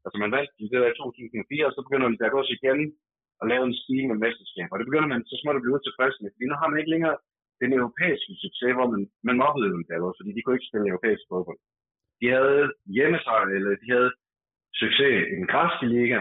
Altså 0.05 0.17
man 0.23 0.33
vandt 0.37 0.51
det 0.59 0.83
der 0.83 0.93
i 0.93 0.99
2004, 0.99 1.69
og 1.69 1.73
så 1.75 1.81
begynder 1.87 2.07
man 2.09 2.19
der 2.19 2.41
også 2.41 2.55
igen 2.59 2.79
at 3.41 3.49
lave 3.53 3.65
en 3.67 3.79
stige 3.83 4.09
med 4.11 4.19
mesterskaber. 4.25 4.73
Og 4.73 4.79
det 4.79 4.89
begynder 4.89 5.11
man 5.13 5.23
så 5.31 5.37
småt 5.41 5.59
at 5.59 5.65
blive 5.65 5.81
tilfreds 5.87 6.17
med, 6.21 6.31
fordi 6.33 6.45
nu 6.49 6.57
har 6.61 6.69
man 6.69 6.79
ikke 6.81 6.95
længere 6.95 7.17
den 7.63 7.73
europæiske 7.81 8.33
succes, 8.45 8.73
hvor 8.77 8.89
man, 8.93 9.03
man 9.29 9.37
mobbede 9.43 9.73
dem 9.75 9.85
der 9.89 10.17
fordi 10.19 10.31
de 10.33 10.43
kunne 10.43 10.57
ikke 10.57 10.71
spille 10.71 10.91
europæisk 10.93 11.25
fodbold. 11.31 11.61
De 12.21 12.27
havde 12.37 12.65
hjemmesejr, 12.97 13.47
eller 13.57 13.71
de 13.83 13.89
havde 13.97 14.13
succes 14.83 15.17
i 15.33 15.35
den 15.41 15.49
græske 15.53 15.87
liga, 15.97 16.21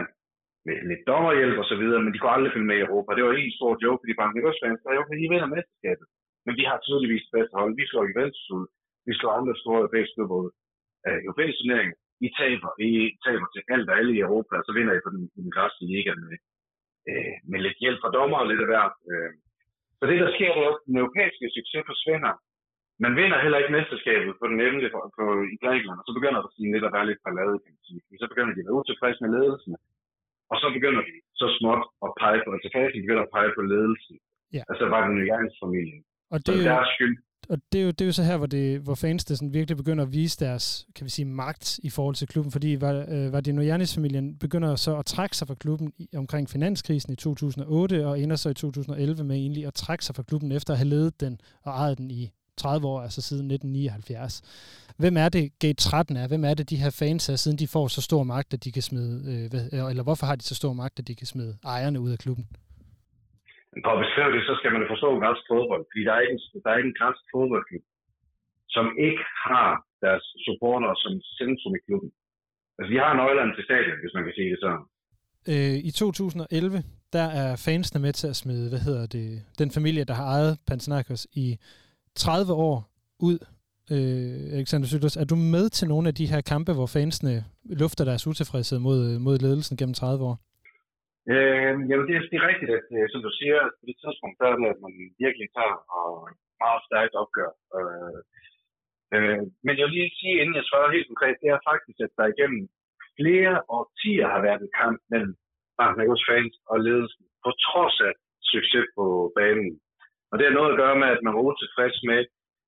med 0.66 0.76
lidt 0.90 1.02
dommerhjælp 1.10 1.56
og 1.62 1.66
så 1.70 1.76
videre, 1.82 2.02
men 2.02 2.12
de 2.12 2.18
kunne 2.18 2.36
aldrig 2.36 2.52
følge 2.52 2.70
med 2.70 2.78
i 2.78 2.86
Europa. 2.86 3.10
Det 3.10 3.24
var 3.24 3.32
en 3.32 3.58
stor 3.58 3.72
joke, 3.84 4.00
fordi 4.02 4.12
bare 4.18 4.32
ikke 4.38 4.50
også 4.50 4.62
fandt, 4.64 4.82
der 4.84 4.96
jo, 4.96 5.02
de 5.22 5.32
vinder 5.32 5.54
mesterskabet. 5.54 6.06
Men 6.46 6.54
vi 6.58 6.64
har 6.70 6.78
tydeligvis 6.78 7.24
det 7.26 7.34
bedste 7.36 7.54
hold. 7.60 7.72
Vi 7.80 7.84
slår 7.90 8.04
Juventus 8.10 8.48
ud. 8.56 8.66
Vi 9.08 9.12
slår 9.18 9.32
andre 9.40 9.54
store 9.62 9.80
europæiske 9.82 10.14
klubber 10.16 10.36
ud. 10.42 10.50
Uh, 11.06 11.20
turnering. 11.58 11.90
I 12.26 12.28
taber. 12.40 12.70
I 12.88 12.90
taber 13.26 13.46
til 13.54 13.62
alt 13.74 13.90
og 13.90 13.96
alle 13.98 14.12
i 14.14 14.24
Europa, 14.26 14.54
og 14.60 14.64
så 14.66 14.72
vinder 14.76 14.94
I 14.94 15.04
på 15.06 15.10
den, 15.14 15.22
den 15.36 15.50
græske 15.56 15.84
liga 15.92 16.12
med, 16.22 16.36
øh, 17.10 17.34
med 17.50 17.58
lidt 17.66 17.78
hjælp 17.82 17.98
fra 18.00 18.14
dommer 18.16 18.38
og 18.42 18.48
lidt 18.48 18.64
af 18.64 18.68
hvert. 18.70 18.94
Øh, 19.12 19.30
så 20.02 20.06
det, 20.10 20.18
der 20.24 20.30
sker, 20.36 20.50
det 20.56 20.62
er, 20.66 20.72
at 20.74 20.82
den 20.88 20.96
europæiske 21.02 21.46
succes 21.56 21.84
forsvinder. 21.90 22.32
Man 23.04 23.12
vinder 23.20 23.38
heller 23.44 23.58
ikke 23.60 23.76
mesterskabet 23.78 24.32
på 24.40 24.44
den 24.52 24.58
emne 24.68 24.88
på, 24.94 25.00
på, 25.16 25.24
i 25.54 25.56
Grækenland, 25.62 25.98
og 26.00 26.06
så 26.06 26.12
begynder 26.18 26.40
der 26.40 26.50
sådan 26.50 26.74
lidt 26.74 26.88
at 26.88 26.94
være 26.96 27.08
lidt 27.08 27.24
ballade, 27.24 27.56
kan 27.62 27.72
man 27.76 27.84
sige. 27.88 28.00
Så 28.22 28.26
begynder 28.32 28.52
de 28.54 28.62
at 28.62 28.66
være 28.68 28.80
utilfredse 28.80 29.20
med 29.24 29.30
ledelsen, 29.36 29.72
og 30.52 30.56
så 30.62 30.66
begynder 30.76 31.02
de 31.08 31.14
så 31.40 31.46
småt 31.56 31.82
at 32.06 32.10
pege 32.22 32.40
på, 32.44 32.48
altså 32.56 32.68
fasen 32.76 33.02
begynder 33.04 33.24
at 33.26 33.34
pege 33.36 33.50
på 33.56 33.62
ledelsen. 33.72 34.16
Ja. 34.56 34.62
Altså 34.70 34.84
bare 34.94 35.04
den 35.08 35.50
familien. 35.62 36.02
Og 36.32 36.36
Så 36.38 36.44
det, 36.46 36.58
jo, 36.58 36.68
deres 36.70 36.88
skyld 36.94 37.16
og 37.48 37.58
det, 37.72 37.80
er 37.80 37.84
jo, 37.84 37.90
det 37.90 38.00
er 38.00 38.06
jo 38.06 38.12
så 38.12 38.22
her, 38.22 38.36
hvor, 38.36 38.46
det, 38.46 38.80
hvor 38.80 38.94
fans 38.94 39.24
det 39.24 39.38
sådan 39.38 39.54
virkelig 39.54 39.76
begynder 39.76 40.04
at 40.04 40.12
vise 40.12 40.44
deres 40.44 40.86
kan 40.94 41.04
vi 41.04 41.10
sige, 41.10 41.24
magt 41.24 41.80
i 41.82 41.90
forhold 41.90 42.14
til 42.14 42.28
klubben, 42.28 42.52
fordi 42.52 42.72
øh, 42.72 43.32
Vardino 43.32 43.62
Janis-familien 43.62 44.36
begynder 44.36 44.76
så 44.76 44.96
at 44.96 45.06
trække 45.06 45.36
sig 45.36 45.48
fra 45.48 45.54
klubben 45.54 45.92
i, 45.98 46.08
omkring 46.16 46.50
finanskrisen 46.50 47.12
i 47.12 47.16
2008, 47.16 48.06
og 48.06 48.20
ender 48.20 48.36
så 48.36 48.48
i 48.48 48.54
2011 48.54 49.24
med 49.24 49.36
egentlig 49.36 49.66
at 49.66 49.74
trække 49.74 50.04
sig 50.04 50.14
fra 50.14 50.22
klubben 50.22 50.52
efter 50.52 50.72
at 50.72 50.78
have 50.78 50.88
ledet 50.88 51.20
den 51.20 51.40
og 51.62 51.72
ejet 51.72 51.98
den 51.98 52.10
i 52.10 52.30
30 52.56 52.86
år, 52.86 53.00
altså 53.00 53.20
siden 53.20 53.50
1979. 53.50 54.42
Hvem 54.96 55.16
er 55.16 55.28
det, 55.28 55.58
Gate 55.58 55.74
13 55.74 56.16
er? 56.16 56.26
Hvem 56.26 56.44
er 56.44 56.54
det, 56.54 56.70
de 56.70 56.76
her 56.76 56.90
fans 56.90 57.28
er, 57.28 57.36
siden 57.36 57.58
de 57.58 57.68
får 57.68 57.88
så 57.88 58.00
stor 58.00 58.22
magt, 58.22 58.54
at 58.54 58.64
de 58.64 58.72
kan 58.72 58.82
smide, 58.82 59.50
øh, 59.52 59.90
eller 59.90 60.02
hvorfor 60.02 60.26
har 60.26 60.36
de 60.36 60.44
så 60.44 60.54
stor 60.54 60.72
magt, 60.72 60.98
at 60.98 61.08
de 61.08 61.14
kan 61.14 61.26
smide 61.26 61.56
ejerne 61.64 62.00
ud 62.00 62.10
af 62.10 62.18
klubben? 62.18 62.46
For 63.84 63.90
at 63.96 64.02
beskrive 64.04 64.30
det, 64.36 64.42
så 64.48 64.54
skal 64.60 64.72
man 64.76 64.84
forstå 64.92 65.08
græsk 65.22 65.42
fodbold, 65.50 65.82
fordi 65.90 66.02
der 66.06 66.12
er 66.16 66.20
ikke, 66.24 66.34
en- 66.36 66.62
der 66.64 66.70
er 66.70 66.78
ikke 66.80 66.90
en 66.92 66.98
græsk 67.00 67.22
fodboldklub, 67.34 67.84
som 68.76 68.86
ikke 69.06 69.24
har 69.46 69.68
deres 70.04 70.24
supporter 70.46 70.90
som 71.02 71.12
centrum 71.40 71.72
i 71.78 71.80
klubben. 71.86 72.10
Altså, 72.78 72.88
de 72.92 72.98
har 73.04 73.12
nøglerne 73.20 73.52
til 73.56 73.64
stadion, 73.68 73.98
hvis 74.02 74.14
man 74.16 74.24
kan 74.26 74.34
sige 74.38 74.50
det 74.54 74.60
sådan. 74.64 74.84
Øh, 75.52 75.76
I 75.88 75.90
2011, 75.90 76.76
der 77.16 77.26
er 77.42 77.50
fansene 77.66 78.00
med 78.06 78.12
til 78.12 78.28
at 78.32 78.36
smide, 78.42 78.68
hvad 78.72 78.82
hedder 78.88 79.06
det, 79.16 79.28
den 79.60 79.70
familie, 79.78 80.04
der 80.10 80.14
har 80.20 80.26
ejet 80.36 80.58
Panathinaikos 80.66 81.22
i 81.44 81.46
30 82.14 82.52
år 82.52 82.76
ud. 83.28 83.38
Øh, 83.94 84.56
Alexander 84.58 84.86
Syldos, 84.88 85.16
er 85.16 85.24
du 85.24 85.36
med 85.36 85.68
til 85.70 85.88
nogle 85.88 86.08
af 86.08 86.14
de 86.14 86.26
her 86.26 86.40
kampe, 86.40 86.72
hvor 86.72 86.86
fansene 86.86 87.44
lufter 87.64 88.04
deres 88.04 88.26
utilfredshed 88.26 88.78
mod, 88.78 89.18
mod 89.18 89.38
ledelsen 89.38 89.76
gennem 89.76 89.94
30 89.94 90.24
år? 90.24 90.38
Øh, 91.30 91.74
jamen, 91.88 92.06
det, 92.08 92.14
er- 92.16 92.28
det 92.30 92.36
er 92.38 92.48
rigtigt, 92.50 92.70
at 92.78 92.86
øh, 92.98 93.06
som 93.12 93.20
du 93.26 93.30
siger, 93.40 93.58
på 93.78 93.82
det 93.88 93.96
tidspunkt, 94.02 94.36
der 94.40 94.46
er 94.48 94.56
det, 94.56 94.68
at 94.74 94.80
man 94.84 94.92
virkelig 95.24 95.48
tager 95.56 95.76
og 95.98 96.10
meget 96.62 96.82
stærkt 96.88 97.14
opgør. 97.22 97.50
Øh, 97.78 98.18
øh, 99.14 99.42
men 99.66 99.74
jeg 99.78 99.84
vil 99.86 99.96
lige 99.98 100.16
sige, 100.20 100.36
inden 100.40 100.56
jeg 100.58 100.66
svarer 100.70 100.94
helt 100.96 101.10
konkret, 101.10 101.36
det 101.42 101.48
er 101.50 101.66
faktisk, 101.70 101.98
at 102.06 102.12
der 102.18 102.26
igennem 102.34 102.62
flere 103.18 103.54
årtier 103.78 104.26
har 104.34 104.40
været 104.46 104.60
en 104.62 104.72
kamp 104.80 104.98
mellem 105.12 105.32
Barnacos 105.78 106.22
fans 106.28 106.54
og 106.72 106.76
ledelsen, 106.86 107.24
på 107.44 107.50
trods 107.66 107.96
af 108.08 108.12
succes 108.52 108.86
på 108.96 109.04
banen. 109.38 109.70
Og 110.30 110.34
det 110.38 110.44
har 110.46 110.54
noget 110.58 110.72
at 110.72 110.80
gøre 110.82 110.96
med, 111.02 111.08
at 111.14 111.22
man 111.24 111.34
var 111.36 111.44
utilfreds 111.50 111.96
med 112.10 112.20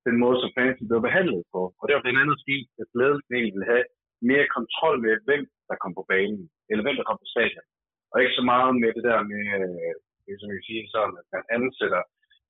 den 0.06 0.16
måde, 0.22 0.36
som 0.42 0.50
fansen 0.58 0.88
blev 0.88 1.00
behandlet 1.08 1.42
på. 1.54 1.60
Og 1.80 1.84
det 1.86 1.94
var 1.94 2.02
blandt 2.04 2.20
andet 2.22 2.36
fordi, 2.42 2.58
at 2.82 2.88
ledelsen 3.00 3.34
ville 3.46 3.64
have 3.72 3.84
mere 4.30 4.46
kontrol 4.56 4.96
med, 5.04 5.14
hvem 5.26 5.42
der 5.68 5.76
kom 5.82 5.92
på 5.98 6.04
banen, 6.12 6.42
eller 6.70 6.82
hvem 6.84 6.96
der 6.98 7.06
kom 7.08 7.18
på 7.22 7.28
stadion. 7.34 7.66
Og 8.14 8.18
ikke 8.22 8.38
så 8.38 8.44
meget 8.52 8.72
med 8.82 8.90
det 8.96 9.04
der 9.10 9.20
med, 9.32 9.42
øh, 9.60 9.94
det, 10.24 10.34
som 10.38 10.48
jeg 10.48 10.56
kan 10.58 10.68
sige 10.68 10.94
sådan, 10.94 11.16
at 11.20 11.26
man 11.34 11.44
ansætter 11.56 12.02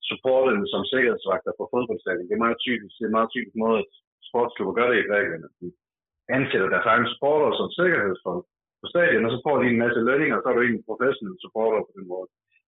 supporterne 0.09 0.65
som 0.73 0.81
sikkerhedsvagter 0.93 1.51
på 1.59 1.63
fodboldstadion. 1.73 2.27
Det 2.29 2.35
er 2.35 2.45
meget 2.45 2.59
typisk, 2.67 2.93
det 2.95 3.03
er 3.03 3.11
en 3.11 3.19
meget 3.19 3.33
typisk 3.35 3.55
måde, 3.65 3.77
at 3.83 3.89
sportsklubber 4.29 4.77
gør 4.79 4.87
det 4.89 4.97
i 4.99 5.07
Grækenland. 5.09 5.55
De 5.61 5.69
ansætter 6.37 6.69
deres 6.73 6.89
egne 6.91 7.07
supporter 7.11 7.49
som 7.59 7.67
sikkerhedsfolk 7.79 8.43
på 8.81 8.85
stadion, 8.93 9.25
og 9.27 9.31
så 9.33 9.39
får 9.45 9.55
de 9.57 9.65
en 9.73 9.83
masse 9.85 9.99
lønninger, 10.09 10.35
og 10.37 10.41
så 10.41 10.47
er 10.49 10.55
du 10.55 10.63
ikke 10.65 10.79
en 10.79 10.89
professionel 10.89 11.37
supporter 11.45 11.79
på 11.87 11.93
den 11.97 12.05
måde. 12.13 12.27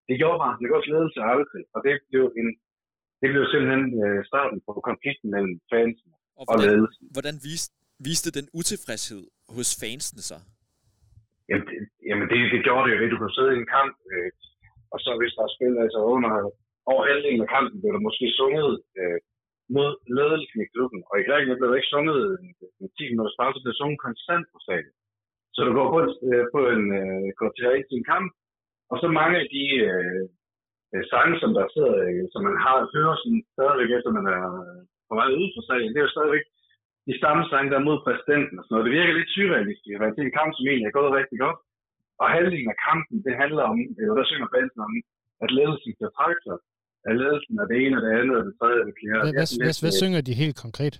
Det 0.09 0.14
gjorde 0.20 0.38
bare, 0.44 0.55
det 0.61 0.68
går 0.72 0.80
ledelse 0.92 1.20
aldrig, 1.34 1.62
og 1.74 1.78
det 1.86 1.92
blev 2.11 2.24
en 2.40 2.49
det 3.22 3.28
blev 3.32 3.44
simpelthen 3.53 3.84
øh, 4.05 4.18
starten 4.30 4.59
på 4.66 4.72
konflikten 4.90 5.28
mellem 5.34 5.55
fansen 5.72 6.11
Og 6.12 6.20
og 6.40 6.44
hvordan, 6.47 6.68
ledelsen. 6.68 7.05
hvordan 7.16 7.36
viste, 7.49 7.72
viste 8.09 8.28
den 8.38 8.47
utilfredshed 8.59 9.22
hos 9.57 9.68
fansene 9.82 10.22
sig? 10.30 10.40
Jamen, 11.49 11.66
jamen 12.09 12.26
det, 12.30 12.38
det 12.54 12.64
gjorde 12.66 12.84
det 12.84 12.92
jo 12.92 12.98
ved, 13.00 13.09
at 13.09 13.14
du 13.14 13.18
kunne 13.20 13.36
sidde 13.38 13.52
i 13.54 13.61
en 13.62 13.72
kamp, 13.76 13.94
øh, 14.12 14.30
og 14.92 14.98
så 15.04 15.11
hvis 15.20 15.34
der 15.36 15.42
er 15.44 15.54
spillet 15.57 15.78
altså 15.84 16.00
under 16.14 16.32
over 16.92 17.02
halvdelen 17.09 17.44
af 17.44 17.52
kampen, 17.54 17.80
blev 17.80 17.92
der 17.96 18.07
måske 18.09 18.26
sunget 18.40 18.70
øh, 19.00 19.18
mod 19.76 19.90
ledelsen 20.18 20.59
i 20.64 20.70
klubben. 20.74 21.00
Og 21.11 21.14
i 21.16 21.26
Grækenland 21.28 21.59
blev 21.59 21.70
der 21.70 21.80
ikke 21.80 21.94
sunget 21.94 22.18
øh, 22.28 22.82
en, 22.82 22.88
10 22.98 23.11
minutters 23.12 23.38
pause, 23.40 23.57
det 23.57 23.64
blev 23.66 23.80
sunget 23.80 24.04
konstant 24.07 24.44
på 24.52 24.59
stadion. 24.64 24.96
Så 25.54 25.61
du 25.66 25.72
går 25.78 25.88
på, 25.94 26.00
øh, 26.28 26.44
på 26.54 26.61
en 26.74 26.84
øh, 27.00 27.26
kvarter 27.38 27.70
ind 27.76 27.86
til 27.88 27.98
en 27.98 28.11
kamp, 28.12 28.28
og 28.90 28.96
så 29.02 29.09
mange 29.20 29.36
af 29.42 29.46
de 29.57 29.64
øh, 29.88 30.24
øh, 30.94 31.04
sange, 31.12 31.34
som 31.42 31.50
der 31.59 31.64
sidder, 31.74 31.96
øh, 32.09 32.24
som 32.32 32.40
man 32.48 32.57
har 32.64 32.76
hører 32.94 33.16
sådan 33.22 33.42
stadigvæk 33.54 33.90
efter 33.96 34.11
man 34.18 34.26
er 34.36 34.44
på 35.09 35.14
vej 35.20 35.28
ud 35.42 35.48
fra 35.54 35.66
stadion, 35.66 35.92
det 35.92 36.00
er 36.00 36.09
jo 36.09 36.16
stadigvæk 36.16 36.44
de 37.11 37.14
samme 37.24 37.42
sange, 37.50 37.70
der 37.70 37.78
er 37.78 37.88
mod 37.88 37.98
præsidenten 38.07 38.59
og 38.59 38.64
sådan 38.64 38.72
noget. 38.74 38.86
Det 38.86 38.96
virker 38.98 39.14
lidt 39.18 39.34
surrealistisk, 39.34 39.94
at 39.94 40.00
det 40.02 40.14
til 40.16 40.26
en 40.26 40.38
kamp, 40.38 40.50
som 40.52 40.64
egentlig 40.66 40.88
er 40.88 40.98
gået 40.98 41.18
rigtig 41.20 41.38
godt. 41.44 41.59
Og 42.21 42.27
halvdelen 42.35 42.71
af 42.75 42.79
kampen, 42.89 43.17
det 43.27 43.35
handler 43.43 43.64
om, 43.73 43.79
eller 44.01 44.14
der 44.19 44.27
synger 44.31 44.49
bansen 44.57 44.81
om, 44.87 44.93
at 45.45 45.51
ledelsen 45.59 45.91
skal 45.97 46.11
trække 46.19 46.43
sig. 46.47 46.59
At 47.09 47.14
ledelsen 47.23 47.55
er 47.62 47.67
det 47.71 47.77
ene 47.85 47.95
og 47.99 48.03
det 48.07 48.12
andet 48.21 48.35
og 48.41 48.45
det 48.49 48.55
tredje 48.61 48.81
og 48.83 48.87
det 48.91 48.97
fjerde. 49.01 49.23
Hvad, 49.25 49.33
Det 49.33 49.41
hvad, 49.41 49.49
hvad, 49.64 49.75
hvad 49.85 49.95
synger 50.03 50.21
de 50.29 50.35
helt 50.43 50.57
konkret? 50.67 50.95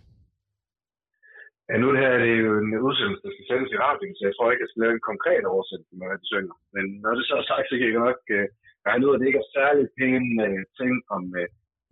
Ja, 1.69 1.75
nu 1.83 1.87
det 1.93 2.01
her 2.05 2.13
er 2.17 2.23
det 2.27 2.35
jo 2.47 2.53
en 2.65 2.71
udsendelse, 2.89 3.23
der 3.27 3.33
skal 3.35 3.47
sendes 3.51 3.71
i 3.75 3.79
radioen, 3.87 4.17
så 4.17 4.23
jeg 4.29 4.35
tror 4.37 4.49
ikke, 4.51 4.65
jeg 4.65 4.71
skal 4.71 4.83
lave 4.85 4.95
en 4.99 5.09
konkret 5.13 5.45
oversættelse 5.53 5.95
med, 5.99 6.07
hvad 6.09 6.19
de 6.23 6.29
synger. 6.35 6.55
Men 6.75 6.85
når 7.03 7.13
det 7.17 7.25
så 7.29 7.35
er 7.43 7.47
sagt, 7.53 7.67
så 7.69 7.75
kan 7.77 7.87
jeg 7.89 8.05
nok 8.09 8.21
øh, 8.37 8.45
regne 8.87 9.05
ud, 9.07 9.15
at 9.15 9.21
det 9.21 9.29
ikke 9.31 9.43
er 9.45 9.53
særligt 9.59 9.91
pæne 9.99 10.31
øh, 10.47 10.61
ting 10.79 10.93
om 11.17 11.23
øh, 11.41 11.49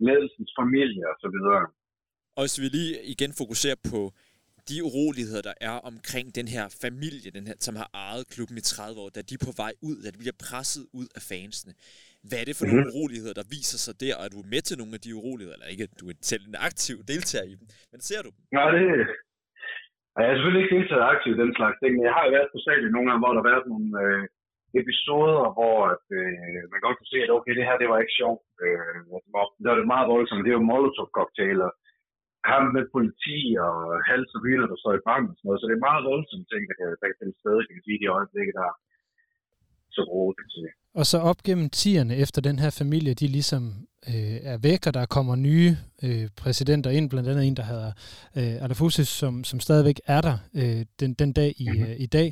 ledelsens 0.07 0.51
familie 0.59 1.03
og 1.11 1.17
så 1.23 1.27
videre. 1.35 1.63
Og 2.37 2.41
hvis 2.43 2.57
vi 2.63 2.67
lige 2.77 2.93
igen 3.13 3.31
fokuserer 3.41 3.79
på 3.91 3.99
de 4.69 4.75
uroligheder, 4.87 5.43
der 5.49 5.55
er 5.69 5.75
omkring 5.91 6.27
den 6.39 6.47
her 6.55 6.65
familie, 6.85 7.29
den 7.37 7.45
her, 7.49 7.57
som 7.67 7.75
har 7.81 7.89
ejet 8.07 8.25
klubben 8.33 8.57
i 8.61 8.63
30 8.63 9.01
år, 9.03 9.09
da 9.15 9.19
de 9.29 9.33
er 9.37 9.43
på 9.47 9.53
vej 9.63 9.73
ud, 9.89 9.97
da 10.05 10.09
de 10.13 10.19
bliver 10.23 10.39
presset 10.47 10.83
ud 10.99 11.07
af 11.17 11.21
fansene. 11.31 11.73
Hvad 12.27 12.37
er 12.41 12.45
det 12.47 12.55
for 12.57 12.65
mm-hmm. 12.65 12.77
nogle 12.77 12.91
uroligheder, 12.93 13.35
der 13.39 13.45
viser 13.55 13.79
sig 13.85 13.95
der, 14.03 14.13
og 14.17 14.23
er 14.27 14.31
du 14.35 14.39
med 14.53 14.61
til 14.65 14.75
nogle 14.81 14.93
af 14.97 15.01
de 15.05 15.11
uroligheder, 15.19 15.55
eller 15.57 15.69
ikke, 15.73 15.85
du 16.01 16.05
er 16.11 16.15
selv 16.31 16.43
en 16.51 16.57
aktiv 16.69 16.95
deltager 17.11 17.47
i 17.51 17.55
dem, 17.59 17.67
men 17.91 17.99
ser 18.09 18.21
du 18.25 18.29
dem? 18.35 18.41
Nej, 18.57 18.67
det 18.75 18.81
jeg 20.17 20.25
har 20.27 20.35
selvfølgelig 20.35 20.63
ikke 20.63 20.75
deltaget 20.77 21.09
aktivt 21.13 21.35
i 21.35 21.41
den 21.43 21.53
slags 21.59 21.77
ting, 21.79 21.91
men 21.95 22.05
jeg 22.07 22.15
har 22.17 22.35
været 22.35 22.53
på 22.53 22.59
stadion 22.65 22.93
nogle 22.93 23.07
gange, 23.07 23.21
hvor 23.21 23.31
der 23.33 23.41
har 23.41 23.51
været 23.51 23.65
nogle 23.73 23.89
øh, 24.03 24.23
episoder, 24.81 25.41
hvor 25.57 25.77
at, 25.93 26.05
øh, 26.19 26.61
man 26.73 26.83
godt 26.85 26.97
kunne 26.97 27.13
se, 27.13 27.19
at 27.25 27.35
okay, 27.37 27.53
det 27.57 27.67
her 27.67 27.81
det 27.81 27.89
var 27.91 27.99
ikke 28.03 28.19
sjovt. 28.21 28.43
Øh, 28.63 28.95
det 29.25 29.33
var, 29.35 29.45
det 29.61 29.67
var 29.69 29.93
meget 29.93 30.11
voldsomt. 30.13 30.43
Det 30.43 30.51
er 30.51 30.59
jo 30.59 30.69
molotov-cocktail 30.71 31.57
og 31.67 31.71
kamp 32.49 32.65
med 32.75 32.83
politi 32.95 33.39
og 33.67 33.75
hals 34.07 34.31
og 34.37 34.41
biler, 34.45 34.67
der 34.71 34.77
står 34.83 34.93
i 34.99 35.05
banken 35.09 35.31
og 35.31 35.37
sådan 35.37 35.47
noget. 35.47 35.59
Så 35.61 35.65
det 35.69 35.75
er 35.77 35.87
meget 35.89 36.07
voldsomme 36.11 36.45
ting, 36.51 36.61
der 36.69 36.75
kan, 36.79 36.87
der 37.01 37.07
kan 37.09 37.17
finde 37.21 37.35
sted, 37.41 37.55
kan 37.65 37.73
man 37.77 37.83
sige, 37.85 37.97
i 37.97 38.01
de 38.03 38.07
øjeblikke, 38.17 38.51
der 38.59 38.65
er 38.71 38.75
så 39.97 40.01
roligt, 40.13 40.37
kan 40.39 40.45
man 40.49 40.55
sige. 40.59 40.71
Og 40.99 41.05
så 41.11 41.17
op 41.29 41.39
gennem 41.47 41.69
tierne 41.69 42.13
efter 42.23 42.39
den 42.49 42.57
her 42.63 42.71
familie, 42.81 43.13
de 43.21 43.27
ligesom 43.37 43.63
øh, 44.11 44.37
er 44.51 44.57
væk, 44.67 44.81
og 44.87 44.93
der 44.93 45.05
kommer 45.15 45.35
nye 45.49 45.71
øh, 46.05 46.25
præsidenter 46.41 46.89
ind, 46.97 47.09
blandt 47.09 47.29
andet 47.29 47.43
en, 47.47 47.57
der 47.61 47.63
hedder 47.71 47.91
øh, 48.37 48.63
Alafusis, 48.63 49.07
som, 49.21 49.43
som 49.43 49.59
stadigvæk 49.59 49.99
er 50.15 50.21
der 50.27 50.37
øh, 50.59 50.81
den, 50.99 51.13
den 51.13 51.31
dag 51.33 51.51
i, 51.65 51.67
Mhm. 51.69 51.83
øh, 51.83 51.95
i 52.05 52.07
dag. 52.17 52.27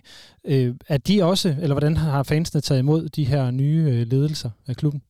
Øh, 0.51 0.69
er 0.93 0.97
de 1.07 1.23
også, 1.31 1.49
eller 1.61 1.73
hvordan 1.73 1.97
har 1.97 2.23
fansene 2.23 2.61
taget 2.61 2.79
imod 2.79 3.09
de 3.09 3.23
her 3.25 3.51
nye 3.51 3.83
øh, 3.91 4.01
ledelser 4.13 4.49
af 4.67 4.75
klubben? 4.75 5.01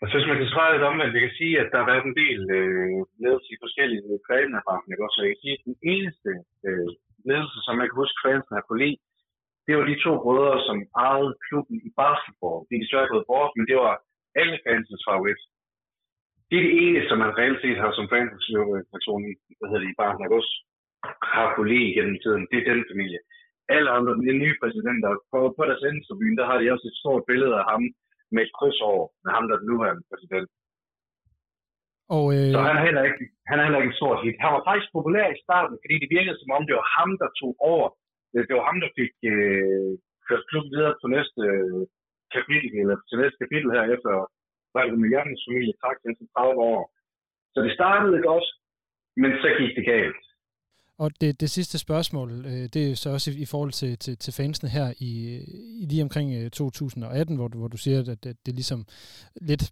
Og 0.00 0.06
så 0.06 0.14
hvis 0.16 0.30
man 0.30 0.40
kan 0.40 0.52
svare 0.54 0.72
lidt 0.72 0.88
omvendt, 0.90 1.14
Jeg 1.16 1.24
kan 1.26 1.38
sige, 1.40 1.54
at 1.62 1.68
der 1.70 1.78
har 1.80 1.90
været 1.92 2.04
en 2.06 2.18
del 2.22 2.40
øh, 2.58 3.00
ledelse 3.22 3.48
i 3.52 3.62
forskellige 3.64 4.02
grene 4.28 4.58
af 4.60 4.64
banken, 4.70 4.90
ikke? 4.92 5.04
også? 5.04 5.16
Så 5.16 5.22
jeg 5.22 5.32
kan 5.32 5.44
sige, 5.44 5.56
at 5.58 5.66
den 5.68 5.76
eneste 5.92 6.30
øh, 6.68 6.90
ledelse, 7.30 7.58
som 7.66 7.74
jeg 7.80 7.86
kan 7.88 8.00
huske, 8.02 8.22
fansen 8.24 8.56
har 8.56 8.64
kunne 8.66 8.84
lide, 8.84 8.98
det 9.66 9.72
var 9.78 9.84
de 9.90 10.02
to 10.04 10.12
brødre, 10.24 10.58
som 10.68 10.76
ejede 11.06 11.32
klubben 11.46 11.76
i 11.88 11.90
basketball. 12.02 12.58
De 12.66 12.72
er 12.74 12.82
desværre 12.82 13.12
gået 13.12 13.28
bort, 13.30 13.52
men 13.56 13.66
det 13.70 13.76
var 13.84 13.94
alle 14.40 14.56
fansens 14.66 15.04
favorit. 15.08 15.42
Det 16.48 16.56
er 16.58 16.64
det 16.66 16.76
eneste, 16.84 17.08
som 17.08 17.18
man 17.24 17.36
reelt 17.38 17.60
set 17.62 17.78
har 17.82 17.92
som 17.94 18.10
fansperson 18.12 19.22
i, 19.30 19.32
hvad 19.58 19.68
hedder 19.68 19.84
det, 19.84 19.92
i 19.92 20.00
Barken 20.02 20.26
August, 20.26 20.52
har 21.34 21.46
kunne 21.48 21.70
lide 21.74 21.94
gennem 21.96 22.16
tiden. 22.24 22.42
Det 22.50 22.56
er 22.58 22.70
den 22.70 22.84
familie. 22.92 23.20
Alle 23.74 23.90
andre, 23.96 24.12
de 24.26 24.32
nye 24.42 24.56
præsidenter, 24.62 25.10
på, 25.32 25.38
på 25.56 25.62
deres 25.68 25.84
endestobyen, 25.88 26.36
der 26.38 26.46
har 26.50 26.56
de 26.58 26.72
også 26.74 26.86
et 26.88 27.00
stort 27.02 27.22
billede 27.30 27.54
af 27.60 27.64
ham 27.72 27.82
med 28.34 28.42
et 28.46 28.52
kryds 28.58 28.80
over, 28.90 29.04
med 29.24 29.30
ham, 29.36 29.44
der 29.46 29.54
er 29.54 29.60
den 29.62 29.70
nuværende 29.72 30.04
præsident. 30.10 30.48
Og, 32.16 32.24
øh, 32.36 32.48
Så 32.54 32.58
han 32.68 32.76
er, 32.78 32.84
heller 32.88 33.04
ikke, 33.08 33.24
han 33.50 33.56
er 33.58 33.64
heller 33.64 33.80
ikke 33.80 33.92
en 33.92 34.00
stor 34.00 34.14
hit. 34.22 34.42
Han 34.44 34.52
var 34.56 34.62
faktisk 34.68 34.90
populær 34.98 35.26
i 35.30 35.42
starten, 35.44 35.76
fordi 35.82 35.94
det 36.02 36.14
virkede 36.16 36.38
som 36.38 36.54
om, 36.56 36.62
det 36.68 36.76
var 36.80 36.88
ham, 36.98 37.10
der 37.22 37.28
tog 37.40 37.52
over. 37.72 37.86
Det, 38.32 38.38
det 38.48 38.54
var 38.58 38.66
ham, 38.70 38.78
der 38.84 38.90
fik 39.00 39.12
øh, 39.32 39.90
ført 40.26 40.48
klubben 40.50 40.72
videre 40.74 40.94
på 41.02 41.06
næste 41.16 41.40
øh, 41.54 41.82
kapitel, 42.34 42.70
eller 42.82 42.96
til 43.08 43.16
næste 43.22 43.40
kapitel 43.42 43.68
her 43.76 43.84
efter, 43.94 44.12
hvad 44.72 44.82
det 44.90 45.02
med 45.02 45.12
Jørgens 45.14 45.44
familie 45.46 45.74
trak 45.80 45.98
til 46.02 46.28
30 46.36 46.60
år. 46.72 46.82
Så 47.52 47.58
det 47.66 47.72
startede 47.78 48.18
godt, 48.30 48.48
men 49.22 49.30
så 49.42 49.48
gik 49.60 49.72
det 49.78 49.86
galt. 49.94 50.24
Og 51.00 51.10
det, 51.20 51.40
det 51.40 51.50
sidste 51.50 51.78
spørgsmål, 51.78 52.46
øh, 52.46 52.68
det 52.74 52.90
er 52.90 52.94
så 52.94 53.10
også 53.10 53.30
i, 53.30 53.34
i 53.34 53.44
forhold 53.44 53.72
til, 53.72 53.98
til, 53.98 54.16
til 54.16 54.32
fansene 54.32 54.70
her 54.70 54.92
i, 54.98 55.38
i 55.80 55.86
lige 55.86 56.02
omkring 56.02 56.34
øh, 56.34 56.50
2018, 56.50 57.36
hvor 57.36 57.48
du, 57.48 57.58
hvor 57.58 57.68
du 57.68 57.76
siger, 57.76 58.00
at, 58.00 58.08
at 58.08 58.36
det 58.46 58.54
ligesom 58.54 58.86
lidt 59.40 59.70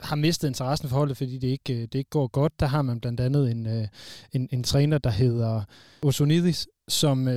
har 0.00 0.16
mistet 0.16 0.48
interessen 0.48 0.88
for 0.88 0.96
holdet, 0.96 1.16
fordi 1.16 1.38
det 1.38 1.48
ikke, 1.48 1.74
øh, 1.74 1.80
det 1.80 1.94
ikke 1.94 2.10
går 2.10 2.26
godt. 2.26 2.60
Der 2.60 2.66
har 2.66 2.82
man 2.82 3.00
blandt 3.00 3.20
andet 3.20 3.50
en, 3.50 3.66
øh, 3.66 3.88
en, 4.32 4.48
en 4.52 4.62
træner, 4.62 4.98
der 4.98 5.10
hedder 5.10 5.62
Osonidis, 6.02 6.68
som, 6.88 7.28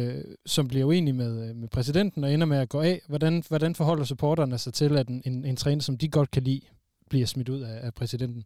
som 0.46 0.68
bliver 0.68 0.86
uenig 0.86 1.16
med, 1.16 1.54
med 1.54 1.68
præsidenten 1.68 2.24
og 2.24 2.34
ender 2.34 2.48
med 2.48 2.58
at 2.58 2.70
gå 2.70 2.82
af. 2.82 3.02
Hvordan, 3.08 3.44
hvordan 3.48 3.76
forholder 3.76 4.04
supporterne 4.04 4.58
sig 4.58 4.74
til, 4.74 4.98
at 4.98 5.08
en, 5.08 5.22
en, 5.26 5.46
en 5.46 5.56
træner, 5.56 5.82
som 5.82 5.98
de 5.98 6.10
godt 6.10 6.32
kan 6.32 6.44
lide, 6.44 6.62
bliver 7.10 7.26
smidt 7.26 7.50
ud 7.50 7.62
af, 7.62 7.86
af 7.86 7.94
præsidenten? 7.94 8.44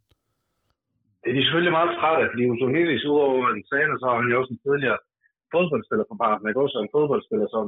Det 1.26 1.32
er 1.32 1.38
de 1.38 1.46
selvfølgelig 1.46 1.78
meget 1.80 1.98
trætte 2.00 2.22
af, 2.24 2.30
fordi 2.32 2.44
Usohidis 2.52 3.10
udover 3.12 3.48
en 3.50 3.68
træner, 3.70 3.96
så 3.98 4.06
har 4.10 4.18
han 4.20 4.32
jo 4.32 4.40
også 4.40 4.54
en 4.54 4.64
tidligere 4.66 5.00
fodboldspiller 5.54 6.06
fra 6.08 6.20
Barton, 6.24 6.50
ikke 6.50 6.64
også 6.66 6.78
en 6.80 6.94
fodboldspiller, 6.96 7.48
som 7.56 7.64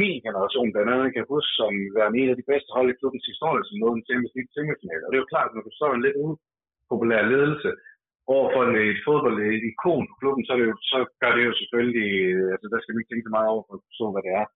min 0.00 0.16
generation 0.26 0.68
blandt 0.72 0.90
andet 0.92 1.14
kan 1.16 1.24
huske, 1.34 1.52
som 1.60 1.72
være 1.96 2.10
en 2.20 2.32
af 2.32 2.36
de 2.38 2.48
bedste 2.50 2.70
hold 2.76 2.88
i 2.90 2.98
klubbens 3.00 3.26
historie, 3.32 3.62
som 3.64 3.76
nåede 3.78 3.96
en 3.98 4.06
Champions 4.08 4.34
League 4.36 4.52
semifinal. 4.54 5.02
Og 5.04 5.08
det 5.08 5.16
er 5.16 5.24
jo 5.24 5.32
klart, 5.32 5.48
at 5.48 5.54
når 5.54 5.64
du 5.68 5.72
så 5.74 5.86
en 5.90 6.04
lidt 6.06 6.18
upopulær 6.24 7.22
ledelse 7.32 7.70
over 8.34 8.46
for 8.54 8.60
en, 8.64 8.74
et 8.92 9.00
fodbold, 9.06 9.36
et 9.38 9.64
ikon 9.70 10.04
på 10.10 10.14
klubben, 10.20 10.42
så, 10.44 10.50
er 10.54 10.58
det 10.60 10.66
jo, 10.70 10.74
så 10.92 10.98
gør 11.22 11.32
det 11.36 11.44
jo 11.48 11.52
selvfølgelig, 11.60 12.10
altså 12.54 12.66
der 12.72 12.78
skal 12.80 12.92
vi 12.92 12.98
ikke 13.00 13.10
tænke 13.10 13.26
så 13.28 13.34
meget 13.36 13.48
over 13.52 13.64
for 13.66 13.74
at 13.76 13.86
forstå, 13.88 14.06
hvad 14.12 14.22
det 14.26 14.32
er, 14.40 14.46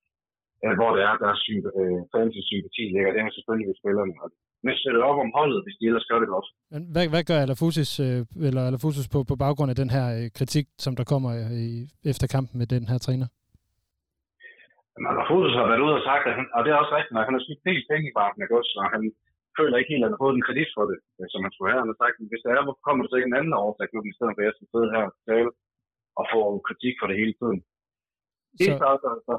øh, 0.65 0.75
hvor 0.79 0.91
det 0.97 1.03
er, 1.09 1.15
der 1.23 1.29
er 1.35 1.39
syg, 1.45 1.63
øh, 1.81 2.01
fans 2.13 2.35
sympati 2.51 2.85
ligger. 2.95 3.11
Det 3.15 3.21
er 3.21 3.37
selvfølgelig 3.39 3.69
ved 3.71 3.79
spillerne. 3.81 4.15
Og 4.25 4.29
men 4.65 4.75
støtte 4.83 5.09
op 5.11 5.19
om 5.25 5.31
holdet, 5.39 5.61
hvis 5.65 5.77
de 5.81 5.85
ellers 5.91 6.09
gør 6.11 6.19
det 6.23 6.29
godt. 6.35 6.49
Men 6.73 6.83
hvad, 6.93 7.05
hvad 7.13 7.25
gør 7.31 7.39
Alafusis, 7.45 7.91
øh, 8.07 8.19
eller 8.49 8.63
Alafusis 8.69 9.07
på, 9.15 9.19
på 9.31 9.35
baggrund 9.45 9.71
af 9.73 9.79
den 9.83 9.91
her 9.97 10.07
øh, 10.17 10.27
kritik, 10.39 10.67
som 10.85 10.93
der 10.99 11.05
kommer 11.13 11.31
øh, 11.41 11.51
i, 11.65 11.69
efter 12.13 12.27
kampen 12.35 12.57
med 12.61 12.69
den 12.75 12.85
her 12.91 12.99
træner? 13.07 13.29
Men 14.95 15.07
Alafusis 15.13 15.59
har 15.61 15.67
været 15.71 15.85
ude 15.87 15.99
og 16.01 16.05
sagt, 16.11 16.25
at 16.31 16.35
han, 16.39 16.47
og 16.57 16.61
det 16.63 16.71
er 16.71 16.79
også 16.83 16.95
rigtigt, 16.99 17.19
at 17.19 17.27
han 17.29 17.37
har 17.37 17.45
smidt 17.45 17.67
del 17.69 17.83
penge 17.91 18.07
i 18.11 18.19
barken 18.21 18.41
af 18.45 18.49
gods, 18.55 18.71
og 18.81 18.85
han 18.95 19.03
føler 19.59 19.77
ikke 19.77 19.93
helt, 19.93 20.03
at 20.05 20.07
han 20.09 20.15
har 20.17 20.25
fået 20.25 20.37
den 20.37 20.47
kredit 20.49 20.71
for 20.77 20.85
det, 20.91 20.99
øh, 21.19 21.27
som 21.33 21.41
han 21.45 21.53
skulle 21.53 21.71
have. 21.73 21.83
Han 21.85 21.93
har 21.93 22.01
sagt, 22.03 22.15
at 22.17 22.31
hvis 22.31 22.43
det 22.45 22.51
er, 22.51 22.67
hvorfor 22.67 22.85
kommer 22.87 23.01
det 23.03 23.11
så 23.11 23.17
ikke 23.19 23.31
en 23.33 23.41
anden 23.41 23.59
årsag 23.65 23.87
klubben, 23.91 24.13
i 24.13 24.17
stedet 24.17 24.33
for 24.35 24.43
at 24.43 24.49
jeg 24.49 24.57
skal 24.57 24.71
sidde 24.73 24.93
her 24.95 25.05
og 25.11 25.15
tale 25.31 25.51
og 26.19 26.25
få 26.33 26.41
kritik 26.69 26.95
for 26.99 27.07
det 27.11 27.21
hele 27.23 27.35
tiden. 27.41 27.59
Det 28.59 28.67
Så, 28.67 28.73
er 28.73 28.79
så, 28.83 28.89
der, 29.05 29.13
der, 29.29 29.37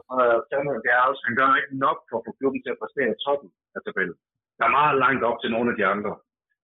der, 0.52 0.82
det 0.86 0.92
er 0.98 1.02
også, 1.10 1.22
han 1.28 1.36
gør 1.40 1.50
ikke 1.62 1.78
nok 1.86 1.98
for 2.10 2.18
at 2.20 2.26
få 2.28 2.32
klubben 2.40 2.62
til 2.62 2.74
at 2.74 2.80
præstere 2.82 3.14
i 3.16 3.22
toppen 3.26 3.50
af 3.76 3.82
tabellen. 3.86 4.18
Der 4.58 4.66
er 4.66 4.78
meget 4.80 4.96
langt 5.04 5.24
op 5.30 5.38
til 5.40 5.50
nogle 5.56 5.68
af 5.72 5.76
de 5.80 5.86
andre, 5.94 6.12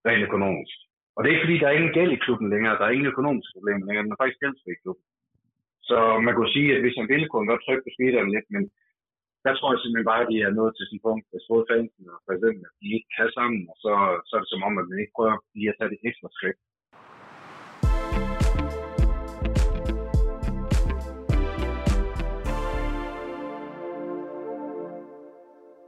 rent 0.08 0.28
økonomisk. 0.30 0.78
Og 1.16 1.20
det 1.20 1.28
er 1.28 1.36
ikke 1.36 1.46
fordi, 1.48 1.62
der 1.62 1.68
er 1.70 1.78
ingen 1.80 1.96
gæld 1.98 2.12
i 2.14 2.24
klubben 2.26 2.48
længere. 2.54 2.78
Der 2.80 2.86
er 2.86 2.96
ingen 2.96 3.12
økonomiske 3.14 3.56
problemer 3.58 3.86
længere. 3.86 4.06
Den 4.06 4.16
er 4.16 4.22
faktisk 4.22 4.42
gældsfri 4.44 4.72
i 4.76 4.82
klubben. 4.84 5.06
Så 5.90 5.98
man 6.26 6.34
kunne 6.36 6.56
sige, 6.56 6.70
at 6.76 6.82
hvis 6.84 6.98
han 7.00 7.12
ville, 7.12 7.28
kunne 7.28 7.42
han 7.44 7.52
godt 7.54 7.66
trykke 7.66 7.86
på 7.86 7.94
speederen 7.96 8.34
lidt, 8.36 8.48
men 8.56 8.64
der 9.46 9.54
tror 9.56 9.70
jeg 9.72 9.80
simpelthen 9.80 10.12
bare, 10.12 10.24
at 10.24 10.32
de 10.32 10.38
er 10.48 10.58
nået 10.60 10.74
til 10.76 10.86
sin 10.90 11.04
punkt, 11.08 11.26
hvis 11.32 11.50
både 11.52 11.68
fansen 11.72 12.04
og 12.14 12.20
præsidenten, 12.26 12.68
at 12.70 12.76
de 12.82 12.88
ikke 12.96 13.10
kan 13.16 13.30
sammen, 13.38 13.62
og 13.72 13.76
så, 13.84 13.92
så 14.28 14.32
er 14.36 14.42
det 14.44 14.52
som 14.54 14.66
om, 14.68 14.74
at 14.82 14.88
man 14.90 15.00
ikke 15.02 15.16
prøver 15.18 15.36
lige 15.58 15.72
at 15.72 15.78
tage 15.78 15.92
det 15.94 16.00
ekstra 16.10 16.30
skridt. 16.38 16.60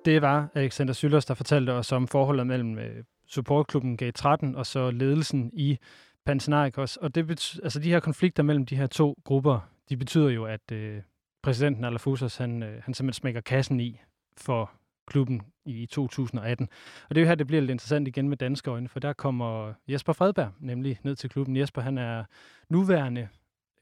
Det 0.07 0.21
var 0.21 0.49
Alexander 0.53 0.93
Syllers, 0.93 1.25
der 1.25 1.33
fortalte 1.33 1.71
os 1.71 1.91
om 1.91 2.07
forholdet 2.07 2.47
mellem 2.47 2.79
øh, 2.79 3.03
supportklubben 3.25 3.99
G13 4.01 4.57
og 4.57 4.65
så 4.65 4.91
ledelsen 4.91 5.51
i 5.53 5.77
Panathinaikos. 6.25 6.97
Og 6.97 7.15
det 7.15 7.27
betyder, 7.27 7.63
altså 7.63 7.79
de 7.79 7.89
her 7.89 7.99
konflikter 7.99 8.43
mellem 8.43 8.65
de 8.65 8.75
her 8.75 8.87
to 8.87 9.19
grupper, 9.23 9.59
de 9.89 9.97
betyder 9.97 10.29
jo, 10.29 10.45
at 10.45 10.71
øh, 10.71 11.01
præsidenten 11.43 11.83
Alafouzos, 11.83 12.37
han, 12.37 12.63
øh, 12.63 12.83
han 12.83 12.93
simpelthen 12.93 13.13
smækker 13.13 13.41
kassen 13.41 13.79
i 13.79 14.01
for 14.37 14.71
klubben 15.07 15.41
i 15.65 15.85
2018. 15.85 16.69
Og 17.09 17.15
det 17.15 17.21
er 17.21 17.25
jo 17.25 17.27
her, 17.27 17.35
det 17.35 17.47
bliver 17.47 17.61
lidt 17.61 17.71
interessant 17.71 18.07
igen 18.07 18.29
med 18.29 18.37
danske 18.37 18.71
øjne, 18.71 18.89
for 18.89 18.99
der 18.99 19.13
kommer 19.13 19.73
Jesper 19.87 20.13
Fredberg 20.13 20.51
nemlig 20.59 20.99
ned 21.03 21.15
til 21.15 21.29
klubben. 21.29 21.57
Jesper, 21.57 21.81
han 21.81 21.97
er 21.97 22.23
nuværende 22.69 23.27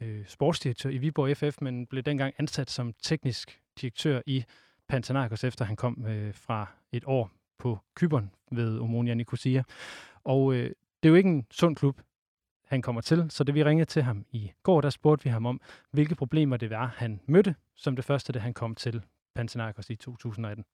øh, 0.02 0.26
sportsdirektør 0.28 0.90
i 0.90 0.98
Viborg 0.98 1.38
FF, 1.38 1.62
men 1.62 1.88
blev 1.88 2.04
dengang 2.04 2.34
ansat 2.38 2.70
som 2.70 2.94
teknisk 3.04 3.60
direktør 3.82 4.22
i 4.26 4.44
Panathinaikos, 4.90 5.44
efter 5.44 5.66
han 5.66 5.76
kom 5.76 6.06
øh, 6.08 6.34
fra 6.46 6.68
et 6.92 7.04
år 7.08 7.32
på 7.60 7.78
Kyberen 7.96 8.32
ved 8.52 8.80
Omonia 8.80 9.14
Nicosia. 9.14 9.64
Og 10.24 10.54
øh, 10.54 10.70
det 11.00 11.06
er 11.06 11.10
jo 11.10 11.16
ikke 11.16 11.30
en 11.30 11.48
sund 11.52 11.76
klub, 11.76 11.96
han 12.74 12.82
kommer 12.82 13.02
til, 13.02 13.20
så 13.36 13.44
det 13.44 13.56
vi 13.56 13.64
ringede 13.64 13.90
til 13.96 14.02
ham 14.10 14.26
i 14.32 14.52
går, 14.64 14.82
der 14.82 14.90
spurgte 14.90 15.24
vi 15.24 15.30
ham 15.30 15.46
om, 15.46 15.58
hvilke 15.96 16.16
problemer 16.16 16.58
det 16.58 16.70
var, 16.70 16.88
han 17.02 17.12
mødte 17.28 17.56
som 17.84 17.96
det 17.96 18.06
første, 18.06 18.34
da 18.34 18.40
han 18.40 18.54
kom 18.54 18.76
til 18.76 18.96
Panathinaikos 19.36 19.90
i 19.90 19.96
2018. 19.96 20.66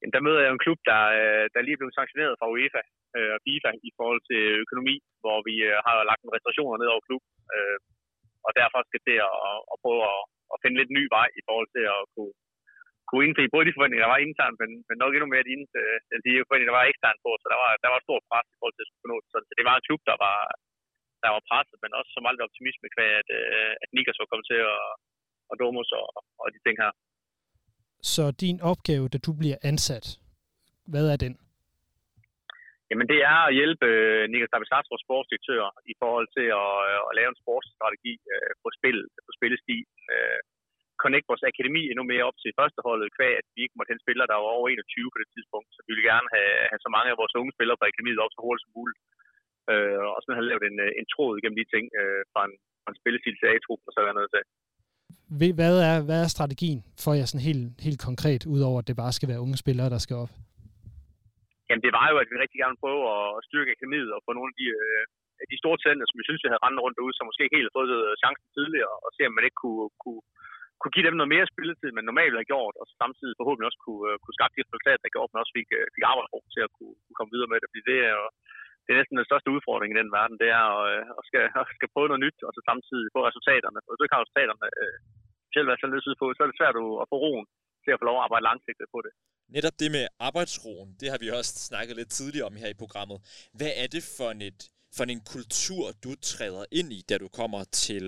Jamen, 0.00 0.12
der 0.16 0.26
møder 0.26 0.40
jeg 0.44 0.52
en 0.52 0.64
klub, 0.64 0.78
der, 0.90 1.02
øh, 1.20 1.44
der 1.52 1.60
lige 1.62 1.76
er 1.76 1.80
blevet 1.82 1.98
sanktioneret 1.98 2.38
fra 2.38 2.50
UEFA 2.52 2.82
øh, 3.16 3.30
og 3.36 3.40
FIFA 3.46 3.70
i 3.88 3.90
forhold 3.98 4.22
til 4.30 4.42
økonomi, 4.64 4.94
hvor 5.22 5.38
vi 5.48 5.54
øh, 5.68 5.76
har 5.86 5.94
lagt 6.10 6.22
en 6.22 6.34
restriktioner 6.36 6.76
ned 6.78 6.88
over 6.94 7.02
klub, 7.08 7.22
og 8.46 8.52
derfor 8.60 8.78
skal 8.88 9.02
det 9.08 9.18
at, 9.30 9.36
at 9.72 9.76
prøve 9.84 10.02
at, 10.12 10.20
at 10.52 10.60
finde 10.62 10.78
lidt 10.80 10.92
ny 10.98 11.04
vej 11.16 11.28
i 11.40 11.42
forhold 11.48 11.68
til 11.76 11.84
at 11.96 12.02
kunne, 12.14 12.34
kunne 13.08 13.24
indfri 13.26 13.44
både 13.54 13.66
de 13.66 13.76
forventninger, 13.76 14.04
der 14.04 14.14
var 14.14 14.26
internt, 14.26 14.56
men, 14.62 14.70
men 14.88 14.96
nok 15.02 15.12
endnu 15.12 15.28
mere 15.30 15.48
de, 15.48 15.54
øh, 15.80 15.98
de 16.26 16.30
forventninger, 16.46 16.70
der 16.72 16.80
var 16.80 16.90
eksternt 16.92 17.20
på, 17.24 17.30
så 17.40 17.46
der 17.52 17.58
var, 17.62 17.70
der 17.84 17.90
var 17.94 18.00
stor 18.00 18.18
stort 18.18 18.28
pres 18.30 18.46
i 18.54 18.56
forhold 18.58 18.76
til 18.76 18.84
at 18.84 18.88
skulle 18.88 19.10
nå 19.12 19.16
det. 19.22 19.28
Så 19.32 19.38
det 19.58 19.64
var 19.68 19.74
en 19.76 19.86
klub, 19.88 20.02
der 20.10 20.18
var, 20.26 20.38
der 21.24 21.30
var 21.34 21.42
presset, 21.50 21.78
men 21.84 21.92
også 21.98 22.10
som 22.12 22.28
aldrig 22.28 22.46
optimisme 22.48 22.88
kvæg, 22.94 23.12
at, 23.20 23.28
øh, 23.40 23.72
at 23.82 23.88
Nikas 23.94 24.20
var 24.22 24.30
kommet 24.30 24.48
til 24.52 24.60
at, 24.74 24.80
og 25.50 25.54
Domus 25.60 25.90
og, 26.00 26.08
og 26.42 26.46
de 26.54 26.60
ting 26.66 26.76
her. 26.82 26.92
Så 28.12 28.24
din 28.44 28.58
opgave, 28.70 29.04
da 29.12 29.18
du 29.26 29.32
bliver 29.40 29.58
ansat, 29.70 30.06
hvad 30.92 31.06
er 31.12 31.18
den? 31.24 31.34
Jamen 32.90 33.06
det 33.12 33.20
er 33.32 33.38
at 33.46 33.56
hjælpe 33.58 33.86
øh, 33.92 34.22
Niklas 34.30 34.52
Davidsastro, 34.52 34.94
sportsdirektør, 35.04 35.64
i 35.92 35.94
forhold 36.02 36.28
til 36.36 36.46
at, 36.62 36.74
øh, 36.90 37.00
at 37.08 37.16
lave 37.18 37.30
en 37.32 37.40
sportsstrategi 37.42 38.14
øh, 38.32 38.52
på 38.62 38.68
spil, 38.78 38.98
på 39.26 39.30
spillestilen. 39.38 39.96
Øh, 40.14 40.40
connect 41.02 41.30
vores 41.30 41.48
akademi 41.50 41.82
endnu 41.92 42.04
mere 42.12 42.28
op 42.28 42.38
til 42.42 42.56
førsteholdet, 42.60 43.14
kvæg 43.16 43.32
at 43.40 43.46
vi 43.54 43.60
ikke 43.62 43.76
måtte 43.76 43.90
hente 43.90 44.04
spillere, 44.06 44.30
der 44.30 44.38
var 44.38 44.56
over 44.58 44.68
21 44.68 45.12
på 45.12 45.18
det 45.22 45.28
tidspunkt. 45.34 45.68
Så 45.74 45.80
vi 45.86 45.90
ville 45.92 46.08
gerne 46.12 46.28
have, 46.36 46.54
have 46.70 46.82
så 46.84 46.90
mange 46.96 47.10
af 47.12 47.20
vores 47.22 47.34
unge 47.40 47.52
spillere 47.56 47.78
på 47.78 47.88
akademiet 47.90 48.20
op 48.24 48.32
så 48.34 48.40
hurtigt 48.46 48.64
som 48.64 48.72
muligt. 48.78 49.00
Øh, 49.72 50.00
og 50.14 50.18
sådan 50.20 50.38
have 50.38 50.50
lavet 50.50 50.64
en, 50.70 50.78
øh, 50.86 51.00
en 51.00 51.06
tråd 51.12 51.32
igennem 51.36 51.58
de 51.60 51.66
ting 51.74 51.84
øh, 52.00 52.22
fra 52.32 52.42
en, 52.48 52.54
fra 52.82 52.90
en 52.92 53.00
spillestil 53.00 53.36
til 53.38 53.50
A-truppen 53.52 53.88
og 53.88 53.92
så 53.94 54.00
er 54.00 54.18
noget 54.18 54.32
til. 54.34 54.44
Hvad 55.58 55.74
er, 55.90 55.96
hvad 56.08 56.18
er 56.24 56.30
strategien 56.36 56.80
for 57.04 57.12
jer 57.18 57.26
sådan 57.28 57.46
helt, 57.50 57.64
helt 57.86 58.00
konkret, 58.08 58.42
udover 58.54 58.78
at 58.80 58.88
det 58.88 58.96
bare 59.02 59.16
skal 59.16 59.28
være 59.32 59.42
unge 59.44 59.56
spillere, 59.64 59.88
der 59.94 60.00
skal 60.04 60.16
op? 60.24 60.32
Jamen 61.68 61.84
det 61.86 61.92
var 61.98 62.06
jo, 62.12 62.16
at 62.22 62.28
vi 62.30 62.36
rigtig 62.42 62.58
gerne 62.62 62.82
prøve 62.82 63.02
at 63.14 63.44
styrke 63.48 63.74
akademiet 63.74 64.10
og 64.16 64.20
få 64.26 64.30
nogle 64.34 64.50
af 64.52 64.56
de, 64.60 64.66
øh, 64.80 65.02
de 65.52 65.60
store 65.62 65.78
talenter, 65.78 66.06
som 66.06 66.18
vi 66.20 66.26
synes, 66.26 66.42
vi 66.42 66.50
havde 66.50 66.64
rendt 66.64 66.82
rundt 66.84 66.96
derude, 66.98 67.16
som 67.16 67.26
måske 67.28 67.44
ikke 67.44 67.56
helt 67.58 67.66
havde 67.66 67.78
fået 67.80 67.92
øh, 67.98 68.12
chancen 68.22 68.48
tidligere, 68.56 68.96
og 69.04 69.10
se, 69.16 69.22
om 69.28 69.34
man 69.36 69.46
ikke 69.46 69.60
kunne, 69.64 69.86
kunne, 70.02 70.22
kunne 70.80 70.94
give 70.94 71.06
dem 71.06 71.16
noget 71.18 71.34
mere 71.34 71.50
spilletid, 71.52 71.90
men 71.92 72.04
normalt 72.04 72.30
ville 72.30 72.42
have 72.44 72.52
gjort, 72.54 72.74
og 72.80 72.84
samtidig 73.02 73.34
forhåbentlig 73.36 73.68
også 73.68 73.82
kunne, 73.86 74.04
øh, 74.08 74.16
kunne 74.22 74.36
skabe 74.38 74.54
de 74.56 74.66
resultater, 74.66 75.02
der 75.02 75.14
gjorde, 75.14 75.28
at 75.28 75.34
man 75.34 75.44
også 75.44 75.56
fik, 75.58 75.68
øh, 75.78 75.86
fik 75.94 76.04
arbejdsrum 76.12 76.46
til 76.54 76.62
at 76.66 76.72
kunne, 76.76 76.96
kunne 77.04 77.18
komme 77.18 77.34
videre 77.34 77.50
med 77.50 77.58
det. 77.60 77.68
Fordi 77.70 77.82
det 77.90 77.98
er 78.10 78.14
jo 78.20 78.26
det 78.84 78.90
er 78.92 79.00
næsten 79.00 79.18
den 79.18 79.30
største 79.30 79.52
udfordring 79.54 79.90
i 79.90 80.00
den 80.00 80.10
verden, 80.18 80.36
det 80.42 80.48
er 80.58 80.64
at, 80.76 80.84
øh, 80.92 81.04
at, 81.18 81.24
skal, 81.28 81.42
at 81.60 81.76
skal 81.78 81.92
prøve 81.94 82.10
noget 82.10 82.24
nyt, 82.26 82.38
og 82.46 82.50
så 82.56 82.60
samtidig 82.70 83.06
få 83.16 83.20
resultaterne. 83.30 83.78
Og 83.84 83.88
hvis 83.90 83.98
du 83.98 84.04
ikke 84.04 84.16
har 84.16 84.24
resultaterne, 84.24 84.66
øh, 84.80 84.96
selv 85.54 85.66
hvad 85.66 85.76
så 85.78 86.14
på, 86.20 86.26
så 86.32 86.40
er 86.42 86.48
det 86.48 86.60
svært 86.60 86.76
at 87.02 87.10
få 87.12 87.16
roen 87.24 87.46
til 87.86 87.94
at 87.94 88.00
få 88.00 88.06
lov 88.10 88.16
at 88.18 88.24
arbejde 88.26 88.46
langsigtet 88.50 88.86
på 88.94 88.98
det. 89.06 89.12
Netop 89.56 89.76
det 89.82 89.90
med 89.96 90.04
arbejdsroen, 90.28 90.88
det 91.00 91.08
har 91.12 91.18
vi 91.22 91.28
også 91.38 91.52
snakket 91.70 91.94
lidt 92.00 92.10
tidligere 92.18 92.48
om 92.50 92.56
her 92.62 92.70
i 92.74 92.80
programmet. 92.84 93.18
Hvad 93.58 93.72
er 93.82 93.88
det 93.94 94.02
for 94.16 94.28
en, 94.34 94.42
et, 94.50 94.60
for 94.96 95.04
en 95.14 95.22
kultur, 95.34 95.84
du 96.04 96.10
træder 96.32 96.64
ind 96.78 96.88
i, 96.98 97.00
da 97.10 97.14
du 97.24 97.28
kommer 97.40 97.62
til, 97.86 98.04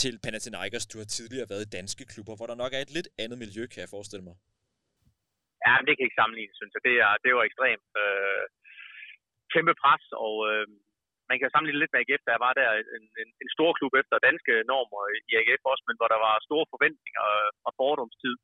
til 0.00 0.14
Panathinaikos? 0.24 0.90
Du 0.92 0.96
har 1.00 1.08
tidligere 1.16 1.50
været 1.52 1.66
i 1.66 1.74
danske 1.78 2.04
klubber, 2.12 2.34
hvor 2.36 2.48
der 2.48 2.62
nok 2.62 2.72
er 2.76 2.82
et 2.82 2.94
lidt 2.96 3.08
andet 3.22 3.38
miljø, 3.44 3.62
kan 3.72 3.82
jeg 3.82 3.94
forestille 3.96 4.24
mig. 4.28 4.36
Ja, 5.66 5.74
det 5.86 5.92
kan 5.94 6.06
ikke 6.06 6.20
sammenlignes, 6.20 6.56
synes 6.58 6.72
jeg. 6.74 6.82
Det 6.88 6.96
er, 7.06 7.12
det 7.24 7.30
var 7.36 7.44
ekstremt 7.50 7.90
øh, 8.04 8.44
kæmpe 9.52 9.74
pres, 9.82 10.04
og 10.26 10.34
øh, 10.50 10.66
man 11.30 11.38
kan 11.38 11.50
sammenligne 11.50 11.80
lidt 11.80 11.92
med 11.92 12.02
AGF, 12.02 12.22
der 12.30 12.44
var 12.46 12.52
der 12.60 12.68
en, 12.98 13.04
en, 13.22 13.30
en 13.42 13.50
stor 13.56 13.70
klub 13.78 13.92
efter 14.00 14.26
danske 14.28 14.54
normer 14.70 15.02
i 15.30 15.32
AGF 15.40 15.62
også, 15.72 15.84
men 15.88 15.98
hvor 15.98 16.08
der 16.14 16.20
var 16.26 16.46
store 16.48 16.66
forventninger 16.72 17.24
og 17.66 17.72
fordomstid. 17.80 18.34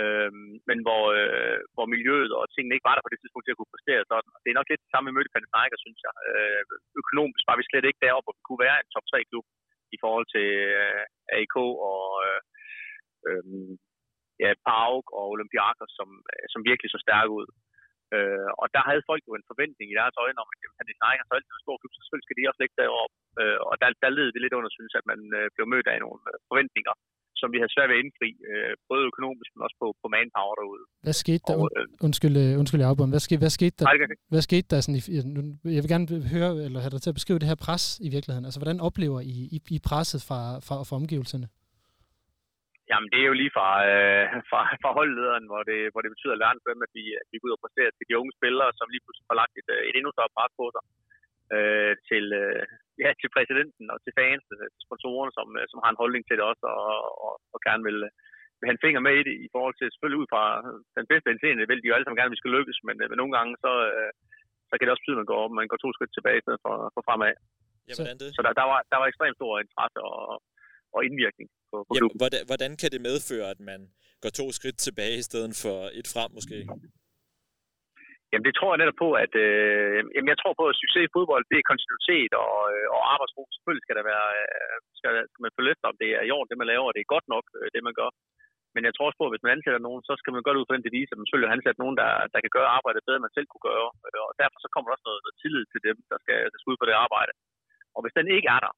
Øhm, 0.00 0.50
men 0.68 0.78
hvor, 0.86 1.02
øh, 1.18 1.58
hvor 1.74 1.86
miljøet 1.94 2.32
og 2.38 2.44
tingene 2.54 2.74
ikke 2.74 2.88
var 2.88 2.94
der 2.96 3.04
på 3.04 3.12
det 3.12 3.20
tidspunkt 3.20 3.44
til 3.44 3.54
at 3.54 3.58
kunne 3.58 3.74
præstere 3.74 4.02
sådan. 4.10 4.30
Og 4.34 4.40
det 4.42 4.50
er 4.50 4.58
nok 4.58 4.70
lidt 4.70 4.84
det 4.84 4.92
samme 4.92 5.06
med 5.06 5.14
mødte 5.16 5.32
Panathinaikos, 5.32 5.82
synes 5.84 6.00
jeg. 6.06 6.14
Øh, 6.30 6.62
økonomisk 7.02 7.44
var 7.48 7.56
vi 7.58 7.64
slet 7.68 7.88
ikke 7.88 8.04
deroppe, 8.04 8.26
hvor 8.26 8.36
vi 8.38 8.44
kunne 8.46 8.64
være 8.66 8.78
en 8.80 8.92
top 8.94 9.06
3 9.12 9.28
klub 9.30 9.46
i 9.96 9.98
forhold 10.02 10.26
til 10.34 10.48
øh, 10.80 11.02
AIK 11.36 11.56
og 11.92 12.06
øh, 12.26 12.40
øh, 13.28 13.44
ja, 14.42 14.50
PAOK 14.66 15.06
og 15.18 15.24
Olympiakos, 15.34 15.90
som, 15.98 16.08
øh, 16.30 16.44
som 16.52 16.60
virkelig 16.70 16.90
så 16.90 17.00
stærke 17.06 17.30
ud. 17.40 17.48
Øh, 18.16 18.50
og 18.60 18.66
der 18.74 18.82
havde 18.88 19.08
folk 19.10 19.22
jo 19.28 19.32
en 19.36 19.48
forventning 19.50 19.88
i 19.90 19.98
deres 20.00 20.16
øjne 20.24 20.40
om, 20.42 20.48
at 20.52 20.58
Panathinaikos 20.78 21.28
er 21.30 21.36
altid 21.36 21.54
en 21.54 21.64
stor 21.66 21.76
klub, 21.78 21.92
så 21.92 22.00
selvfølgelig 22.00 22.26
skal 22.26 22.38
de 22.38 22.48
også 22.50 22.60
ligge 22.62 22.80
deroppe. 22.82 23.14
Øh, 23.40 23.60
og 23.68 23.74
der, 23.80 23.88
der 24.02 24.16
led 24.18 24.28
vi 24.32 24.38
lidt 24.40 24.56
under, 24.58 24.70
synes 24.72 24.94
at 25.00 25.06
man 25.10 25.20
øh, 25.38 25.46
blev 25.54 25.66
mødt 25.72 25.88
af 25.92 25.98
nogle 26.04 26.20
øh, 26.30 26.38
forventninger, 26.50 26.94
som 27.40 27.48
vi 27.52 27.58
havde 27.60 27.74
svært 27.74 27.88
ved 27.90 27.98
at 27.98 28.02
indfri, 28.04 28.30
øh, 28.50 28.72
både 28.90 29.02
økonomisk, 29.10 29.50
men 29.54 29.62
også 29.66 29.76
på, 29.82 29.86
på 30.02 30.06
manpower 30.14 30.54
derude. 30.60 30.82
Hvad 31.06 31.16
skete 31.24 31.44
der? 31.48 31.56
Og, 31.60 31.64
øh, 31.78 32.06
undskyld, 32.06 32.36
øh, 32.44 32.52
undskyld 32.60 32.82
Aubund. 32.90 33.10
Hvad, 33.14 33.22
skete, 33.26 33.42
hvad 33.44 33.54
skete 33.58 33.74
der? 33.78 33.86
Hvad 34.32 34.44
skete 34.48 34.66
der 34.72 34.78
sådan 34.80 34.98
i, 34.98 35.02
jeg 35.76 35.82
vil 35.82 35.92
gerne 35.94 36.06
høre, 36.34 36.50
eller 36.66 36.78
have 36.84 36.92
dig 36.94 37.00
til 37.02 37.12
at 37.12 37.18
beskrive 37.20 37.40
det 37.40 37.50
her 37.50 37.58
pres 37.66 37.84
i 38.06 38.08
virkeligheden. 38.16 38.46
Altså, 38.48 38.60
hvordan 38.60 38.78
oplever 38.88 39.20
I, 39.32 39.36
I, 39.56 39.58
I 39.76 39.78
presset 39.88 40.20
fra, 40.28 40.40
fra, 40.66 40.76
fra 40.88 40.96
omgivelserne? 41.02 41.48
Jamen, 42.90 43.08
det 43.12 43.18
er 43.20 43.28
jo 43.30 43.36
lige 43.42 43.54
fra, 43.56 43.68
øh, 43.90 44.24
fra, 44.50 44.60
fra 44.82 44.90
holdlederen, 44.98 45.44
hvor 45.50 45.62
det, 45.70 45.80
hvor 45.92 46.02
det 46.02 46.10
betyder 46.14 46.42
verdens 46.46 46.66
at 46.86 46.92
vi, 46.98 47.04
at 47.20 47.26
vi 47.30 47.36
går 47.38 47.46
ud 47.48 47.56
og 47.56 47.62
præsterer 47.64 47.92
til 47.94 48.08
de 48.08 48.18
unge 48.20 48.32
spillere, 48.38 48.70
som 48.78 48.86
lige 48.92 49.04
pludselig 49.04 49.28
får 49.30 49.40
lagt 49.42 49.54
et, 49.60 49.68
øh, 49.76 49.82
et 49.88 49.94
endnu 49.98 50.10
større 50.12 50.34
pres 50.36 50.52
på 50.60 50.66
sig. 50.74 50.84
Øh, 51.56 51.92
til, 52.08 52.24
øh, 52.42 52.62
ja, 53.04 53.10
til 53.20 53.30
præsidenten 53.36 53.86
og 53.92 53.98
til 54.04 54.12
fans, 54.20 54.44
øh, 54.56 54.66
til 54.74 54.82
sponsorerne, 54.86 55.32
som, 55.38 55.48
øh, 55.58 55.64
som 55.70 55.78
har 55.82 55.90
en 55.92 56.02
holdning 56.02 56.22
til 56.24 56.36
det 56.38 56.44
også, 56.50 56.64
og, 56.82 56.96
og, 57.26 57.34
og 57.54 57.58
gerne 57.66 57.82
vil, 57.88 57.98
vil 58.58 58.66
have 58.68 58.76
en 58.76 58.84
finger 58.86 59.00
med 59.06 59.14
i 59.20 59.24
det, 59.28 59.34
i 59.46 59.48
forhold 59.54 59.74
til 59.76 59.86
selvfølgelig 59.88 60.20
ud 60.22 60.28
fra 60.32 60.44
den 60.98 61.06
bedste 61.12 61.30
indseende, 61.32 61.68
vil 61.70 61.80
de 61.82 61.88
jo 61.88 61.94
alle 61.94 62.04
sammen 62.04 62.18
gerne, 62.18 62.30
at 62.32 62.36
vi 62.36 62.42
skal 62.42 62.54
lykkes, 62.58 62.78
men, 62.86 62.96
men 63.10 63.18
nogle 63.20 63.34
gange, 63.36 63.52
så, 63.64 63.72
så 64.68 64.74
kan 64.74 64.84
det 64.84 64.92
også 64.92 65.02
betyde, 65.02 65.18
at 65.18 65.22
man 65.22 65.32
går, 65.32 65.42
man 65.60 65.70
går 65.72 65.80
to 65.80 65.90
skridt 65.96 66.12
tilbage 66.14 66.38
i 66.40 66.44
stedet 66.44 66.60
for, 66.64 66.74
for 66.94 67.02
fremad. 67.08 67.34
Ja, 67.88 67.92
hvordan 67.98 68.18
det? 68.22 68.28
Så 68.36 68.40
der, 68.46 68.52
der, 68.60 68.66
var, 68.72 68.80
der 68.92 68.96
var 69.00 69.06
ekstremt 69.12 69.36
stor 69.40 69.52
interesse 69.64 69.98
og, 70.10 70.18
og 70.94 71.00
indvirkning 71.08 71.48
på, 71.70 71.76
på 71.86 71.90
Jamen, 71.96 72.10
hvordan, 72.20 72.40
hvordan 72.50 72.72
kan 72.80 72.90
det 72.94 73.00
medføre, 73.10 73.46
at 73.54 73.60
man 73.70 73.80
går 74.22 74.32
to 74.40 74.46
skridt 74.58 74.78
tilbage 74.86 75.16
i 75.22 75.26
stedet 75.28 75.52
for 75.64 75.78
et 76.00 76.08
frem 76.14 76.30
måske? 76.38 76.56
Jamen 78.30 78.46
det 78.48 78.54
tror 78.56 78.70
jeg 78.70 78.80
netop 78.80 79.02
på, 79.04 79.10
at 79.24 79.32
øh, 79.46 79.98
jamen, 80.14 80.30
jeg 80.32 80.40
tror 80.40 80.54
på, 80.60 80.64
at 80.68 80.80
succes 80.82 81.04
i 81.06 81.14
fodbold, 81.16 81.44
det 81.50 81.58
er 81.58 81.70
kontinuitet 81.70 82.32
og, 82.44 82.56
øh, 82.74 82.86
og 82.94 83.00
arbejdsro. 83.14 83.42
Selvfølgelig 83.54 83.84
skal, 83.84 83.96
der 83.98 84.10
være, 84.12 84.28
øh, 84.42 84.76
skal, 84.98 85.10
skal 85.32 85.44
man 85.44 85.56
få 85.56 85.62
løft 85.68 85.82
om 85.90 85.96
det 86.02 86.10
er 86.18 86.24
i 86.26 86.34
orden, 86.36 86.50
det 86.50 86.60
man 86.60 86.70
laver, 86.72 86.86
og 86.88 86.94
det 86.94 87.02
er 87.02 87.14
godt 87.14 87.26
nok, 87.34 87.44
øh, 87.58 87.68
det 87.74 87.82
man 87.88 87.94
gør. 88.00 88.10
Men 88.74 88.82
jeg 88.86 88.92
tror 88.94 89.08
også 89.08 89.20
på, 89.20 89.26
at 89.26 89.32
hvis 89.32 89.44
man 89.44 89.54
ansætter 89.54 89.86
nogen, 89.86 90.02
så 90.08 90.12
skal 90.20 90.32
man 90.34 90.44
gøre 90.44 90.58
ud 90.60 90.68
fra 90.68 90.76
den 90.76 90.86
devise, 90.88 91.12
at 91.12 91.18
man 91.18 91.26
selvfølgelig 91.26 91.50
har 91.50 91.58
ansat 91.58 91.82
nogen, 91.82 91.96
der, 92.02 92.10
der 92.32 92.40
kan 92.42 92.54
gøre 92.56 92.74
arbejdet 92.78 93.00
bedre, 93.04 93.18
end 93.18 93.26
man 93.26 93.36
selv 93.36 93.48
kunne 93.48 93.66
gøre. 93.70 93.88
Øh, 94.06 94.20
og 94.28 94.32
derfor 94.42 94.58
så 94.60 94.68
kommer 94.70 94.86
der 94.88 94.96
også 94.96 95.08
noget, 95.08 95.20
noget 95.24 95.40
tillid 95.42 95.64
til 95.72 95.80
dem, 95.88 95.96
der 96.12 96.18
skal, 96.24 96.40
der 96.52 96.58
skal 96.58 96.72
ud 96.72 96.80
på 96.80 96.88
det 96.88 96.96
arbejde. 97.06 97.32
Og 97.94 98.00
hvis 98.02 98.16
den 98.18 98.26
ikke 98.36 98.50
er 98.56 98.60
der, 98.66 98.72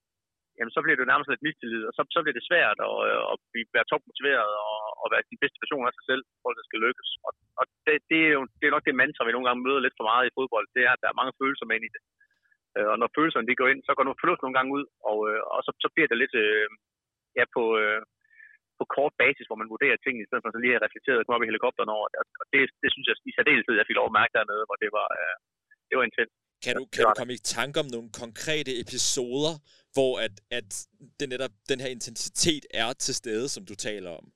jamen 0.60 0.74
så 0.74 0.80
bliver 0.82 0.96
det 0.96 1.04
jo 1.04 1.12
nærmest 1.12 1.30
lidt 1.30 1.46
mistillid, 1.46 1.82
og 1.88 1.92
så, 1.96 2.02
så 2.14 2.20
bliver 2.22 2.36
det 2.38 2.48
svært 2.50 2.78
at, 2.88 2.96
øh, 3.08 3.22
at 3.32 3.38
være 3.76 3.88
topmotiveret 3.90 4.52
og, 4.68 4.76
og 5.02 5.06
være 5.12 5.28
sin 5.28 5.40
bedste 5.42 5.60
version 5.62 5.88
af 5.88 5.94
sig 5.96 6.04
selv, 6.10 6.22
for 6.40 6.48
at 6.50 6.58
det 6.58 6.66
skal 6.68 6.82
lykkes. 6.86 7.10
Og, 7.26 7.32
og 7.60 7.64
det, 7.86 7.96
det, 8.10 8.20
er 8.28 8.32
jo 8.36 8.42
det 8.58 8.66
er 8.66 8.74
nok 8.74 8.86
det 8.86 9.00
mantra, 9.02 9.26
vi 9.26 9.34
nogle 9.34 9.48
gange 9.48 9.64
møder 9.66 9.80
lidt 9.82 9.98
for 9.98 10.08
meget 10.10 10.24
i 10.26 10.34
fodbold, 10.36 10.66
det 10.76 10.82
er, 10.88 10.92
at 10.94 11.02
der 11.02 11.08
er 11.10 11.20
mange 11.20 11.36
følelser 11.40 11.66
med 11.66 11.76
ind 11.76 11.86
i 11.88 11.94
det. 11.94 12.02
Øh, 12.76 12.88
og 12.92 12.96
når 13.00 13.14
følelserne 13.16 13.48
de 13.48 13.58
går 13.60 13.68
ind, 13.72 13.80
så 13.82 13.92
går 13.94 14.06
nogle 14.06 14.22
følelser 14.22 14.44
nogle 14.44 14.58
gange 14.58 14.74
ud, 14.78 14.84
og, 15.10 15.18
øh, 15.30 15.40
og 15.54 15.60
så, 15.66 15.70
så 15.84 15.88
bliver 15.94 16.08
det 16.10 16.18
lidt 16.22 16.34
øh, 16.44 16.66
ja, 17.38 17.44
på, 17.56 17.64
på 18.78 18.84
kort 18.96 19.14
basis, 19.22 19.46
hvor 19.48 19.60
man 19.60 19.72
vurderer 19.74 19.96
tingene, 20.04 20.24
i 20.24 20.28
stedet 20.28 20.42
for 20.42 20.50
så 20.52 20.60
lige 20.62 20.76
at 20.76 20.84
reflektere 20.86 21.18
og 21.18 21.24
komme 21.24 21.38
op 21.38 21.44
i 21.44 21.50
helikopteren 21.50 21.94
over. 21.96 22.06
Og 22.42 22.46
det, 22.52 22.60
det 22.82 22.90
synes 22.90 23.06
jeg 23.06 23.16
i 23.30 23.32
særdeleshed, 23.36 23.74
jeg 23.78 23.88
fik 23.88 23.98
lov 23.98 24.08
at 24.10 24.18
mærke 24.20 24.34
dernede, 24.38 24.64
hvor 24.68 24.78
det 24.82 24.90
var, 24.98 25.08
det 25.88 25.94
var 25.98 26.04
intens. 26.08 26.32
Kan 26.64 26.72
du, 26.78 26.82
kan 26.94 27.02
du 27.06 27.12
komme 27.20 27.34
i 27.38 27.46
tanke 27.56 27.76
om 27.82 27.88
nogle 27.94 28.10
konkrete 28.22 28.72
episoder, 28.84 29.54
hvor 29.94 30.12
at, 30.26 30.34
at 30.58 30.68
det 31.18 31.26
netop 31.34 31.54
den 31.70 31.78
her 31.82 31.90
intensitet 31.96 32.64
er 32.82 32.88
til 33.04 33.14
stede, 33.20 33.46
som 33.54 33.62
du 33.70 33.74
taler 33.88 34.10
om? 34.20 34.26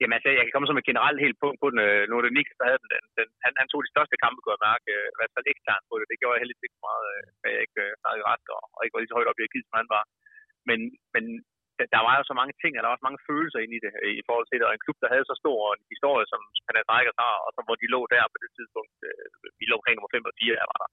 Jamen 0.00 0.16
altså, 0.16 0.28
jeg 0.38 0.44
kan 0.44 0.54
komme 0.54 0.68
som 0.68 0.80
et 0.80 0.90
generelt 0.90 1.20
helt 1.24 1.38
punkt 1.42 1.58
på 1.62 1.68
den. 1.72 1.80
Øh, 1.88 2.02
nu 2.08 2.14
er 2.16 2.22
det 2.24 2.32
Nick, 2.36 2.48
der 2.60 2.66
havde 2.68 2.82
den. 2.82 2.92
den 3.18 3.28
han, 3.44 3.52
han 3.60 3.68
tog 3.68 3.80
de 3.82 3.94
største 3.94 4.16
kampe, 4.22 4.38
kunne 4.40 4.56
jeg 4.56 4.66
mærke. 4.70 4.88
Øh, 4.96 5.06
I 5.14 5.18
hvert 5.18 5.34
fald 5.34 5.46
eksternt 5.52 5.86
på 5.88 5.94
det. 5.98 6.06
Det 6.10 6.18
gjorde 6.18 6.34
jeg 6.34 6.42
heldigvis 6.42 6.66
ikke 6.66 6.78
så 6.78 6.86
meget, 6.88 7.04
øh, 7.14 7.24
at 7.44 7.50
jeg 7.54 7.62
ikke 7.66 7.82
snakkede 8.02 8.28
ret 8.30 8.44
og, 8.56 8.62
og 8.74 8.80
ikke 8.82 8.94
var 8.94 9.02
lige 9.02 9.12
så 9.12 9.18
højt 9.18 9.30
op 9.30 9.40
i 9.40 9.46
arkivet, 9.46 9.68
som 9.68 9.80
han 9.80 9.90
var. 9.96 10.04
Men, 10.68 10.80
men 11.14 11.24
der, 11.94 12.00
var 12.06 12.14
jo 12.20 12.24
så 12.30 12.34
mange 12.40 12.54
ting, 12.62 12.72
og 12.72 12.80
der 12.80 12.88
var 12.88 12.96
også 12.96 13.08
mange 13.08 13.24
følelser 13.28 13.60
inde 13.60 13.76
i 13.78 13.82
det 13.84 13.92
i 14.20 14.22
forhold 14.28 14.46
til 14.48 14.58
det. 14.58 14.66
Og 14.66 14.74
en 14.74 14.84
klub, 14.84 14.98
der 15.00 15.12
havde 15.14 15.26
så 15.30 15.34
stor 15.42 15.58
en 15.68 15.84
historie, 15.94 16.26
som 16.32 16.40
Panathinaikos 16.66 17.20
har, 17.24 17.36
og 17.44 17.50
som, 17.54 17.64
hvor 17.66 17.76
de 17.78 17.92
lå 17.94 18.00
der 18.14 18.24
på 18.32 18.38
det 18.42 18.50
tidspunkt, 18.56 18.96
øh, 19.08 19.26
vi 19.58 19.64
lå 19.66 19.74
omkring 19.78 19.96
nummer 19.96 20.14
5 20.14 20.30
og 20.30 20.34
4, 20.40 20.60
jeg 20.60 20.70
var 20.72 20.78
der. 20.82 20.90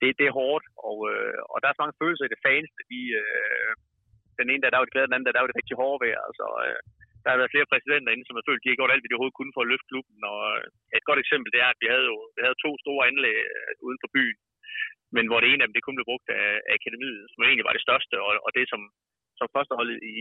Det, 0.00 0.10
det 0.18 0.26
er 0.26 0.38
hårdt, 0.40 0.64
og, 0.88 0.98
øh, 1.12 1.40
og 1.52 1.56
der 1.58 1.68
er 1.68 1.74
så 1.74 1.82
mange 1.82 2.00
følelser 2.02 2.24
i 2.26 2.32
det. 2.32 2.44
Fans, 2.46 2.70
de, 2.92 3.00
øh, 3.22 3.72
den 4.40 4.48
ene 4.52 4.62
der, 4.62 4.70
der 4.70 4.78
var 4.78 4.86
det 4.86 4.94
glæde, 4.94 5.08
den 5.08 5.16
anden 5.16 5.26
der, 5.26 5.34
der 5.34 5.42
var 5.42 5.50
det 5.50 5.60
rigtig 5.60 5.76
hårde 5.80 6.00
vejr, 6.04 6.20
Altså, 6.28 6.46
øh, 6.64 6.80
der 7.22 7.28
har 7.30 7.40
været 7.40 7.54
flere 7.54 7.70
præsidenter 7.72 8.12
inde, 8.12 8.26
som 8.26 8.36
har 8.38 8.46
følt, 8.48 8.60
at 8.60 8.64
de 8.64 8.70
har 8.70 8.80
gjort 8.80 8.92
alt, 8.92 9.02
hvad 9.02 9.10
de 9.10 9.16
overhovedet 9.16 9.38
kunne 9.38 9.54
for 9.56 9.62
at 9.64 9.70
løfte 9.72 9.90
klubben. 9.90 10.18
Og 10.32 10.40
øh, 10.56 10.64
et 10.98 11.08
godt 11.08 11.20
eksempel, 11.24 11.48
det 11.54 11.60
er, 11.64 11.70
at 11.72 11.80
vi 11.82 11.88
havde 11.92 12.06
jo 12.12 12.16
vi 12.36 12.40
havde 12.44 12.62
to 12.64 12.70
store 12.84 13.02
anlæg 13.10 13.38
øh, 13.56 13.72
uden 13.86 13.98
for 14.02 14.10
byen, 14.16 14.38
men 15.16 15.24
hvor 15.28 15.38
det 15.40 15.48
ene 15.48 15.62
af 15.62 15.66
dem, 15.66 15.74
det 15.76 15.86
kun 15.86 15.98
blev 15.98 16.10
brugt 16.10 16.28
af, 16.40 16.48
af 16.68 16.72
akademiet, 16.78 17.24
som 17.32 17.40
egentlig 17.42 17.68
var 17.68 17.76
det 17.76 17.86
største, 17.86 18.14
og, 18.26 18.32
og 18.46 18.50
det, 18.56 18.64
som, 18.72 18.80
som 19.38 19.52
førsteholdet 19.54 19.98
i, 20.12 20.14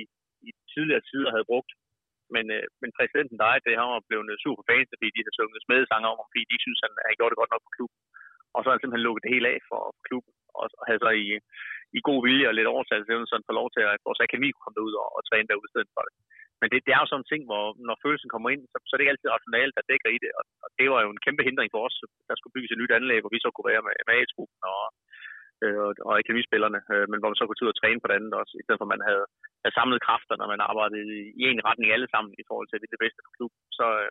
i 0.47 0.49
tidligere 0.74 1.07
tider 1.09 1.30
havde 1.36 1.49
brugt. 1.51 1.72
Men, 2.36 2.45
øh, 2.55 2.66
men 2.82 2.89
præsidenten 2.97 3.38
der 3.41 3.63
det 3.68 3.74
har 3.80 3.88
var 3.95 4.07
blevet 4.09 4.43
super 4.45 4.63
fans, 4.70 4.89
fordi 4.91 5.09
de 5.13 5.24
havde 5.24 5.38
sunget 5.39 5.66
smedesanger 5.68 6.09
om, 6.11 6.30
fordi 6.32 6.43
de 6.51 6.57
synes, 6.66 6.80
han, 6.86 6.93
han 7.07 7.16
gjorde 7.18 7.32
det 7.34 7.41
godt 7.41 7.53
nok 7.53 7.63
på 7.66 7.76
klubben. 7.78 7.99
Og 8.53 8.59
så 8.59 8.68
har 8.68 8.76
han 8.76 8.82
simpelthen 8.82 9.07
lukket 9.07 9.24
det 9.26 9.34
hele 9.36 9.47
af 9.53 9.59
for 9.70 9.82
klubben, 10.07 10.34
og, 10.59 10.66
og 10.80 10.84
havde 10.88 11.03
så 11.05 11.11
i, 11.26 11.28
i 11.97 11.99
god 12.09 12.20
vilje 12.28 12.49
og 12.49 12.55
lidt 12.55 12.72
overtalelse, 12.74 13.28
så 13.30 13.36
han 13.38 13.47
får 13.47 13.59
lov 13.61 13.68
til, 13.72 13.84
at 13.93 14.05
vores 14.07 14.24
akademi 14.26 14.47
kunne 14.51 14.66
komme 14.66 14.82
ud 14.88 14.93
og, 15.03 15.07
og 15.18 15.22
træne 15.30 15.49
derude 15.49 15.70
i 15.70 15.74
stedet 15.74 15.91
for 15.95 16.03
det. 16.07 16.13
Men 16.61 16.68
det, 16.72 16.80
det 16.86 16.91
er 16.93 17.01
jo 17.01 17.09
sådan 17.09 17.24
en 17.24 17.32
ting, 17.32 17.41
hvor 17.49 17.63
når 17.88 18.01
følelsen 18.05 18.30
kommer 18.34 18.49
ind, 18.53 18.61
så, 18.72 18.78
så 18.86 18.91
er 18.91 18.97
det 18.97 19.03
ikke 19.05 19.16
altid 19.16 19.36
rationalt, 19.38 19.74
der 19.78 19.89
dækker 19.91 20.09
i 20.16 20.20
det. 20.24 20.32
Og, 20.39 20.43
og 20.66 20.70
det 20.80 20.88
var 20.93 20.99
jo 21.05 21.09
en 21.11 21.24
kæmpe 21.26 21.43
hindring 21.47 21.70
for 21.72 21.82
os. 21.88 21.95
Der 22.30 22.36
skulle 22.38 22.55
bygges 22.55 22.72
et 22.72 22.82
nyt 22.82 22.95
anlæg, 22.97 23.20
hvor 23.22 23.34
vi 23.36 23.43
så 23.43 23.49
kunne 23.51 23.72
være 23.74 23.86
med, 23.88 23.95
med 24.07 24.13
A-truppen 24.20 24.61
og, 24.74 24.84
øh, 25.64 25.78
og, 25.86 25.91
og 26.08 26.14
akademispillerne, 26.22 26.80
øh, 26.93 27.06
men 27.10 27.18
hvor 27.20 27.30
man 27.30 27.39
så 27.39 27.45
kunne 27.45 27.58
tage 27.58 27.68
ud 27.70 27.76
og 27.76 27.80
træne 27.82 28.01
på 28.01 28.08
det 28.08 28.18
andet 28.18 28.34
også, 28.41 28.53
i 28.56 28.64
stedet 28.64 28.80
for 28.80 28.88
at 28.88 28.93
man 28.95 29.06
havde, 29.10 29.26
havde 29.62 29.78
samlet 29.80 30.06
kræfter, 30.08 30.36
når 30.38 30.47
man 30.53 30.62
arbejdede 30.70 31.03
i, 31.18 31.22
i 31.41 31.43
en 31.56 31.66
retning 31.68 31.89
alle 31.95 32.10
sammen 32.14 32.32
i 32.41 32.45
forhold 32.49 32.68
til 32.70 32.80
det, 32.82 32.89
det 32.93 33.01
bedste 33.03 33.22
for 33.26 33.32
klubben. 33.38 33.60
Så, 33.80 33.88
øh, 34.03 34.10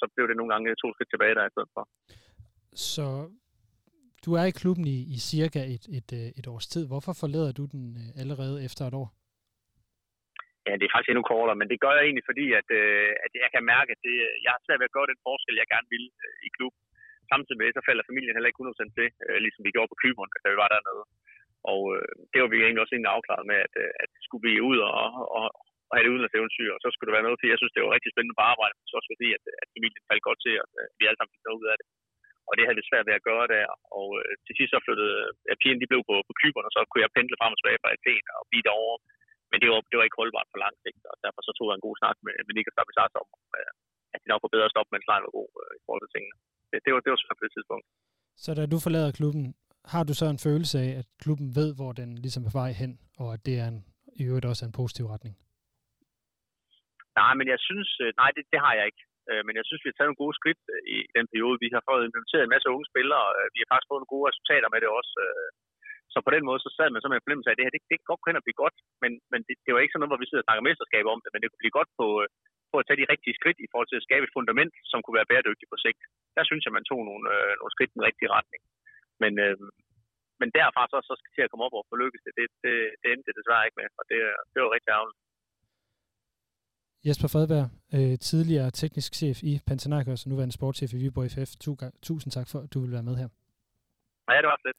så 0.00 0.04
blev 0.14 0.24
det 0.28 0.36
nogle 0.36 0.52
gange 0.52 0.80
to 0.82 0.88
skridt 0.94 1.10
tilbage 1.12 1.36
der 1.38 1.44
i 1.46 1.54
stedet 1.54 1.70
for. 1.76 1.84
Så 2.92 3.06
du 4.24 4.30
er 4.40 4.44
i 4.48 4.58
klubben 4.62 4.86
i, 4.96 4.98
i 5.14 5.18
cirka 5.32 5.60
et, 5.74 5.84
et, 5.98 6.10
øh, 6.20 6.28
et 6.38 6.46
års 6.52 6.66
tid. 6.72 6.82
Hvorfor 6.90 7.12
forlader 7.22 7.52
du 7.58 7.64
den 7.74 7.84
øh, 8.02 8.20
allerede 8.22 8.56
efter 8.68 8.84
et 8.86 8.96
år? 9.02 9.08
Ja, 10.66 10.72
det 10.78 10.84
er 10.86 10.92
faktisk 10.94 11.10
endnu 11.10 11.26
kortere, 11.32 11.60
men 11.60 11.68
det 11.70 11.82
gør 11.84 11.92
jeg 11.96 12.04
egentlig, 12.04 12.28
fordi 12.30 12.46
at, 12.60 12.68
øh, 12.80 13.10
at 13.24 13.32
jeg 13.44 13.50
kan 13.54 13.64
mærke, 13.74 13.90
at 13.94 14.00
det, 14.06 14.16
jeg 14.44 14.50
har 14.54 14.60
svært 14.62 14.80
ved 14.80 14.90
at 14.90 14.96
gøre 14.96 15.10
den 15.12 15.20
forskel, 15.26 15.60
jeg 15.62 15.72
gerne 15.74 15.88
vil 15.94 16.04
øh, 16.24 16.36
i 16.46 16.48
klubben. 16.56 16.80
Samtidig 17.32 17.58
med 17.60 17.76
så 17.76 17.82
falder 17.88 18.08
familien 18.10 18.36
heller 18.36 18.50
ikke 18.50 18.62
100% 18.62 18.96
til, 18.98 19.08
øh, 19.26 19.38
ligesom 19.44 19.62
vi 19.66 19.74
gjorde 19.74 19.92
på 19.92 20.00
Kyberen, 20.02 20.30
da 20.44 20.48
vi 20.52 20.58
var 20.62 20.70
dernede. 20.72 21.04
Og 21.72 21.82
øh, 21.94 22.12
det 22.32 22.38
var 22.40 22.48
vi 22.50 22.56
egentlig 22.58 22.82
også 22.82 22.94
egentlig 22.94 23.14
afklaret 23.16 23.46
med, 23.50 23.58
at, 23.66 23.74
øh, 23.82 23.92
at 24.02 24.10
skulle 24.26 24.44
vi 24.48 24.66
ud 24.70 24.78
og, 24.88 24.94
og, 25.38 25.46
og 25.88 25.92
have 25.94 26.04
det 26.04 26.12
udenlandseventyr, 26.14 26.70
og 26.76 26.80
så 26.82 26.88
skulle 26.90 27.08
det 27.08 27.16
være 27.16 27.26
noget, 27.26 27.38
fordi 27.38 27.52
jeg 27.52 27.60
synes, 27.60 27.74
det 27.74 27.82
var 27.82 27.96
rigtig 27.96 28.10
spændende 28.12 28.38
på 28.38 28.44
arbejde, 28.52 28.74
men 28.76 28.86
så 28.86 28.94
også 28.98 29.10
fordi, 29.14 29.28
at, 29.36 29.44
at 29.62 29.68
familien 29.76 30.08
faldt 30.10 30.26
godt 30.28 30.40
til, 30.46 30.54
at 30.64 30.70
øh, 30.80 30.86
vi 30.98 31.04
alle 31.06 31.18
sammen 31.18 31.34
fik 31.34 31.44
noget 31.46 31.60
ud 31.60 31.68
af 31.72 31.76
det. 31.80 31.86
Og 32.48 32.52
det 32.56 32.64
havde 32.64 32.78
vi 32.80 32.88
svært 32.90 33.08
ved 33.08 33.18
at 33.18 33.26
gøre 33.30 33.46
der. 33.54 33.66
Og 33.98 34.08
øh, 34.20 34.32
til 34.46 34.54
sidst 34.58 34.72
så 34.72 34.78
flyttede 34.86 35.16
ja, 35.48 35.54
pigen, 35.62 35.80
de 35.82 35.90
blev 35.90 36.02
på, 36.10 36.16
på 36.28 36.32
Kyberen, 36.40 36.68
og 36.68 36.74
så 36.74 36.80
kunne 36.90 37.04
jeg 37.04 37.14
pendle 37.16 37.40
frem 37.40 37.54
og 37.54 37.58
tilbage 37.58 37.82
fra 37.82 37.92
Athen 37.94 38.24
og 38.38 38.44
blive 38.50 38.66
derovre. 38.68 38.98
Men 39.50 39.58
det 39.62 39.68
var, 39.70 39.80
det 39.90 39.96
var 39.96 40.06
ikke 40.06 40.20
holdbart 40.20 40.50
for 40.52 40.62
lang 40.64 40.74
sigt, 40.84 41.02
og 41.10 41.14
derfor 41.24 41.40
så 41.42 41.52
tog 41.54 41.66
jeg 41.68 41.76
en 41.76 41.86
god 41.86 41.96
snak 42.00 42.16
med, 42.26 42.34
med 42.46 42.52
Niklas 42.54 42.74
Stabilisats 42.76 43.20
om, 43.22 43.28
øh, 43.58 43.72
at 44.14 44.20
det 44.22 44.28
nok 44.30 44.42
var 44.44 44.54
bedre 44.54 44.68
at 44.68 44.74
stoppe, 44.74 44.90
mens 44.92 45.08
lejen 45.10 45.26
var 45.26 45.38
god 45.40 45.50
øh, 45.62 45.72
i 45.78 45.82
forhold 45.86 46.02
til 46.04 46.14
tingene. 46.14 46.36
Det, 46.70 46.78
det, 46.84 46.90
var, 46.94 47.00
det 47.04 47.10
var 47.12 47.20
svært 47.22 47.38
på 47.38 47.44
det 47.46 47.52
tidspunkt. 47.56 47.86
Så 48.44 48.50
da 48.58 48.62
du 48.74 48.78
forlader 48.86 49.18
klubben, 49.18 49.44
har 49.92 50.02
du 50.08 50.12
så 50.20 50.26
en 50.34 50.44
følelse 50.46 50.76
af, 50.86 50.90
at 51.00 51.06
klubben 51.24 51.48
ved, 51.58 51.68
hvor 51.78 51.92
den 52.00 52.10
ligesom 52.24 52.42
er 52.42 52.50
på 52.52 52.58
vej 52.62 52.70
hen, 52.82 52.92
og 53.22 53.28
at 53.34 53.40
det 53.46 53.54
er 53.62 53.68
en, 53.72 53.80
i 54.20 54.22
øvrigt 54.28 54.50
også 54.50 54.62
en 54.64 54.78
positiv 54.80 55.04
retning? 55.14 55.34
Nej, 57.20 57.32
men 57.38 57.46
jeg 57.54 57.60
synes, 57.68 57.90
øh, 58.04 58.10
nej, 58.20 58.30
det, 58.36 58.42
det 58.52 58.60
har 58.66 58.74
jeg 58.78 58.86
ikke. 58.90 59.02
Øh, 59.30 59.42
men 59.46 59.54
jeg 59.58 59.64
synes, 59.66 59.82
vi 59.82 59.88
har 59.90 59.96
taget 59.96 60.08
nogle 60.10 60.22
gode 60.24 60.38
skridt 60.40 60.62
øh, 60.74 60.82
i 60.94 60.96
den 61.16 61.26
periode. 61.32 61.62
Vi 61.64 61.70
har 61.76 61.82
fået 61.88 62.06
implementeret 62.08 62.42
en 62.44 62.54
masse 62.54 62.68
unge 62.74 62.86
spillere. 62.92 63.24
Vi 63.54 63.58
har 63.60 63.68
faktisk 63.70 63.88
fået 63.90 64.00
nogle 64.00 64.14
gode 64.14 64.28
resultater 64.30 64.68
med 64.70 64.80
det 64.82 64.90
også. 64.98 65.12
Så 66.16 66.20
på 66.26 66.34
den 66.36 66.44
måde, 66.48 66.60
så 66.64 66.70
sad 66.76 66.88
man 66.90 67.00
så 67.02 67.08
med 67.08 67.18
en 67.18 67.26
fornemmelse 67.26 67.48
af, 67.48 67.54
at 67.54 67.58
det 67.58 67.66
her, 67.66 67.74
det, 67.76 67.82
det 67.90 67.96
kan 67.98 68.10
godt 68.10 68.22
gå 68.22 68.28
hen 68.28 68.40
og 68.40 68.46
blive 68.46 68.60
godt, 68.64 68.76
men, 69.02 69.12
men 69.32 69.40
det, 69.46 69.54
det 69.64 69.70
var 69.72 69.80
ikke 69.80 69.92
sådan 69.92 70.02
noget, 70.02 70.12
hvor 70.12 70.22
vi 70.22 70.28
sidder 70.28 70.44
og 70.44 70.48
snakker 70.48 70.68
mesterskab 70.68 71.04
om 71.14 71.20
det, 71.22 71.30
men 71.32 71.40
det 71.40 71.48
kunne 71.48 71.64
blive 71.64 71.78
godt 71.78 71.90
på, 72.00 72.06
på 72.72 72.76
at 72.80 72.86
tage 72.86 73.00
de 73.00 73.10
rigtige 73.12 73.38
skridt 73.38 73.58
i 73.60 73.70
forhold 73.70 73.88
til 73.90 74.00
at 74.00 74.06
skabe 74.08 74.24
et 74.26 74.36
fundament, 74.36 74.74
som 74.90 74.98
kunne 75.00 75.18
være 75.18 75.30
bæredygtigt 75.30 75.72
på 75.72 75.78
sigt. 75.84 76.00
Der 76.36 76.44
synes 76.46 76.62
jeg, 76.64 76.72
man 76.78 76.88
tog 76.90 77.00
nogle, 77.08 77.24
øh, 77.34 77.52
nogle 77.60 77.74
skridt 77.74 77.92
i 77.92 77.96
den 77.98 78.06
rigtige 78.08 78.32
retning. 78.36 78.62
Men, 79.22 79.32
øh, 79.44 79.56
men 80.40 80.48
derfra 80.58 80.82
så, 80.92 80.98
så 81.08 81.14
skal 81.20 81.32
til 81.32 81.44
at 81.44 81.50
komme 81.50 81.66
op 81.66 81.76
og 81.78 81.88
få 81.90 81.96
lykkes 82.02 82.22
det, 82.26 82.32
det, 82.38 82.46
det, 82.64 82.74
det 83.00 83.08
endte 83.12 83.28
det 83.28 83.38
desværre 83.38 83.66
ikke 83.66 83.80
med, 83.80 83.88
og 83.98 84.04
det, 84.10 84.18
det 84.52 84.58
var 84.62 84.70
rigtig 84.76 84.92
ærgerligt. 84.96 85.18
Jesper 87.06 87.28
Fredberg, 87.34 87.66
øh, 87.96 88.14
tidligere 88.30 88.68
teknisk 88.82 89.10
chef 89.20 89.38
i 89.50 89.52
Panathinaikos 89.66 90.24
og 90.24 90.28
nuværende 90.30 90.56
sportschef 90.58 90.90
i 90.96 91.00
Viborg 91.02 91.30
FF. 91.34 91.50
Tusind 92.08 92.30
tak 92.36 92.48
for, 92.52 92.58
at 92.64 92.70
du 92.74 92.78
vil 92.84 92.94
være 92.96 93.08
med 93.08 93.16
her. 93.22 93.28
Ja, 94.30 94.38
det 94.44 94.50
var 94.52 94.60
fedt. 94.66 94.78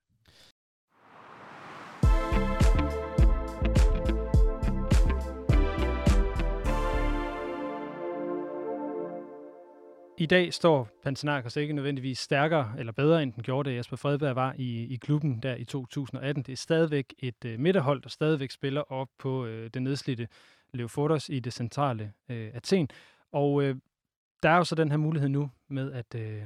I 10.20 10.26
dag 10.26 10.54
står 10.54 10.90
Panathinaikos 11.04 11.56
ikke 11.56 11.74
nødvendigvis 11.74 12.20
stærkere 12.20 12.74
eller 12.78 12.92
bedre, 12.92 13.24
end 13.24 13.34
den 13.34 13.44
gjorde, 13.44 13.70
da 13.70 13.76
Jesper 13.76 13.98
Fredberg 13.98 14.36
var 14.36 14.56
i, 14.58 14.94
i 14.94 14.96
klubben 14.96 15.40
der 15.40 15.56
i 15.56 15.64
2018. 15.64 16.44
Det 16.44 16.52
er 16.52 16.58
stadigvæk 16.58 17.14
et 17.20 17.46
øh, 17.46 17.60
midterhold, 17.60 18.02
der 18.02 18.10
stadigvæk 18.10 18.52
spiller 18.52 18.82
op 18.82 19.08
på 19.18 19.46
øh, 19.46 19.70
den 19.74 19.84
nedslidte 19.84 20.28
Leofotos 20.74 21.30
i 21.30 21.40
det 21.40 21.54
centrale 21.54 22.14
øh, 22.30 22.52
Athen. 22.54 22.90
Og 23.32 23.64
øh, 23.64 23.76
der 24.44 24.50
er 24.50 24.58
jo 24.58 24.64
så 24.64 24.76
den 24.76 24.92
her 24.92 24.98
mulighed 24.98 25.30
nu 25.30 25.52
med, 25.68 25.92
at 25.92 26.16
øh, 26.16 26.42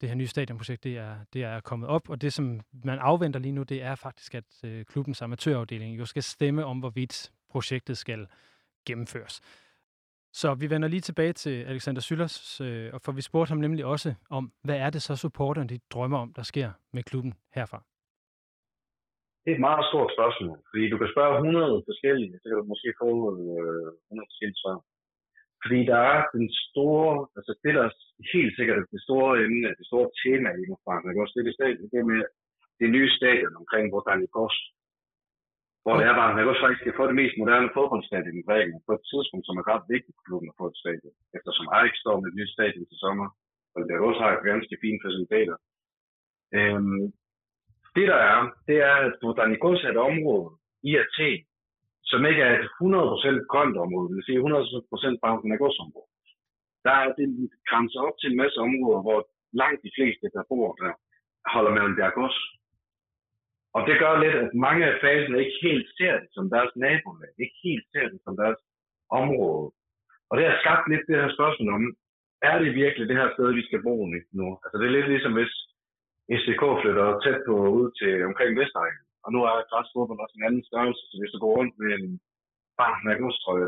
det 0.00 0.08
her 0.08 0.16
nye 0.16 0.26
stadionprojekt 0.26 0.84
det 0.84 0.98
er, 0.98 1.16
det 1.32 1.42
er 1.42 1.60
kommet 1.60 1.88
op, 1.88 2.08
og 2.08 2.20
det, 2.20 2.32
som 2.32 2.60
man 2.84 2.98
afventer 2.98 3.40
lige 3.40 3.52
nu, 3.52 3.62
det 3.62 3.82
er 3.82 3.94
faktisk, 3.94 4.34
at 4.34 4.44
øh, 4.64 4.84
klubbens 4.84 5.22
amatørafdeling 5.22 5.98
jo 5.98 6.04
skal 6.04 6.22
stemme 6.22 6.64
om, 6.64 6.78
hvorvidt 6.78 7.32
projektet 7.50 7.98
skal 7.98 8.26
gennemføres. 8.86 9.40
Så 10.40 10.48
vi 10.62 10.66
vender 10.72 10.88
lige 10.88 11.06
tilbage 11.08 11.34
til 11.42 11.56
Alexander 11.72 12.02
Syllers, 12.08 12.36
øh, 12.66 12.88
og 12.94 13.00
for 13.04 13.12
vi 13.18 13.22
spurgte 13.28 13.50
ham 13.52 13.60
nemlig 13.66 13.84
også 13.94 14.10
om, 14.38 14.44
hvad 14.66 14.78
er 14.84 14.90
det 14.94 15.02
så 15.02 15.12
supporterne 15.24 15.68
de 15.72 15.78
drømmer 15.94 16.18
om, 16.24 16.30
der 16.38 16.44
sker 16.52 16.68
med 16.94 17.02
klubben 17.10 17.32
herfra? 17.56 17.78
Det 19.42 19.50
er 19.50 19.56
et 19.58 19.66
meget 19.68 19.84
stort 19.90 20.10
spørgsmål, 20.16 20.58
fordi 20.70 20.84
du 20.92 20.98
kan 21.00 21.10
spørge 21.14 21.34
100 21.36 21.84
forskellige, 21.88 22.32
så 22.40 22.44
kan 22.48 22.58
du 22.58 22.64
måske 22.72 22.88
få 23.02 23.10
øh, 23.32 23.88
100 24.12 24.30
forskellige 24.30 24.62
svar. 24.62 24.78
Fordi 25.62 25.80
der 25.92 26.00
er 26.12 26.20
den 26.36 26.46
store, 26.66 27.10
altså 27.36 27.52
det 27.64 27.72
der 27.78 27.86
helt 28.34 28.52
sikkert 28.58 28.92
det 28.94 29.02
store 29.06 29.32
emne, 29.46 29.68
det 29.80 29.86
store 29.90 30.08
tema 30.22 30.48
i 30.60 30.62
nu 30.70 30.76
det 31.04 31.18
er 31.18 31.24
også 31.24 31.36
det, 31.36 31.44
det, 31.60 31.90
det 31.92 32.00
med 32.12 32.22
det 32.80 32.88
nye 32.96 33.10
stadion 33.18 33.54
omkring, 33.62 33.84
hvor 33.90 34.02
hvor 35.86 35.96
det 35.98 36.06
er 36.06 36.16
bare, 36.20 36.34
man 36.34 36.44
kan 36.44 36.64
faktisk 36.66 36.98
få 36.98 37.04
det 37.10 37.20
mest 37.20 37.34
moderne 37.40 37.74
fodboldstadion 37.76 38.40
i 38.40 38.46
Grækenland 38.48 38.84
på 38.88 38.92
et 38.98 39.04
tidspunkt, 39.10 39.44
som 39.46 39.58
er 39.60 39.68
ret 39.72 39.84
vigtigt 39.94 40.16
for 40.16 40.24
klubben 40.28 40.50
at 40.52 40.58
få 40.60 40.66
et 40.72 40.80
stadion. 40.82 41.14
Eftersom 41.38 41.66
Ajax 41.76 41.94
står 42.04 42.16
med 42.18 42.28
et 42.30 42.38
nyt 42.38 42.52
stadion 42.56 42.86
til 42.88 42.98
sommer, 43.04 43.28
og 43.74 43.78
det 43.88 44.06
også 44.08 44.20
har 44.24 44.48
ganske 44.52 44.76
fint 44.84 45.00
faciliteter. 45.04 45.56
Øhm, 46.58 47.04
det 47.96 48.06
der 48.12 48.20
er, 48.32 48.40
det 48.68 48.76
er, 48.90 48.96
at 49.06 49.14
Botanikos 49.22 49.84
er 49.84 49.90
et 49.92 50.04
område 50.10 50.48
i 50.88 50.92
Athen, 51.02 51.40
som 52.10 52.20
ikke 52.30 52.42
er 52.48 52.52
et 52.58 52.68
100% 52.82 53.52
grønt 53.52 53.76
område, 53.84 54.08
det 54.08 54.16
vil 54.16 54.28
sige 54.28 54.42
100% 54.42 55.22
Panathinaikos 55.22 55.78
område. 55.84 56.10
Der 56.86 56.94
er 57.02 57.08
det 57.18 57.26
grænser 57.70 58.00
op 58.08 58.16
til 58.18 58.28
en 58.30 58.40
masse 58.42 58.58
områder, 58.68 59.00
hvor 59.06 59.20
langt 59.62 59.80
de 59.86 59.94
fleste, 59.96 60.26
der 60.36 60.42
bor 60.50 60.68
der, 60.82 60.92
holder 61.54 61.72
med 61.72 61.82
Olympiakos. 61.84 62.36
Og 63.76 63.80
det 63.88 63.96
gør 64.02 64.22
lidt, 64.24 64.36
at 64.44 64.50
mange 64.66 64.82
af 64.90 64.94
faserne 65.04 65.38
ikke 65.42 65.58
helt 65.66 65.86
ser 65.98 66.14
det 66.22 66.28
som 66.36 66.44
deres 66.54 66.72
nabolag, 66.84 67.32
ikke 67.42 67.58
helt 67.66 67.86
ser 67.92 68.06
det 68.12 68.20
som 68.24 68.34
deres 68.42 68.60
område. 69.20 69.66
Og 70.28 70.34
det 70.36 70.44
har 70.48 70.56
skabt 70.62 70.84
lidt 70.90 71.04
det 71.08 71.16
her 71.20 71.30
spørgsmål 71.36 71.70
om, 71.78 71.84
er 72.50 72.56
det 72.62 72.78
virkelig 72.82 73.04
det 73.08 73.20
her 73.20 73.30
sted, 73.34 73.48
vi 73.58 73.64
skal 73.68 73.82
bo 73.86 73.96
nu? 74.40 74.48
Altså 74.64 74.76
det 74.78 74.86
er 74.86 74.96
lidt 74.96 75.08
ligesom 75.12 75.32
hvis 75.38 75.54
SDK 76.40 76.62
flytter 76.82 77.06
tæt 77.24 77.40
på 77.48 77.54
ud 77.78 77.88
til 78.00 78.12
omkring 78.28 78.50
Vestegn. 78.58 78.98
Og 79.24 79.28
nu 79.34 79.38
er 79.48 79.68
græsfodbold 79.70 80.24
også 80.24 80.36
en 80.38 80.48
anden 80.48 80.64
størrelse, 80.70 81.02
så 81.10 81.14
hvis 81.20 81.32
du 81.34 81.38
går 81.42 81.52
rundt 81.58 81.74
med 81.82 81.90
en 81.98 82.08
barn 82.80 83.00
med 83.06 83.16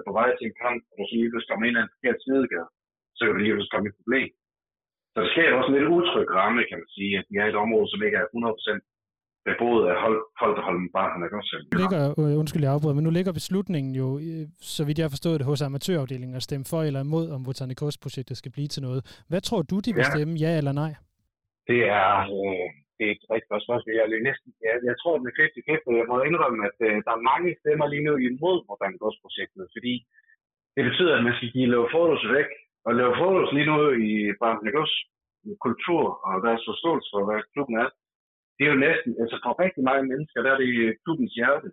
på 0.07 0.13
vej 0.19 0.29
til 0.37 0.47
en 0.47 0.59
kamp, 0.65 0.81
og 0.91 0.95
du 0.99 1.05
så 1.07 1.15
lige 1.17 1.31
pludselig 1.31 1.51
kommer 1.51 1.67
ind 1.67 1.79
af 1.79 1.85
en 1.85 1.95
forkert 1.95 2.21
sidegade, 2.25 2.69
så 3.17 3.21
kan 3.23 3.33
du 3.33 3.41
lige 3.41 3.55
pludselig 3.55 3.75
komme 3.75 3.89
i 3.89 3.93
et 3.93 4.01
problem. 4.01 4.29
Så 5.13 5.17
der 5.23 5.31
sker 5.33 5.57
også 5.59 5.71
en 5.71 5.77
lidt 5.77 5.93
utryg 5.99 6.29
ramme, 6.41 6.61
kan 6.69 6.81
man 6.83 6.91
sige, 6.97 7.13
at 7.21 7.27
vi 7.31 7.37
er 7.43 7.47
et 7.49 7.63
område, 7.65 7.89
som 7.91 8.01
ikke 8.07 8.19
er 8.23 8.27
100% 8.35 8.98
beboet 9.49 9.85
af 9.91 9.97
hold, 10.05 10.21
Holterholm 10.41 10.85
Barn, 10.97 11.21
ikke 11.27 11.37
også? 11.41 11.55
Ligger, 11.83 12.03
øh, 12.21 12.35
undskyld, 12.43 12.63
jeg 12.65 12.73
afbryder, 12.77 12.97
men 12.99 13.05
nu 13.09 13.13
ligger 13.19 13.33
beslutningen 13.41 13.93
jo, 14.03 14.07
øh, 14.27 14.45
så 14.77 14.83
vidt 14.87 14.99
jeg 14.99 15.07
har 15.07 15.15
forstået 15.17 15.39
det, 15.41 15.47
hos 15.51 15.61
amatørafdelingen 15.69 16.37
at 16.41 16.47
stemme 16.49 16.67
for 16.73 16.81
eller 16.89 17.01
imod, 17.09 17.25
om 17.37 17.41
Botanikos-projektet 17.49 18.37
skal 18.37 18.53
blive 18.57 18.71
til 18.75 18.83
noget. 18.87 19.01
Hvad 19.31 19.43
tror 19.49 19.61
du, 19.71 19.77
de 19.87 19.91
vil 19.97 20.07
ja. 20.07 20.13
stemme, 20.13 20.35
ja 20.45 20.53
eller 20.61 20.75
nej? 20.83 20.93
Det 21.71 21.81
er, 22.01 22.13
øh, 22.39 22.67
det 22.97 23.05
er 23.09 23.13
et 23.17 23.25
rigtig 23.33 23.51
godt 23.53 23.65
spørgsmål. 23.67 23.95
Jeg, 23.99 24.05
er 24.19 24.29
næsten, 24.31 24.49
jeg, 24.67 24.75
jeg 24.91 24.97
tror, 25.01 25.13
det 25.23 25.31
er 25.31 25.49
50 25.65 26.01
Jeg 26.01 26.07
må 26.13 26.17
indrømme, 26.29 26.61
at 26.69 26.79
øh, 26.89 26.95
der 27.07 27.13
er 27.17 27.29
mange 27.33 27.51
stemmer 27.61 27.87
lige 27.93 28.07
nu 28.09 28.15
imod 28.29 28.57
Modern 28.69 28.97
Gods-projektet, 29.03 29.65
fordi 29.77 29.95
det 30.77 30.83
betyder, 30.89 31.15
at 31.17 31.25
man 31.27 31.35
skal 31.37 31.51
give 31.55 31.73
lave 31.75 31.89
fotos 31.97 32.25
væk. 32.37 32.51
Og 32.87 32.93
lave 33.01 33.15
fotos 33.23 33.51
lige 33.57 33.71
nu 33.73 33.79
i 34.09 34.13
Barnegos 34.43 34.93
kultur 35.67 36.03
og 36.27 36.35
deres 36.47 36.63
forståelse 36.69 37.09
for, 37.13 37.21
hvad 37.29 37.41
klubben 37.55 37.77
er, 37.85 37.89
det 38.59 38.65
er 38.67 38.73
jo 38.75 38.85
næsten, 38.87 39.11
altså 39.23 39.37
for 39.45 39.53
rigtig 39.65 39.83
mange 39.91 40.05
mennesker, 40.13 40.39
der 40.43 40.51
er 40.53 40.59
det 40.59 40.99
klubbens 41.05 41.35
hjerte. 41.39 41.69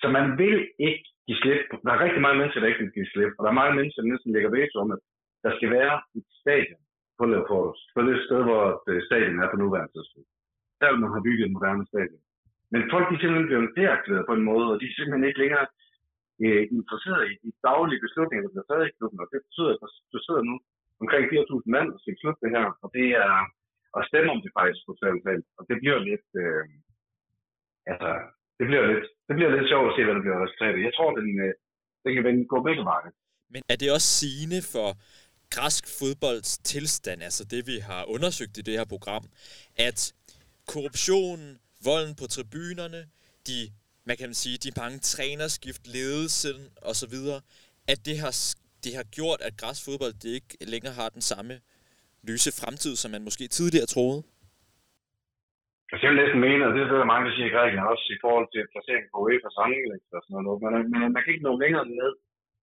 Så 0.00 0.06
man 0.16 0.26
vil 0.42 0.58
ikke 0.88 1.06
give 1.26 1.38
slip. 1.42 1.66
Der 1.84 1.92
er 1.92 2.04
rigtig 2.04 2.22
mange 2.24 2.38
mennesker, 2.38 2.60
der 2.60 2.70
ikke 2.70 2.84
vil 2.84 2.96
give 2.98 3.12
slip. 3.12 3.32
Og 3.36 3.42
der 3.44 3.50
er 3.50 3.60
mange 3.62 3.76
mennesker, 3.76 4.00
der 4.02 4.12
næsten 4.12 4.32
lægger 4.32 4.50
veto 4.56 4.76
om, 4.84 4.90
at 4.96 5.00
der 5.44 5.52
skal 5.56 5.70
være 5.78 5.94
et 6.18 6.26
stadion 6.42 6.82
på 7.18 7.24
Leopoldus. 7.30 7.80
På 7.94 8.00
det 8.06 8.16
sted, 8.26 8.40
hvor 8.48 8.64
øh, 8.88 9.00
stadion 9.08 9.42
er 9.44 9.50
på 9.50 9.58
nuværende 9.62 9.92
tidspunkt. 9.92 10.30
Der 10.80 10.88
vil 10.90 11.02
man 11.02 11.14
have 11.14 11.26
bygget 11.28 11.46
et 11.46 11.56
moderne 11.56 11.86
stadion. 11.92 12.22
Men 12.72 12.80
folk 12.92 13.04
de 13.08 13.14
er 13.16 13.20
simpelthen 13.22 13.50
blevet 13.50 13.76
deaktiveret 13.80 14.28
på 14.28 14.34
en 14.36 14.48
måde, 14.50 14.66
og 14.72 14.76
de 14.80 14.86
er 14.88 14.96
simpelthen 14.96 15.28
ikke 15.28 15.42
længere 15.44 15.66
øh, 16.44 16.62
interesseret 16.76 17.22
i 17.32 17.34
de 17.44 17.50
daglige 17.68 18.04
beslutninger, 18.04 18.42
der 18.44 18.52
bliver 18.52 18.68
taget 18.68 18.88
i 18.88 18.96
klubben. 18.98 19.22
Og 19.22 19.28
det 19.32 19.40
betyder, 19.46 19.72
at 19.74 19.92
du 20.12 20.18
sidder 20.26 20.42
nu 20.50 20.54
omkring 21.02 21.24
4.000 21.26 21.74
mand 21.74 21.88
og 21.94 21.98
skal 22.00 22.20
slutte 22.20 22.42
det 22.44 22.54
her. 22.56 22.66
Og 22.82 22.88
det 22.96 23.08
er 23.24 23.32
at 23.98 24.06
stemme 24.10 24.28
om 24.34 24.40
det 24.44 24.52
faktisk 24.58 24.82
på 24.88 24.92
selv. 25.02 25.18
Og 25.58 25.62
det 25.68 25.76
bliver 25.82 25.98
lidt... 26.10 26.28
Øh, 26.42 26.64
altså, 27.92 28.10
det 28.58 28.64
bliver 28.68 28.84
lidt, 28.92 29.06
det 29.26 29.34
bliver 29.36 29.52
lidt 29.56 29.70
sjovt 29.72 29.88
at 29.88 29.94
se, 29.96 30.04
hvad 30.04 30.14
der 30.16 30.24
bliver 30.24 30.42
resultatet. 30.44 30.86
Jeg 30.88 30.94
tror, 30.96 31.10
den, 31.18 31.28
øh, 31.46 31.52
den 32.04 32.10
kan 32.14 32.24
vende 32.28 32.42
gå 32.52 32.58
begge 32.68 32.84
veje. 32.92 33.10
Men 33.54 33.62
er 33.72 33.76
det 33.82 33.88
også 33.96 34.10
sigende 34.20 34.60
for 34.74 34.88
græsk 35.54 35.84
fodbolds 35.98 36.58
tilstand, 36.58 37.22
altså 37.28 37.44
det 37.52 37.66
vi 37.66 37.78
har 37.90 38.02
undersøgt 38.14 38.58
i 38.58 38.62
det 38.68 38.78
her 38.78 38.88
program, 38.94 39.24
at 39.88 39.98
korruptionen, 40.72 41.58
volden 41.88 42.14
på 42.20 42.26
tribunerne, 42.34 43.00
de, 43.48 43.58
man 44.08 44.16
kan 44.16 44.34
sige, 44.34 44.58
de 44.64 44.70
mange 44.82 44.98
trænerskift, 44.98 45.82
ledelsen 45.86 46.58
osv., 46.90 47.16
at 47.92 47.98
det 48.06 48.16
har, 48.18 48.32
det 48.84 48.92
har 48.98 49.06
gjort, 49.16 49.40
at 49.40 49.56
græsfodbold 49.56 50.14
det 50.22 50.30
ikke 50.38 50.56
længere 50.60 50.94
har 51.00 51.08
den 51.08 51.22
samme 51.32 51.54
lyse 52.30 52.50
fremtid, 52.60 52.94
som 53.02 53.10
man 53.14 53.22
måske 53.28 53.44
tidligere 53.58 53.88
troede? 53.94 54.20
Altså, 55.90 56.02
jeg 56.04 56.12
vil 56.12 56.22
næsten 56.22 56.40
mene, 56.46 56.62
og 56.66 56.72
det 56.74 56.80
er 56.82 56.88
det, 56.88 57.12
mange, 57.12 57.26
der 57.26 57.34
siger 57.34 57.48
i 57.48 57.54
Grækenland 57.56 57.88
også, 57.92 58.06
i 58.16 58.22
forhold 58.24 58.48
til 58.50 58.70
placeringen 58.72 59.10
på 59.12 59.18
UEFA's 59.24 59.58
rangliste 59.60 60.14
og 60.18 60.22
sådan 60.22 60.44
noget. 60.46 60.60
Men, 60.64 60.72
men 60.92 61.00
man 61.14 61.22
kan 61.22 61.32
ikke 61.32 61.48
nå 61.48 61.52
længere 61.64 61.86
ned, 62.00 62.12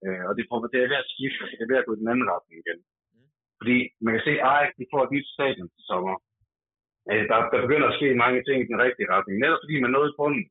øh, 0.06 0.24
og 0.28 0.32
det, 0.38 0.44
det 0.74 0.80
er 0.80 0.92
ved 0.92 1.04
at 1.04 1.12
skifte, 1.14 1.44
det 1.58 1.64
er 1.64 1.72
ved 1.72 1.82
at 1.82 1.88
gå 1.88 1.94
i 1.96 2.02
den 2.02 2.12
anden 2.12 2.30
retning 2.34 2.58
igen. 2.64 2.80
Mm. 3.14 3.28
Fordi 3.60 3.78
man 4.06 4.12
kan 4.14 4.24
se, 4.28 4.34
at 4.52 4.72
de 4.80 4.92
får 4.92 5.02
et 5.04 5.14
nyt 5.16 5.28
stadion 5.36 5.70
til 5.74 5.84
sommer. 5.92 6.16
Øh, 7.10 7.24
der, 7.30 7.38
der 7.52 7.60
begynder 7.66 7.88
at 7.90 7.98
ske 8.00 8.08
mange 8.24 8.40
ting 8.48 8.58
i 8.60 8.70
den 8.72 8.82
rigtige 8.86 9.12
retning. 9.16 9.36
Netop 9.38 9.62
fordi 9.64 9.76
man 9.84 9.92
nåede 9.94 10.18
bunden, 10.20 10.46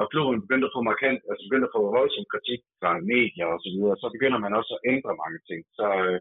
og 0.00 0.04
klubben 0.12 0.42
begynder 0.44 0.66
at 0.68 0.76
få 0.76 0.82
markant, 0.90 1.20
altså 1.30 1.42
begynder 1.46 1.68
at 1.68 1.76
få 1.76 1.82
voldsom 1.98 2.26
kritik 2.32 2.60
fra 2.80 2.90
medier 3.14 3.46
og 3.54 3.58
så 3.64 3.68
videre, 3.74 3.96
så 4.02 4.06
begynder 4.14 4.38
man 4.44 4.52
også 4.58 4.72
at 4.76 4.84
ændre 4.92 5.20
mange 5.22 5.40
ting. 5.48 5.60
Så 5.78 5.86
øh, 6.06 6.18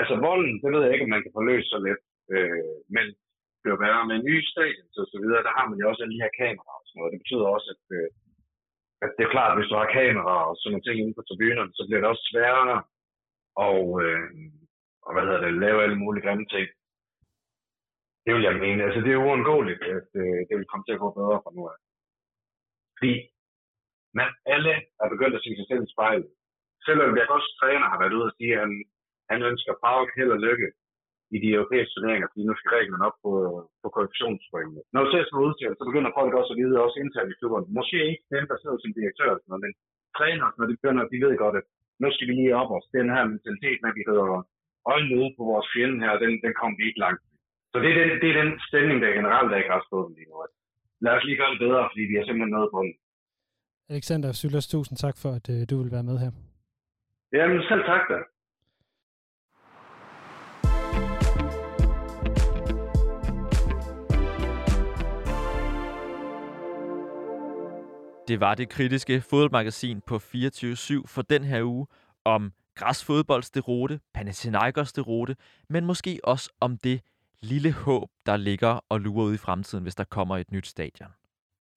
altså 0.00 0.14
volden, 0.26 0.54
det 0.62 0.68
ved 0.72 0.82
jeg 0.82 0.92
ikke, 0.92 1.06
om 1.06 1.14
man 1.14 1.24
kan 1.24 1.36
få 1.36 1.42
løst 1.50 1.68
så 1.72 1.78
let. 1.86 2.02
Øh, 2.34 2.74
men 2.96 3.06
det 3.60 3.68
jo 3.70 3.84
være 3.86 4.08
med 4.10 4.16
nye 4.28 4.44
stadion 4.52 4.86
altså, 4.86 5.00
og 5.04 5.10
så 5.12 5.18
videre, 5.22 5.46
der 5.46 5.52
har 5.58 5.66
man 5.68 5.78
jo 5.78 5.88
også 5.88 6.02
alle 6.02 6.14
de 6.16 6.24
her 6.24 6.38
kameraer 6.42 6.80
og 6.80 6.86
sådan 6.86 6.98
noget. 6.98 7.12
Det 7.14 7.22
betyder 7.22 7.46
også, 7.56 7.68
at, 7.74 7.84
øh, 7.98 8.08
at 9.04 9.10
det 9.16 9.22
er 9.24 9.34
klart, 9.36 9.52
at 9.52 9.58
hvis 9.58 9.70
du 9.70 9.76
har 9.80 9.96
kameraer 10.00 10.46
og 10.50 10.56
sådan 10.56 10.70
nogle 10.72 10.86
ting 10.86 10.96
inde 10.98 11.16
på 11.18 11.24
tribunerne, 11.28 11.72
så 11.78 11.82
bliver 11.86 12.00
det 12.00 12.12
også 12.12 12.24
sværere 12.30 12.78
og, 13.68 13.82
øh, 14.02 14.28
og 15.06 15.10
hvad 15.12 15.24
hedder 15.26 15.42
det, 15.44 15.62
lave 15.64 15.82
alle 15.84 15.98
mulige 16.02 16.24
grimme 16.26 16.46
ting. 16.54 16.68
Det 18.24 18.32
vil 18.34 18.46
jeg 18.48 18.62
mene. 18.64 18.84
Altså, 18.86 19.00
det 19.04 19.12
er 19.12 19.24
uundgåeligt, 19.26 19.82
at 19.96 20.08
øh, 20.22 20.40
det 20.48 20.54
vil 20.58 20.70
komme 20.70 20.84
til 20.84 20.96
at 20.96 21.02
gå 21.04 21.08
bedre 21.18 21.42
fra 21.44 21.54
nu 21.56 21.62
af. 21.72 21.78
Fordi 22.96 23.12
man 24.18 24.28
alle 24.54 24.74
er 25.02 25.08
begyndt 25.14 25.36
at 25.36 25.44
se 25.44 25.50
sig 25.56 25.66
selv 25.68 25.82
i 25.84 25.92
spejlet. 25.94 26.30
Selvom 26.86 27.16
jeg 27.16 27.30
også 27.36 27.50
træner 27.60 27.86
har 27.92 27.98
været 28.02 28.16
ude 28.18 28.28
og 28.30 28.34
sige, 28.38 28.52
at 28.54 28.60
han, 28.64 28.72
han 29.32 29.42
ønsker 29.50 29.82
Park 29.86 30.08
held 30.18 30.32
og 30.36 30.40
lykke 30.46 30.68
i 31.34 31.38
de 31.44 31.48
europæiske 31.56 31.92
turneringer, 31.94 32.28
fordi 32.30 32.42
nu 32.44 32.54
skal 32.56 32.70
Grækenland 32.72 33.04
op 33.08 33.16
på, 33.24 33.32
på 33.82 33.88
korrektionspoengene. 33.96 34.82
Når 34.92 35.00
du 35.02 35.08
ser 35.10 35.22
sådan 35.24 35.46
udtale, 35.48 35.76
så 35.78 35.84
begynder 35.90 36.16
folk 36.18 36.32
også 36.40 36.52
at 36.54 36.60
vide, 36.60 36.84
også 36.86 36.98
internt 37.04 37.32
i 37.32 37.38
klubberne. 37.40 37.66
Måske 37.78 37.98
ikke 38.10 38.24
dem, 38.36 38.44
der 38.50 38.56
sidder 38.58 38.78
som 38.80 38.92
direktør, 38.98 39.30
men 39.64 39.72
træner, 40.18 40.46
når 40.58 40.66
de 40.66 40.74
begynder, 40.78 41.02
de 41.12 41.22
ved 41.24 41.32
godt, 41.44 41.56
at 41.60 41.66
nu 42.02 42.06
skal 42.12 42.28
vi 42.28 42.34
lige 42.36 42.58
op 42.60 42.70
os. 42.76 42.86
Den 42.98 43.08
her 43.14 43.24
mentalitet, 43.32 43.78
når 43.84 43.92
vi 43.96 44.02
hedder 44.08 44.26
øjnene 44.92 45.18
ude 45.20 45.32
på 45.38 45.42
vores 45.50 45.68
fjende 45.72 45.98
her, 46.04 46.12
den, 46.24 46.32
den 46.44 46.52
kommer 46.58 46.76
vi 46.78 46.84
ikke 46.88 47.02
langt. 47.06 47.22
Så 47.72 47.76
det 47.82 47.88
er 47.92 47.96
den, 48.00 48.10
det 48.20 48.28
er 48.30 48.36
den 48.42 48.50
stemning, 48.68 48.98
der 49.02 49.18
generelt 49.18 49.50
er 49.52 49.60
i 49.60 49.68
græsbåden 49.68 50.14
lige 50.18 50.28
nu. 50.30 50.36
Lad 51.04 51.12
os 51.16 51.24
lige 51.26 51.40
gøre 51.40 51.52
det 51.54 51.60
bedre, 51.66 51.82
fordi 51.90 52.02
vi 52.10 52.14
har 52.18 52.24
simpelthen 52.24 52.54
noget 52.56 52.70
på 52.74 52.80
den. 52.86 52.94
Alexander 53.94 54.30
Syllers, 54.40 54.68
tusind 54.74 54.96
tak 55.04 55.16
for, 55.22 55.30
at 55.38 55.46
øh, 55.54 55.60
du 55.70 55.74
vil 55.82 55.94
være 55.96 56.08
med 56.10 56.16
her. 56.24 56.32
Jamen 57.36 57.62
selv 57.70 57.84
tak 57.92 58.04
da. 58.10 58.18
Det 68.32 68.40
var 68.40 68.54
det 68.54 68.68
kritiske 68.68 69.20
fodboldmagasin 69.20 70.00
på 70.00 70.16
24-7 70.16 70.20
for 71.06 71.22
den 71.22 71.44
her 71.44 71.62
uge 71.62 71.86
om 72.24 72.52
græsfodbolds 72.74 73.50
deroute, 73.50 74.00
Panathinaikos-derote, 74.14 75.36
men 75.68 75.84
måske 75.84 76.20
også 76.24 76.50
om 76.60 76.76
det 76.76 77.00
lille 77.40 77.72
håb, 77.72 78.10
der 78.26 78.36
ligger 78.36 78.84
og 78.88 79.00
lurer 79.00 79.24
ud 79.24 79.34
i 79.34 79.36
fremtiden, 79.36 79.82
hvis 79.82 79.94
der 79.94 80.04
kommer 80.04 80.36
et 80.36 80.52
nyt 80.52 80.66
stadion. 80.66 81.08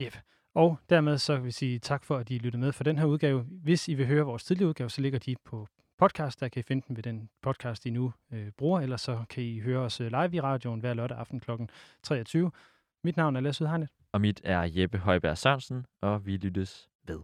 Yep. 0.01 0.17
Og 0.53 0.77
dermed 0.89 1.17
så 1.17 1.35
vil 1.35 1.45
vi 1.45 1.51
sige 1.51 1.79
tak 1.79 2.03
for, 2.03 2.17
at 2.17 2.29
I 2.29 2.37
lyttede 2.37 2.61
med 2.61 2.71
for 2.71 2.83
den 2.83 2.97
her 2.97 3.05
udgave. 3.05 3.41
Hvis 3.41 3.87
I 3.87 3.93
vil 3.93 4.07
høre 4.07 4.25
vores 4.25 4.43
tidligere 4.43 4.69
udgave, 4.69 4.89
så 4.89 5.01
ligger 5.01 5.19
de 5.19 5.35
på 5.45 5.67
podcast. 5.97 6.39
Der 6.39 6.47
kan 6.47 6.59
I 6.59 6.63
finde 6.63 6.83
den 6.87 6.95
ved 6.95 7.03
den 7.03 7.29
podcast, 7.41 7.85
I 7.85 7.89
nu 7.89 8.13
øh, 8.31 8.51
bruger. 8.57 8.79
eller 8.79 8.97
så 8.97 9.23
kan 9.29 9.43
I 9.43 9.59
høre 9.59 9.79
os 9.79 10.01
øh, 10.01 10.07
live 10.07 10.35
i 10.35 10.41
radioen 10.41 10.79
hver 10.79 10.93
lørdag 10.93 11.17
aften 11.17 11.39
kl. 11.39 11.51
23. 12.03 12.51
Mit 13.03 13.17
navn 13.17 13.35
er 13.35 13.39
Lasse 13.39 13.63
Udhegnet. 13.63 13.89
Og 14.15 14.21
mit 14.21 14.41
er 14.43 14.61
Jeppe 14.75 14.97
Højberg 14.97 15.37
Sørensen, 15.37 15.85
og 16.01 16.25
vi 16.25 16.37
lyttes 16.37 16.89
ved. 17.07 17.19